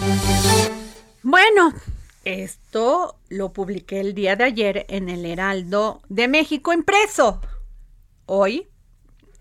Bueno, 1.30 1.72
esto 2.24 3.14
lo 3.28 3.52
publiqué 3.52 4.00
el 4.00 4.16
día 4.16 4.34
de 4.34 4.42
ayer 4.42 4.86
en 4.88 5.08
el 5.08 5.24
Heraldo 5.24 6.02
de 6.08 6.26
México 6.26 6.72
impreso. 6.72 7.40
Hoy, 8.26 8.66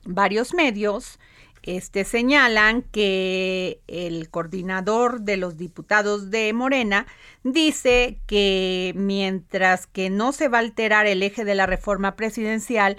varios 0.05 0.53
medios 0.53 1.17
este, 1.63 2.05
señalan 2.05 2.83
que 2.83 3.81
el 3.87 4.29
coordinador 4.29 5.21
de 5.21 5.37
los 5.37 5.57
diputados 5.57 6.29
de 6.29 6.53
Morena 6.53 7.07
dice 7.43 8.19
que 8.27 8.93
mientras 8.95 9.87
que 9.87 10.11
no 10.11 10.31
se 10.31 10.47
va 10.47 10.59
a 10.59 10.61
alterar 10.61 11.07
el 11.07 11.23
eje 11.23 11.43
de 11.43 11.55
la 11.55 11.65
reforma 11.65 12.15
presidencial, 12.15 12.97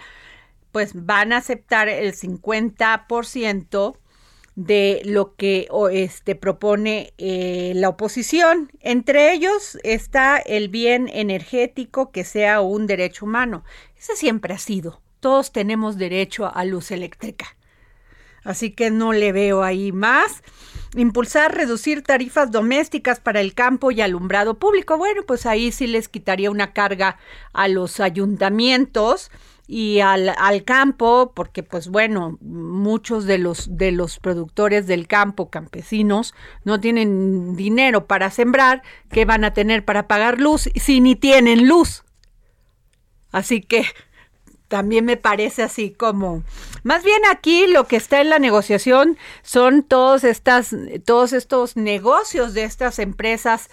pues 0.72 1.06
van 1.06 1.32
a 1.32 1.36
aceptar 1.36 1.88
el 1.88 2.12
50% 2.12 3.99
de 4.66 5.00
lo 5.06 5.36
que 5.36 5.68
este, 5.90 6.34
propone 6.34 7.14
eh, 7.16 7.72
la 7.76 7.88
oposición. 7.88 8.70
Entre 8.80 9.32
ellos 9.32 9.78
está 9.84 10.36
el 10.36 10.68
bien 10.68 11.08
energético 11.10 12.12
que 12.12 12.24
sea 12.24 12.60
un 12.60 12.86
derecho 12.86 13.24
humano. 13.24 13.64
Ese 13.98 14.16
siempre 14.16 14.52
ha 14.52 14.58
sido. 14.58 15.00
Todos 15.20 15.52
tenemos 15.52 15.96
derecho 15.96 16.54
a 16.54 16.64
luz 16.66 16.90
eléctrica. 16.90 17.56
Así 18.44 18.70
que 18.70 18.90
no 18.90 19.14
le 19.14 19.32
veo 19.32 19.62
ahí 19.62 19.92
más. 19.92 20.42
Impulsar, 20.94 21.54
reducir 21.54 22.02
tarifas 22.02 22.50
domésticas 22.50 23.18
para 23.18 23.40
el 23.40 23.54
campo 23.54 23.90
y 23.90 24.02
alumbrado 24.02 24.58
público. 24.58 24.98
Bueno, 24.98 25.22
pues 25.26 25.46
ahí 25.46 25.72
sí 25.72 25.86
les 25.86 26.08
quitaría 26.08 26.50
una 26.50 26.74
carga 26.74 27.16
a 27.54 27.66
los 27.68 27.98
ayuntamientos 27.98 29.30
y 29.72 30.00
al, 30.00 30.30
al, 30.36 30.64
campo, 30.64 31.30
porque 31.32 31.62
pues 31.62 31.86
bueno, 31.86 32.38
muchos 32.40 33.24
de 33.24 33.38
los, 33.38 33.76
de 33.76 33.92
los 33.92 34.18
productores 34.18 34.88
del 34.88 35.06
campo, 35.06 35.48
campesinos, 35.48 36.34
no 36.64 36.80
tienen 36.80 37.54
dinero 37.54 38.08
para 38.08 38.32
sembrar, 38.32 38.82
¿qué 39.12 39.24
van 39.24 39.44
a 39.44 39.52
tener 39.52 39.84
para 39.84 40.08
pagar 40.08 40.40
luz 40.40 40.68
si 40.74 41.00
ni 41.00 41.14
tienen 41.14 41.68
luz? 41.68 42.02
Así 43.30 43.60
que 43.60 43.84
también 44.66 45.04
me 45.04 45.16
parece 45.16 45.62
así 45.62 45.92
como, 45.92 46.42
más 46.82 47.04
bien 47.04 47.20
aquí 47.30 47.68
lo 47.68 47.86
que 47.86 47.94
está 47.94 48.20
en 48.20 48.30
la 48.30 48.40
negociación 48.40 49.18
son 49.42 49.84
todos 49.84 50.24
estas, 50.24 50.74
todos 51.04 51.32
estos 51.32 51.76
negocios 51.76 52.54
de 52.54 52.64
estas 52.64 52.98
empresas 52.98 53.70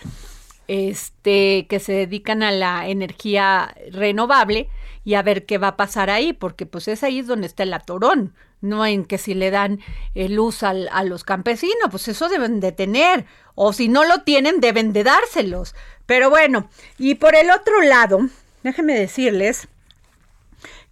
este, 0.67 1.65
que 1.67 1.79
se 1.79 1.93
dedican 1.93 2.43
a 2.43 2.51
la 2.51 2.87
energía 2.87 3.75
renovable 3.91 4.69
y 5.07 5.15
a 5.15 5.21
ver 5.21 5.45
qué 5.45 5.57
va 5.57 5.69
a 5.69 5.77
pasar 5.77 6.09
ahí, 6.09 6.33
porque 6.33 6.65
pues 6.65 6.89
es 6.89 7.01
ahí 7.01 7.21
donde 7.21 7.47
está 7.47 7.63
el 7.63 7.73
atorón, 7.73 8.35
no 8.59 8.85
en 8.85 9.05
que 9.05 9.17
si 9.17 9.35
le 9.35 9.51
dan 9.51 9.79
luz 10.13 10.63
al, 10.63 10.89
a 10.91 11.05
los 11.05 11.23
campesinos, 11.23 11.87
pues 11.89 12.09
eso 12.09 12.27
deben 12.27 12.59
de 12.59 12.73
tener, 12.73 13.25
o 13.55 13.71
si 13.71 13.87
no 13.87 14.03
lo 14.03 14.23
tienen, 14.23 14.59
deben 14.59 14.91
de 14.91 15.05
dárselos. 15.05 15.75
Pero 16.05 16.29
bueno, 16.29 16.69
y 16.97 17.15
por 17.15 17.37
el 17.37 17.51
otro 17.51 17.81
lado, 17.83 18.19
déjenme 18.63 18.99
decirles 18.99 19.69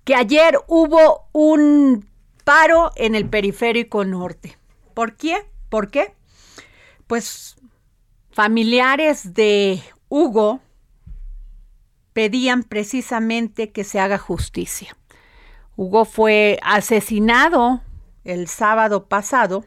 que 0.05 0.15
ayer 0.15 0.59
hubo 0.67 1.27
un 1.33 2.07
paro 2.45 2.93
en 2.95 3.15
el 3.15 3.27
periférico 3.27 4.05
norte. 4.05 4.57
¿Por 4.93 5.17
qué? 5.17 5.45
¿Por 5.67 5.91
qué? 5.91 6.13
Pues 7.05 7.57
familiares 8.31 9.33
de 9.33 9.83
Hugo, 10.07 10.61
pedían 12.15 12.63
precisamente 12.63 13.73
que 13.73 13.83
se 13.83 13.99
haga 13.99 14.17
justicia. 14.17 14.95
Hugo 15.75 16.05
fue 16.05 16.57
asesinado 16.63 17.81
el 18.23 18.47
sábado 18.47 19.07
pasado 19.07 19.65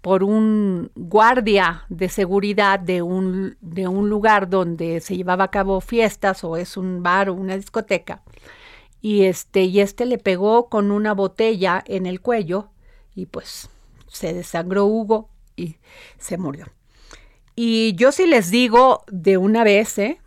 por 0.00 0.24
un 0.24 0.90
guardia 0.96 1.84
de 1.88 2.08
seguridad 2.08 2.80
de 2.80 3.02
un, 3.02 3.56
de 3.60 3.86
un 3.86 4.08
lugar 4.08 4.50
donde 4.50 5.00
se 5.00 5.16
llevaba 5.16 5.44
a 5.44 5.50
cabo 5.52 5.80
fiestas 5.80 6.42
o 6.42 6.56
es 6.56 6.76
un 6.76 7.04
bar 7.04 7.28
o 7.28 7.34
una 7.34 7.56
discoteca. 7.56 8.24
Y 9.00 9.22
este, 9.22 9.62
y 9.62 9.78
este 9.78 10.06
le 10.06 10.18
pegó 10.18 10.68
con 10.68 10.90
una 10.90 11.14
botella 11.14 11.84
en 11.86 12.06
el 12.06 12.20
cuello 12.20 12.70
y 13.14 13.26
pues 13.26 13.70
se 14.08 14.34
desangró 14.34 14.86
Hugo 14.86 15.28
y 15.54 15.76
se 16.18 16.36
murió. 16.36 16.66
Y 17.54 17.94
yo 17.94 18.10
sí 18.10 18.26
les 18.26 18.50
digo 18.50 19.04
de 19.06 19.36
una 19.36 19.62
vez, 19.62 19.96
¿eh? 19.98 20.18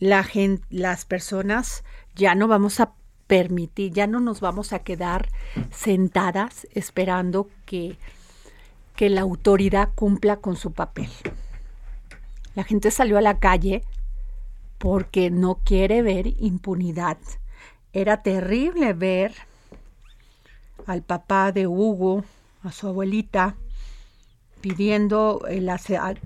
La 0.00 0.24
gente, 0.24 0.64
las 0.70 1.04
personas 1.04 1.84
ya 2.16 2.34
no 2.34 2.48
vamos 2.48 2.80
a 2.80 2.92
permitir, 3.28 3.92
ya 3.92 4.08
no 4.08 4.18
nos 4.18 4.40
vamos 4.40 4.72
a 4.72 4.80
quedar 4.80 5.28
sentadas 5.70 6.66
esperando 6.74 7.48
que 7.64 7.96
que 9.00 9.08
la 9.08 9.22
autoridad 9.22 9.88
cumpla 9.94 10.36
con 10.36 10.56
su 10.56 10.72
papel. 10.72 11.08
La 12.54 12.64
gente 12.64 12.90
salió 12.90 13.16
a 13.16 13.22
la 13.22 13.38
calle 13.38 13.82
porque 14.76 15.30
no 15.30 15.54
quiere 15.64 16.02
ver 16.02 16.26
impunidad. 16.38 17.16
Era 17.94 18.22
terrible 18.22 18.92
ver 18.92 19.32
al 20.84 21.00
papá 21.00 21.50
de 21.50 21.66
Hugo, 21.66 22.24
a 22.62 22.72
su 22.72 22.88
abuelita, 22.88 23.56
pidiendo 24.60 25.42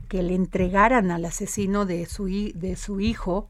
que 0.09 0.23
le 0.23 0.35
entregaran 0.35 1.11
al 1.11 1.25
asesino 1.25 1.87
de 1.87 2.07
su, 2.07 2.27
de 2.27 2.77
su 2.77 3.01
hijo 3.01 3.49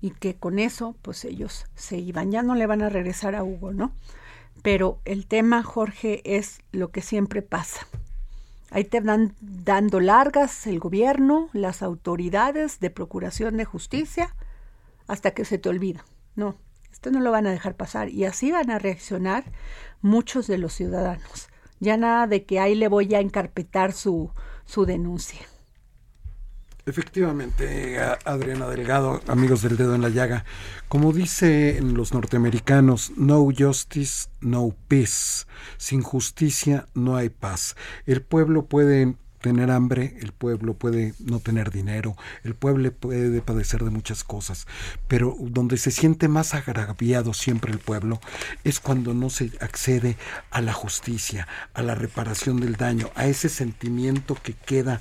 y 0.00 0.10
que 0.10 0.34
con 0.36 0.58
eso 0.58 0.96
pues 1.02 1.24
ellos 1.24 1.66
se 1.74 1.98
iban. 1.98 2.30
Ya 2.30 2.42
no 2.42 2.54
le 2.54 2.66
van 2.66 2.82
a 2.82 2.88
regresar 2.88 3.34
a 3.34 3.44
Hugo, 3.44 3.72
¿no? 3.72 3.92
Pero 4.62 5.00
el 5.04 5.26
tema, 5.26 5.62
Jorge, 5.62 6.22
es 6.24 6.60
lo 6.72 6.90
que 6.90 7.02
siempre 7.02 7.42
pasa. 7.42 7.86
Ahí 8.70 8.84
te 8.84 9.00
van 9.00 9.34
dando 9.40 10.00
largas 10.00 10.66
el 10.66 10.78
gobierno, 10.78 11.50
las 11.52 11.82
autoridades 11.82 12.80
de 12.80 12.90
procuración 12.90 13.56
de 13.56 13.64
justicia, 13.64 14.34
hasta 15.06 15.32
que 15.32 15.44
se 15.44 15.58
te 15.58 15.68
olvida. 15.68 16.04
No, 16.36 16.56
esto 16.90 17.10
no 17.10 17.20
lo 17.20 17.30
van 17.30 17.46
a 17.46 17.50
dejar 17.50 17.74
pasar. 17.74 18.08
Y 18.08 18.24
así 18.24 18.50
van 18.50 18.70
a 18.70 18.78
reaccionar 18.78 19.44
muchos 20.00 20.46
de 20.46 20.58
los 20.58 20.72
ciudadanos. 20.72 21.48
Ya 21.82 21.96
nada 21.96 22.28
de 22.28 22.44
que 22.44 22.60
ahí 22.60 22.76
le 22.76 22.86
voy 22.86 23.12
a 23.12 23.18
encarpetar 23.18 23.92
su, 23.92 24.30
su 24.66 24.86
denuncia. 24.86 25.40
Efectivamente, 26.86 27.98
Adriana 28.24 28.68
Delgado, 28.68 29.20
amigos 29.26 29.62
del 29.62 29.76
dedo 29.76 29.96
en 29.96 30.02
la 30.02 30.08
llaga, 30.08 30.44
como 30.88 31.12
dicen 31.12 31.94
los 31.94 32.14
norteamericanos, 32.14 33.10
no 33.16 33.48
justice, 33.56 34.28
no 34.40 34.72
peace. 34.86 35.44
Sin 35.76 36.02
justicia 36.02 36.86
no 36.94 37.16
hay 37.16 37.30
paz. 37.30 37.74
El 38.06 38.22
pueblo 38.22 38.66
puede 38.66 39.16
tener 39.42 39.70
hambre, 39.70 40.16
el 40.20 40.32
pueblo 40.32 40.74
puede 40.74 41.14
no 41.18 41.40
tener 41.40 41.70
dinero, 41.70 42.16
el 42.44 42.54
pueblo 42.54 42.90
puede 42.92 43.42
padecer 43.42 43.84
de 43.84 43.90
muchas 43.90 44.24
cosas, 44.24 44.66
pero 45.08 45.36
donde 45.38 45.76
se 45.76 45.90
siente 45.90 46.28
más 46.28 46.54
agraviado 46.54 47.34
siempre 47.34 47.72
el 47.72 47.78
pueblo 47.78 48.20
es 48.64 48.80
cuando 48.80 49.12
no 49.12 49.28
se 49.28 49.50
accede 49.60 50.16
a 50.50 50.60
la 50.60 50.72
justicia, 50.72 51.46
a 51.74 51.82
la 51.82 51.94
reparación 51.94 52.60
del 52.60 52.76
daño, 52.76 53.10
a 53.14 53.26
ese 53.26 53.48
sentimiento 53.48 54.36
que 54.42 54.54
queda 54.54 55.00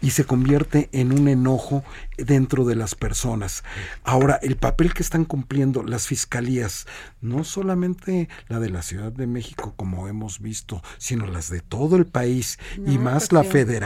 y 0.00 0.10
se 0.10 0.24
convierte 0.24 0.88
en 0.92 1.12
un 1.12 1.28
enojo 1.28 1.84
dentro 2.16 2.64
de 2.64 2.76
las 2.76 2.94
personas. 2.94 3.62
Ahora, 4.04 4.38
el 4.42 4.56
papel 4.56 4.94
que 4.94 5.02
están 5.02 5.24
cumpliendo 5.24 5.82
las 5.82 6.06
fiscalías, 6.06 6.86
no 7.20 7.44
solamente 7.44 8.28
la 8.48 8.58
de 8.58 8.70
la 8.70 8.82
Ciudad 8.82 9.12
de 9.12 9.26
México 9.26 9.74
como 9.76 10.08
hemos 10.08 10.40
visto, 10.40 10.82
sino 10.98 11.26
las 11.26 11.50
de 11.50 11.60
todo 11.60 11.96
el 11.96 12.06
país 12.06 12.58
y 12.86 12.98
más 12.98 13.28
pues 13.28 13.32
la 13.32 13.44
federal, 13.44 13.81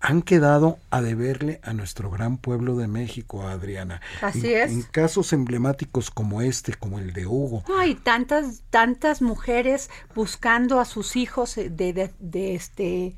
han 0.00 0.22
quedado 0.22 0.78
a 0.90 1.00
deberle 1.00 1.60
a 1.62 1.72
nuestro 1.72 2.10
gran 2.10 2.36
pueblo 2.36 2.76
de 2.76 2.88
México, 2.88 3.46
Adriana. 3.46 4.00
Así 4.20 4.52
es. 4.52 4.70
En 4.70 4.82
casos 4.82 5.32
emblemáticos 5.32 6.10
como 6.10 6.42
este, 6.42 6.74
como 6.74 6.98
el 6.98 7.12
de 7.12 7.26
Hugo. 7.26 7.64
Hay 7.78 7.94
tantas, 7.94 8.62
tantas 8.70 9.22
mujeres 9.22 9.90
buscando 10.14 10.80
a 10.80 10.84
sus 10.84 11.16
hijos 11.16 11.54
de, 11.56 12.12
este 12.32 13.16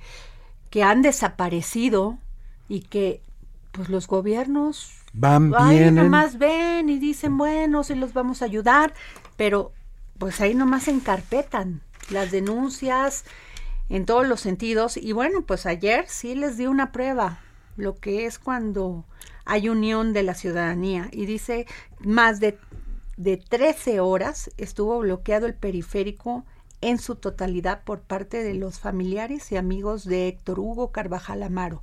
que 0.71 0.83
han 0.83 1.03
desaparecido 1.03 2.19
y 2.69 2.81
que 2.81 3.23
pues 3.73 3.89
los 3.89 4.07
gobiernos 4.07 4.91
van 5.13 5.53
bien 5.71 5.95
nomás 5.95 6.39
ven 6.39 6.89
y 6.89 6.99
dicen 6.99 7.39
bueno 7.39 7.85
si 7.85 7.95
los 7.95 8.13
vamos 8.13 8.43
a 8.43 8.47
ayudar 8.47 8.93
pero 9.37 9.73
pues 10.19 10.41
ahí 10.41 10.55
nomás 10.55 10.89
encarpetan 10.89 11.83
las 12.11 12.31
denuncias 12.31 13.25
en 13.89 14.07
todos 14.07 14.27
los 14.27 14.41
sentidos. 14.41 14.97
Y 14.97 15.13
bueno, 15.13 15.43
pues 15.43 15.67
ayer 15.67 16.07
sí 16.09 16.35
les 16.35 16.57
di 16.57 16.67
una 16.67 16.93
prueba, 16.93 17.41
lo 17.77 17.97
que 17.97 18.27
es 18.27 18.39
cuando 18.39 19.05
hay 19.45 19.69
unión 19.69 20.13
de 20.13 20.23
la 20.23 20.35
ciudadanía. 20.35 21.09
Y 21.13 21.27
dice, 21.27 21.67
más 22.01 22.41
de, 22.41 22.59
de 23.17 23.37
13 23.37 24.01
horas 24.01 24.51
estuvo 24.57 24.99
bloqueado 24.99 25.47
el 25.47 25.55
periférico 25.55 26.45
en 26.81 26.99
su 26.99 27.17
totalidad 27.17 27.83
por 27.85 28.01
parte 28.01 28.43
de 28.43 28.55
los 28.55 28.79
familiares 28.79 29.51
y 29.51 29.57
amigos 29.57 30.05
de 30.05 30.29
Héctor 30.29 30.61
Hugo 30.61 30.93
Carvajal 30.93 31.43
Amaro, 31.43 31.83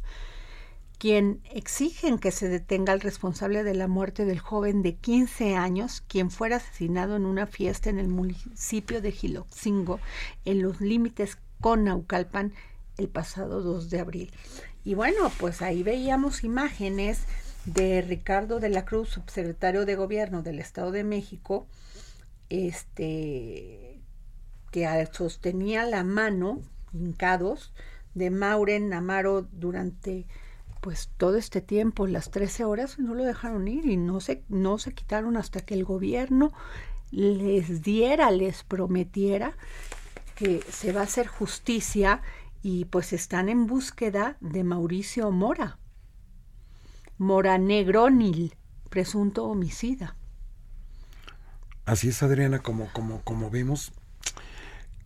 quien 1.00 1.42
exigen 1.52 2.20
que 2.20 2.32
se 2.32 2.48
detenga 2.48 2.94
al 2.94 3.02
responsable 3.02 3.64
de 3.64 3.74
la 3.74 3.88
muerte 3.88 4.26
del 4.26 4.40
joven 4.40 4.84
de 4.84 4.96
15 4.96 5.56
años, 5.56 6.02
quien 6.08 6.32
fuera 6.32 6.58
asesinado 6.58 7.16
en 7.16 7.26
una 7.26 7.48
fiesta 7.48 7.90
en 7.90 8.00
el 8.00 8.08
municipio 8.08 9.02
de 9.02 9.12
Giloxingo, 9.12 10.00
en 10.46 10.62
los 10.62 10.80
límites 10.80 11.38
con 11.64 11.86
Naucalpan 11.86 12.52
el 12.98 13.08
pasado 13.08 13.62
2 13.62 13.90
de 13.90 14.02
abril. 14.02 14.34
Y 14.84 14.96
bueno, 14.96 15.32
pues 15.40 15.62
ahí 15.62 15.82
veíamos 15.82 16.44
imágenes 16.44 17.24
de 17.64 18.02
Ricardo 18.02 18.60
de 18.60 18.68
la 18.68 18.84
Cruz, 18.84 19.08
subsecretario 19.08 19.86
de 19.86 19.96
Gobierno 19.96 20.44
del 20.44 20.60
Estado 20.60 20.92
de 20.92 21.06
México, 21.06 21.66
este 22.50 24.02
que 24.72 25.08
sostenía 25.14 25.86
la 25.86 26.04
mano, 26.04 26.60
hincados, 26.92 27.72
de 28.14 28.30
Mauren 28.30 28.92
Amaro 28.94 29.48
durante 29.54 30.26
pues 30.82 31.12
todo 31.16 31.38
este 31.38 31.62
tiempo, 31.62 32.08
las 32.08 32.30
13 32.30 32.66
horas, 32.66 33.00
no 33.00 33.16
lo 33.16 33.24
dejaron 33.24 33.70
ir 33.70 33.86
y 33.86 33.96
no 33.96 34.20
se, 34.20 34.44
no 34.50 34.80
se 34.80 34.94
quitaron 34.94 35.38
hasta 35.38 35.62
que 35.62 35.76
el 35.76 35.86
gobierno 35.86 36.52
les 37.10 37.84
diera, 37.84 38.32
les 38.32 38.64
prometiera 38.64 39.56
que 40.36 40.62
se 40.72 40.92
va 40.92 41.02
a 41.02 41.06
hacer 41.06 41.28
justicia 41.28 42.22
y 42.62 42.86
pues 42.86 43.14
están 43.14 43.50
en 43.50 43.68
búsqueda 43.68 44.38
de 44.40 44.64
Mauricio 44.64 45.32
Mora. 45.32 45.78
Mora 47.18 47.58
Negronil, 47.58 48.56
presunto 48.90 49.46
homicida. 49.46 50.16
Así 51.86 52.10
es, 52.10 52.24
Adriana, 52.24 52.60
como, 52.60 52.92
como, 52.94 53.22
como 53.24 53.50
vemos, 53.50 53.92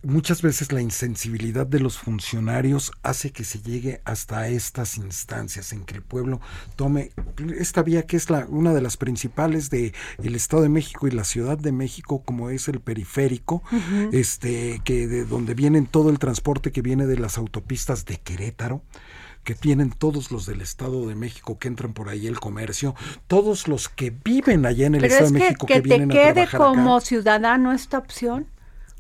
muchas 0.08 0.42
veces 0.42 0.72
la 0.72 0.82
insensibilidad 0.82 1.68
de 1.68 1.82
los 1.82 1.98
funcionarios 1.98 2.94
hace 3.04 3.32
que 3.32 3.44
se 3.44 3.62
llegue 3.62 4.02
hasta 4.06 4.48
estas 4.48 4.98
instancias 4.98 5.74
en 5.74 5.84
que 5.84 5.96
el 5.96 6.02
pueblo 6.02 6.40
tome 6.78 7.12
esta 7.60 7.84
vía 7.84 8.06
que 8.06 8.16
es 8.16 8.30
la 8.30 8.46
una 8.48 8.74
de 8.74 8.82
las 8.82 8.96
principales 8.96 9.70
de 9.70 9.94
el 10.24 10.36
Estado 10.36 10.64
de 10.64 10.70
México 10.70 11.08
y 11.08 11.12
la 11.12 11.26
Ciudad 11.26 11.58
de 11.58 11.74
México 11.74 12.24
como 12.24 12.50
es 12.50 12.70
el 12.70 12.80
periférico 12.80 13.64
este 14.14 14.82
que 14.86 15.08
de 15.08 15.26
donde 15.26 15.54
vienen 15.54 15.86
todo 15.86 16.10
el 16.10 16.20
transporte 16.20 16.72
que 16.72 16.82
viene 16.82 17.06
de 17.06 17.20
las 17.20 17.38
autopistas 17.38 18.06
de 18.06 18.18
Querétaro 18.18 18.82
que 19.44 19.56
tienen 19.56 19.90
todos 19.90 20.32
los 20.32 20.46
del 20.46 20.62
Estado 20.62 21.06
de 21.08 21.16
México 21.16 21.60
que 21.60 21.68
entran 21.68 21.94
por 21.94 22.10
ahí 22.10 22.28
el 22.28 22.38
comercio, 22.38 22.96
todos 23.28 23.70
los 23.70 23.88
que 23.88 24.10
viven 24.12 24.66
allá 24.66 24.88
en 24.88 24.96
el 24.96 25.06
Estado 25.06 25.32
de 25.32 25.40
México 25.40 25.66
que, 25.66 25.76
que, 25.76 25.82
vienen 25.82 26.10
te 26.10 26.16
quede 26.16 26.48
como 26.50 27.00
ciudadano 27.00 27.72
esta 27.72 27.98
opción 27.98 28.48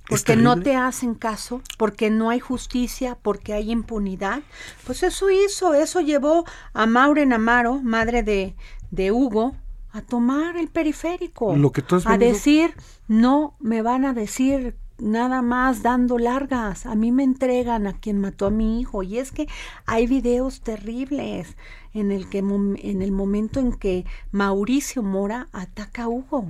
porque 0.07 0.35
no 0.35 0.59
te 0.59 0.75
hacen 0.75 1.15
caso, 1.15 1.61
porque 1.77 2.09
no 2.09 2.29
hay 2.29 2.39
justicia, 2.39 3.17
porque 3.21 3.53
hay 3.53 3.71
impunidad. 3.71 4.41
Pues 4.85 5.03
eso 5.03 5.29
hizo, 5.29 5.73
eso 5.73 6.01
llevó 6.01 6.45
a 6.73 6.85
Maureen 6.85 7.33
Amaro, 7.33 7.81
madre 7.81 8.23
de, 8.23 8.55
de 8.91 9.11
Hugo, 9.11 9.55
a 9.91 10.01
tomar 10.01 10.57
el 10.57 10.67
periférico, 10.69 11.55
Lo 11.55 11.71
que 11.71 11.83
a 12.05 12.17
decir, 12.17 12.73
no 13.07 13.55
me 13.59 13.81
van 13.81 14.05
a 14.05 14.13
decir 14.13 14.75
nada 14.99 15.41
más 15.41 15.83
dando 15.83 16.17
largas, 16.17 16.85
a 16.85 16.95
mí 16.95 17.11
me 17.11 17.23
entregan 17.23 17.87
a 17.87 17.93
quien 17.93 18.19
mató 18.19 18.47
a 18.47 18.49
mi 18.49 18.79
hijo 18.79 19.03
y 19.03 19.19
es 19.19 19.31
que 19.31 19.47
hay 19.85 20.07
videos 20.07 20.61
terribles 20.61 21.55
en 21.93 22.11
el 22.11 22.29
que 22.29 22.39
en 22.39 23.01
el 23.01 23.11
momento 23.11 23.59
en 23.59 23.73
que 23.73 24.05
Mauricio 24.31 25.03
Mora 25.03 25.47
ataca 25.51 26.03
a 26.03 26.07
Hugo 26.09 26.45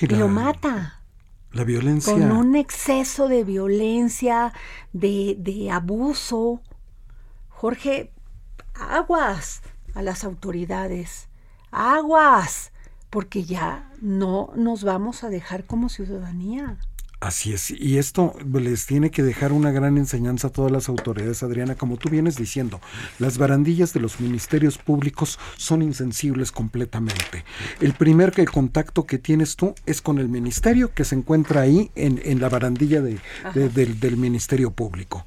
y 0.00 0.06
lo 0.06 0.28
mata. 0.28 0.99
La 1.52 1.64
violencia. 1.64 2.12
Con 2.12 2.30
un 2.30 2.56
exceso 2.56 3.28
de 3.28 3.44
violencia, 3.44 4.52
de, 4.92 5.36
de 5.38 5.70
abuso. 5.70 6.60
Jorge, 7.48 8.12
aguas 8.74 9.62
a 9.94 10.02
las 10.02 10.24
autoridades, 10.24 11.28
aguas, 11.70 12.72
porque 13.10 13.44
ya 13.44 13.90
no 14.00 14.52
nos 14.54 14.84
vamos 14.84 15.24
a 15.24 15.28
dejar 15.28 15.64
como 15.64 15.88
ciudadanía. 15.88 16.78
Así 17.20 17.52
es, 17.52 17.70
y 17.70 17.98
esto 17.98 18.34
les 18.50 18.86
tiene 18.86 19.10
que 19.10 19.22
dejar 19.22 19.52
una 19.52 19.70
gran 19.70 19.98
enseñanza 19.98 20.48
a 20.48 20.52
todas 20.52 20.72
las 20.72 20.88
autoridades, 20.88 21.42
Adriana, 21.42 21.74
como 21.74 21.98
tú 21.98 22.08
vienes 22.08 22.36
diciendo, 22.36 22.80
las 23.18 23.36
barandillas 23.36 23.92
de 23.92 24.00
los 24.00 24.20
ministerios 24.20 24.78
públicos 24.78 25.38
son 25.58 25.82
insensibles 25.82 26.50
completamente. 26.50 27.44
El 27.78 27.92
primer 27.92 28.32
que 28.32 28.46
contacto 28.46 29.04
que 29.04 29.18
tienes 29.18 29.56
tú 29.56 29.74
es 29.84 30.00
con 30.00 30.18
el 30.18 30.30
ministerio 30.30 30.94
que 30.94 31.04
se 31.04 31.14
encuentra 31.14 31.60
ahí 31.60 31.90
en, 31.94 32.22
en 32.24 32.40
la 32.40 32.48
barandilla 32.48 33.02
de, 33.02 33.18
del, 33.54 34.16
ministerio 34.16 34.70
público, 34.70 35.26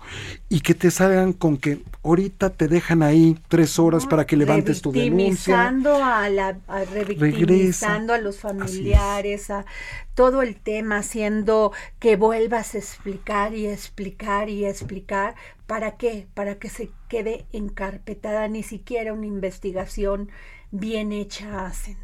y 0.50 0.62
que 0.62 0.74
te 0.74 0.89
salgan 0.89 1.32
con 1.32 1.58
que 1.58 1.84
ahorita 2.04 2.50
te 2.50 2.68
dejan 2.68 3.04
ahí 3.04 3.38
tres 3.48 3.78
horas 3.78 4.08
para 4.08 4.26
que 4.26 4.36
levantes 4.36 4.82
tu 4.82 4.91
denuncia. 4.91 5.68
A 5.68 6.30
la, 6.30 6.58
a 6.68 6.86
revictimizando 6.86 8.14
a 8.14 8.18
los 8.18 8.39
familiares, 8.39 9.52
a 9.52 9.64
todo 10.16 10.41
el 10.41 10.55
tema, 10.59 10.97
haciendo 10.97 11.72
que 11.99 12.16
vuelvas 12.16 12.76
a 12.76 12.78
explicar 12.78 13.53
y 13.53 13.68
explicar 13.68 14.49
y 14.49 14.66
explicar. 14.66 15.36
¿Para 15.68 15.97
qué? 15.97 16.28
Para 16.34 16.59
que 16.59 16.70
se 16.70 16.91
quede 17.07 17.45
encarpetada, 17.51 18.47
ni 18.47 18.64
siquiera 18.64 19.14
una 19.14 19.26
investigación 19.26 20.30
bien 20.72 21.11
hecha 21.11 21.66
hacen. 21.66 21.97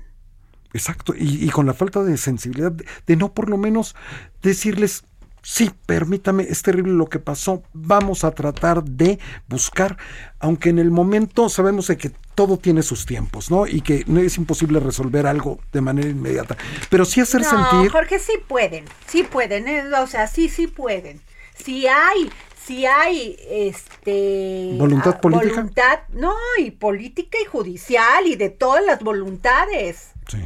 Exacto, 0.73 1.13
y, 1.17 1.49
con 1.49 1.65
la 1.65 1.73
falta 1.73 2.03
de 2.03 2.15
sensibilidad 2.17 2.71
de 2.71 3.15
no 3.15 3.33
por 3.33 3.49
lo 3.49 3.57
menos 3.57 3.95
decirles, 4.43 5.03
sí, 5.41 5.71
permítame, 5.85 6.43
es 6.43 6.61
terrible 6.61 6.93
lo 6.93 7.07
que 7.07 7.19
pasó, 7.19 7.63
vamos 7.73 8.23
a 8.23 8.31
tratar 8.31 8.83
de 8.83 9.19
buscar, 9.47 9.97
aunque 10.39 10.69
en 10.69 10.79
el 10.79 10.91
momento 10.91 11.49
sabemos 11.49 11.87
de 11.87 11.97
que 11.97 12.11
todo 12.35 12.57
tiene 12.57 12.83
sus 12.83 13.05
tiempos, 13.05 13.51
¿no? 13.51 13.67
Y 13.67 13.81
que 13.81 14.03
no 14.07 14.19
es 14.19 14.37
imposible 14.37 14.79
resolver 14.79 15.27
algo 15.27 15.59
de 15.71 15.81
manera 15.81 16.09
inmediata, 16.09 16.57
pero 16.89 17.05
sí 17.05 17.21
hacer 17.21 17.41
no, 17.41 17.49
sentir... 17.49 17.91
Jorge, 17.91 18.19
sí 18.19 18.33
pueden, 18.47 18.85
sí 19.07 19.23
pueden, 19.23 19.67
¿eh? 19.67 19.83
o 20.01 20.07
sea, 20.07 20.27
sí, 20.27 20.49
sí 20.49 20.67
pueden. 20.67 21.21
Si 21.55 21.87
hay, 21.87 22.31
si 22.65 22.85
hay, 22.85 23.37
este... 23.49 24.75
¿Voluntad 24.77 25.15
ah, 25.17 25.21
política? 25.21 25.55
Voluntad, 25.55 25.99
no, 26.13 26.33
y 26.57 26.71
política 26.71 27.37
y 27.43 27.45
judicial 27.45 28.27
y 28.27 28.35
de 28.35 28.49
todas 28.49 28.85
las 28.85 29.01
voluntades. 29.01 30.11
Sí, 30.27 30.45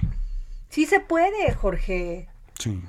Sí 0.74 0.88
se 0.88 1.00
puede, 1.00 1.54
Jorge. 1.54 2.28
sí. 2.58 2.82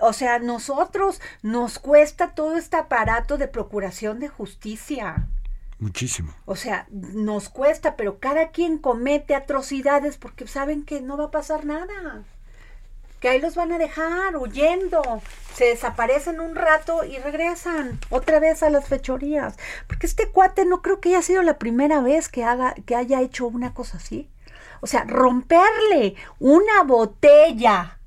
O 0.00 0.12
sea, 0.12 0.38
nosotros 0.38 1.20
nos 1.42 1.78
cuesta 1.78 2.34
todo 2.34 2.56
este 2.56 2.76
aparato 2.76 3.38
de 3.38 3.48
procuración 3.48 4.20
de 4.20 4.28
justicia. 4.28 5.26
Muchísimo. 5.78 6.34
O 6.44 6.56
sea, 6.56 6.86
nos 6.90 7.48
cuesta, 7.48 7.96
pero 7.96 8.18
cada 8.18 8.50
quien 8.50 8.78
comete 8.78 9.34
atrocidades 9.34 10.16
porque 10.16 10.46
saben 10.46 10.84
que 10.84 11.00
no 11.00 11.16
va 11.16 11.26
a 11.26 11.30
pasar 11.30 11.64
nada. 11.64 12.24
Que 13.20 13.28
ahí 13.28 13.40
los 13.40 13.54
van 13.54 13.72
a 13.72 13.78
dejar 13.78 14.36
huyendo. 14.36 15.02
Se 15.54 15.66
desaparecen 15.66 16.40
un 16.40 16.54
rato 16.54 17.04
y 17.04 17.18
regresan 17.18 17.98
otra 18.10 18.40
vez 18.40 18.62
a 18.62 18.70
las 18.70 18.86
fechorías. 18.88 19.56
Porque 19.86 20.06
este 20.06 20.28
cuate 20.28 20.64
no 20.64 20.82
creo 20.82 21.00
que 21.00 21.10
haya 21.10 21.22
sido 21.22 21.42
la 21.42 21.58
primera 21.58 22.00
vez 22.00 22.28
que, 22.28 22.44
haga, 22.44 22.74
que 22.86 22.96
haya 22.96 23.20
hecho 23.20 23.46
una 23.46 23.74
cosa 23.74 23.98
así. 23.98 24.28
O 24.80 24.86
sea, 24.86 25.04
romperle 25.04 26.14
una 26.38 26.82
botella 26.84 27.97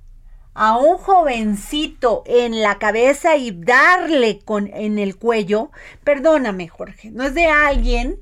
a 0.54 0.78
un 0.78 0.98
jovencito 0.98 2.24
en 2.26 2.62
la 2.62 2.78
cabeza 2.78 3.38
y 3.38 3.52
darle 3.52 4.40
con 4.40 4.68
en 4.68 5.00
el 5.00 5.18
cuello, 5.18 5.72
perdóname, 6.04 6.68
Jorge, 6.68 7.12
no 7.12 7.24
es 7.24 7.34
de 7.34 7.46
alguien 7.46 8.20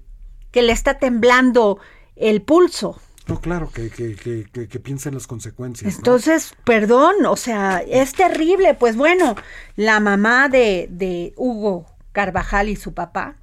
que 0.52 0.62
le 0.62 0.74
está 0.74 1.00
temblando 1.00 1.80
el 2.16 2.42
pulso. 2.42 3.00
No, 3.28 3.40
claro, 3.40 3.70
que, 3.72 3.92
que, 3.92 4.16
que, 4.16 4.46
que, 4.52 4.68
que 4.68 4.80
piensa 4.80 5.10
en 5.10 5.16
las 5.16 5.28
consecuencias. 5.28 5.94
¿no? 5.94 5.98
Entonces, 6.00 6.56
perdón, 6.64 7.26
o 7.28 7.36
sea, 7.36 7.84
es 7.88 8.14
terrible. 8.14 8.74
Pues 8.74 8.96
bueno, 8.96 9.36
la 9.76 10.00
mamá 10.00 10.50
de, 10.50 10.88
de 10.90 11.34
Hugo 11.38 11.86
Carvajal 12.12 12.70
y 12.70 12.76
su 12.76 12.96
papá 12.96 13.36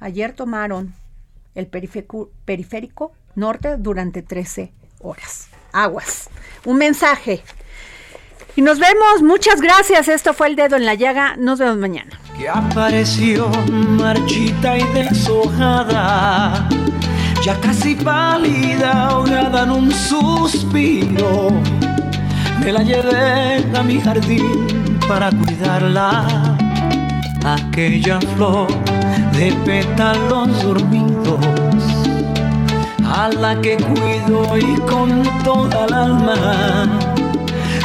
ayer 0.00 0.34
tomaron 0.34 0.94
el 1.54 1.66
periférico, 1.66 2.30
periférico 2.44 3.12
norte 3.34 3.76
durante 3.78 4.20
13 4.20 4.72
horas. 5.00 5.48
Aguas. 5.72 6.28
Un 6.66 6.76
mensaje. 6.76 7.42
Y 8.54 8.62
nos 8.62 8.78
vemos. 8.78 9.22
Muchas 9.22 9.60
gracias. 9.60 10.08
Esto 10.08 10.34
fue 10.34 10.48
el 10.48 10.56
dedo 10.56 10.76
en 10.76 10.84
la 10.84 10.94
llaga. 10.94 11.36
Nos 11.38 11.58
vemos 11.58 11.78
mañana. 11.78 12.10
que 12.38 12.48
apareció 12.48 13.48
marchita 13.70 14.76
y 14.78 14.84
deshojada, 14.94 16.68
ya 17.44 17.60
casi 17.60 17.94
pálida, 17.94 19.08
ahogada 19.08 19.64
en 19.64 19.70
un 19.70 19.92
suspiro. 19.92 21.50
Me 22.60 22.72
la 22.72 22.82
llevé 22.82 23.64
a 23.76 23.82
mi 23.82 24.00
jardín 24.00 24.98
para 25.08 25.30
cuidarla, 25.30 26.56
aquella 27.44 28.20
flor 28.34 28.68
de 29.32 29.52
pétalos 29.64 30.62
dormidos, 30.62 31.44
a 33.04 33.28
la 33.28 33.60
que 33.60 33.76
cuido 33.76 34.56
y 34.56 34.76
con 34.82 35.22
toda 35.44 35.86
el 35.86 35.92
alma 35.92 37.12